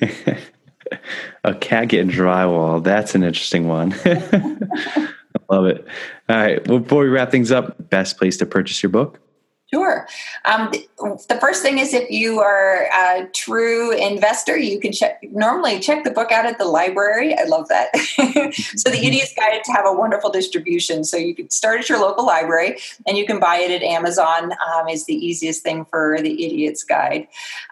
a 1.44 1.54
cat 1.54 1.88
getting 1.88 2.10
drywall. 2.10 2.82
That's 2.82 3.14
an 3.14 3.22
interesting 3.22 3.68
one. 3.68 3.92
I 4.04 5.08
love 5.50 5.66
it. 5.66 5.86
All 6.28 6.36
right. 6.36 6.66
Well, 6.66 6.78
before 6.78 7.02
we 7.02 7.08
wrap 7.08 7.30
things 7.30 7.50
up, 7.50 7.90
best 7.90 8.18
place 8.18 8.36
to 8.38 8.46
purchase 8.46 8.82
your 8.82 8.90
book? 8.90 9.20
Sure. 9.74 10.06
Um, 10.44 10.70
the 11.28 11.36
first 11.40 11.60
thing 11.60 11.78
is 11.78 11.94
if 11.94 12.08
you 12.08 12.38
are 12.38 12.86
a 12.94 13.26
true 13.32 13.90
investor, 13.90 14.56
you 14.56 14.78
can 14.78 14.92
check, 14.92 15.18
normally 15.32 15.80
check 15.80 16.04
the 16.04 16.12
book 16.12 16.30
out 16.30 16.46
at 16.46 16.58
the 16.58 16.64
library. 16.64 17.36
I 17.36 17.42
love 17.42 17.66
that. 17.70 17.88
so 18.76 18.88
the 18.88 19.04
Idiot's 19.04 19.34
Guide 19.36 19.64
to 19.64 19.72
have 19.72 19.84
a 19.84 19.92
wonderful 19.92 20.30
distribution. 20.30 21.02
So 21.02 21.16
you 21.16 21.34
can 21.34 21.50
start 21.50 21.80
at 21.80 21.88
your 21.88 21.98
local 21.98 22.24
library 22.24 22.76
and 23.04 23.18
you 23.18 23.26
can 23.26 23.40
buy 23.40 23.56
it 23.56 23.72
at 23.72 23.82
Amazon 23.82 24.52
um, 24.52 24.86
is 24.88 25.06
the 25.06 25.14
easiest 25.16 25.64
thing 25.64 25.86
for 25.86 26.18
the 26.22 26.30
Idiot's 26.30 26.84
Guide. 26.84 27.26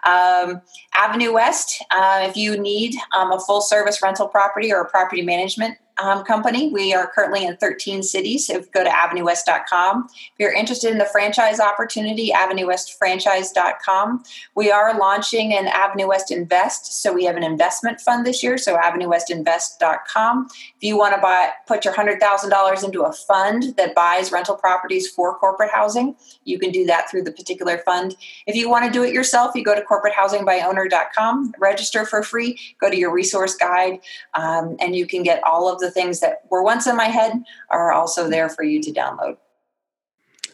Um, 0.05 0.61
Avenue 0.93 1.31
West, 1.31 1.81
uh, 1.89 2.27
if 2.29 2.35
you 2.35 2.59
need 2.59 2.95
um, 3.15 3.31
a 3.31 3.39
full 3.39 3.61
service 3.61 4.01
rental 4.03 4.27
property 4.27 4.73
or 4.73 4.81
a 4.81 4.89
property 4.89 5.21
management 5.21 5.77
um, 6.01 6.23
company. 6.23 6.71
We 6.71 6.93
are 6.93 7.07
currently 7.07 7.45
in 7.45 7.57
13 7.57 8.03
cities. 8.03 8.47
So 8.47 8.61
go 8.73 8.83
to 8.83 8.89
avenuewest.com. 8.89 10.07
If 10.11 10.31
you're 10.39 10.53
interested 10.53 10.91
in 10.91 10.97
the 10.97 11.05
franchise 11.05 11.59
opportunity, 11.59 12.31
avenuewestfranchise.com. 12.31 14.23
We 14.55 14.71
are 14.71 14.97
launching 14.97 15.53
an 15.53 15.67
Avenue 15.67 16.07
West 16.07 16.31
Invest. 16.31 17.01
So 17.01 17.13
we 17.13 17.25
have 17.25 17.35
an 17.35 17.43
investment 17.43 18.01
fund 18.01 18.25
this 18.25 18.41
year. 18.43 18.57
So 18.57 18.77
avenuewestinvest.com. 18.77 20.47
If 20.51 20.81
you 20.81 20.97
want 20.97 21.15
to 21.15 21.21
buy, 21.21 21.49
put 21.67 21.85
your 21.85 21.93
$100,000 21.93 22.83
into 22.83 23.03
a 23.03 23.13
fund 23.13 23.75
that 23.77 23.95
buys 23.95 24.31
rental 24.31 24.55
properties 24.55 25.07
for 25.07 25.37
corporate 25.37 25.71
housing, 25.71 26.15
you 26.43 26.59
can 26.59 26.71
do 26.71 26.85
that 26.85 27.09
through 27.09 27.23
the 27.23 27.31
particular 27.31 27.77
fund. 27.79 28.15
If 28.47 28.55
you 28.55 28.69
want 28.69 28.85
to 28.85 28.91
do 28.91 29.03
it 29.03 29.13
yourself, 29.13 29.55
you 29.55 29.63
go 29.63 29.75
to 29.75 29.81
corporatehousingbyowner.com, 29.81 31.53
register 31.59 32.05
for 32.05 32.23
free, 32.23 32.59
go 32.79 32.89
to 32.89 32.97
your 32.97 33.13
resource 33.13 33.55
guide, 33.55 33.99
um, 34.33 34.75
and 34.79 34.95
you 34.95 35.05
can 35.05 35.23
get 35.23 35.43
all 35.43 35.71
of 35.71 35.79
the 35.83 35.91
things 35.91 36.21
that 36.21 36.43
were 36.49 36.63
once 36.63 36.87
in 36.87 36.95
my 36.95 37.05
head 37.05 37.33
are 37.69 37.91
also 37.91 38.29
there 38.29 38.49
for 38.49 38.63
you 38.63 38.81
to 38.81 38.91
download. 38.91 39.37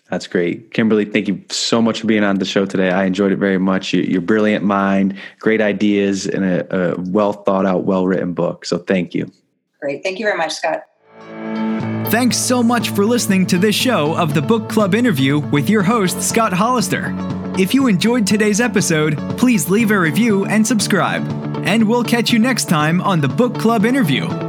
That's 0.09 0.25
great. 0.25 0.71
Kimberly, 0.71 1.05
thank 1.05 1.27
you 1.27 1.43
so 1.49 1.82
much 1.82 2.01
for 2.01 2.07
being 2.07 2.23
on 2.23 2.39
the 2.39 2.45
show 2.45 2.65
today. 2.65 2.89
I 2.89 3.05
enjoyed 3.05 3.32
it 3.32 3.38
very 3.38 3.59
much. 3.59 3.93
Your 3.93 4.21
brilliant 4.21 4.65
mind, 4.65 5.15
great 5.39 5.61
ideas, 5.61 6.25
and 6.25 6.43
a, 6.43 6.93
a 6.93 6.99
well 6.99 7.34
thought 7.34 7.67
out, 7.67 7.84
well 7.84 8.07
written 8.07 8.34
book. 8.34 8.65
So 8.65 8.80
thank 8.80 9.13
you. 9.13 9.32
Great. 9.80 10.03
Thank 10.03 10.17
you 10.17 10.25
very 10.25 10.38
much, 10.38 10.53
Scott. 10.53 10.84
Thanks 12.09 12.38
so 12.38 12.63
much 12.63 12.89
for 12.89 13.05
listening 13.05 13.45
to 13.47 13.59
this 13.59 13.75
show 13.75 14.17
of 14.17 14.34
the 14.34 14.41
Book 14.41 14.67
Club 14.67 14.95
interview 14.95 15.38
with 15.38 15.69
your 15.69 15.84
host, 15.84 16.23
Scott 16.23 16.53
Hollister. 16.53 17.13
If 17.59 17.75
you 17.75 17.86
enjoyed 17.86 18.25
today's 18.25 18.59
episode, 18.59 19.15
please 19.38 19.69
leave 19.69 19.91
a 19.91 19.99
review 19.99 20.45
and 20.45 20.65
subscribe. 20.65 21.23
And 21.67 21.88
we'll 21.88 22.03
catch 22.03 22.32
you 22.32 22.39
next 22.39 22.65
time 22.65 22.99
on 23.01 23.21
the 23.21 23.27
Book 23.27 23.59
Club 23.59 23.86
interview. 23.86 24.49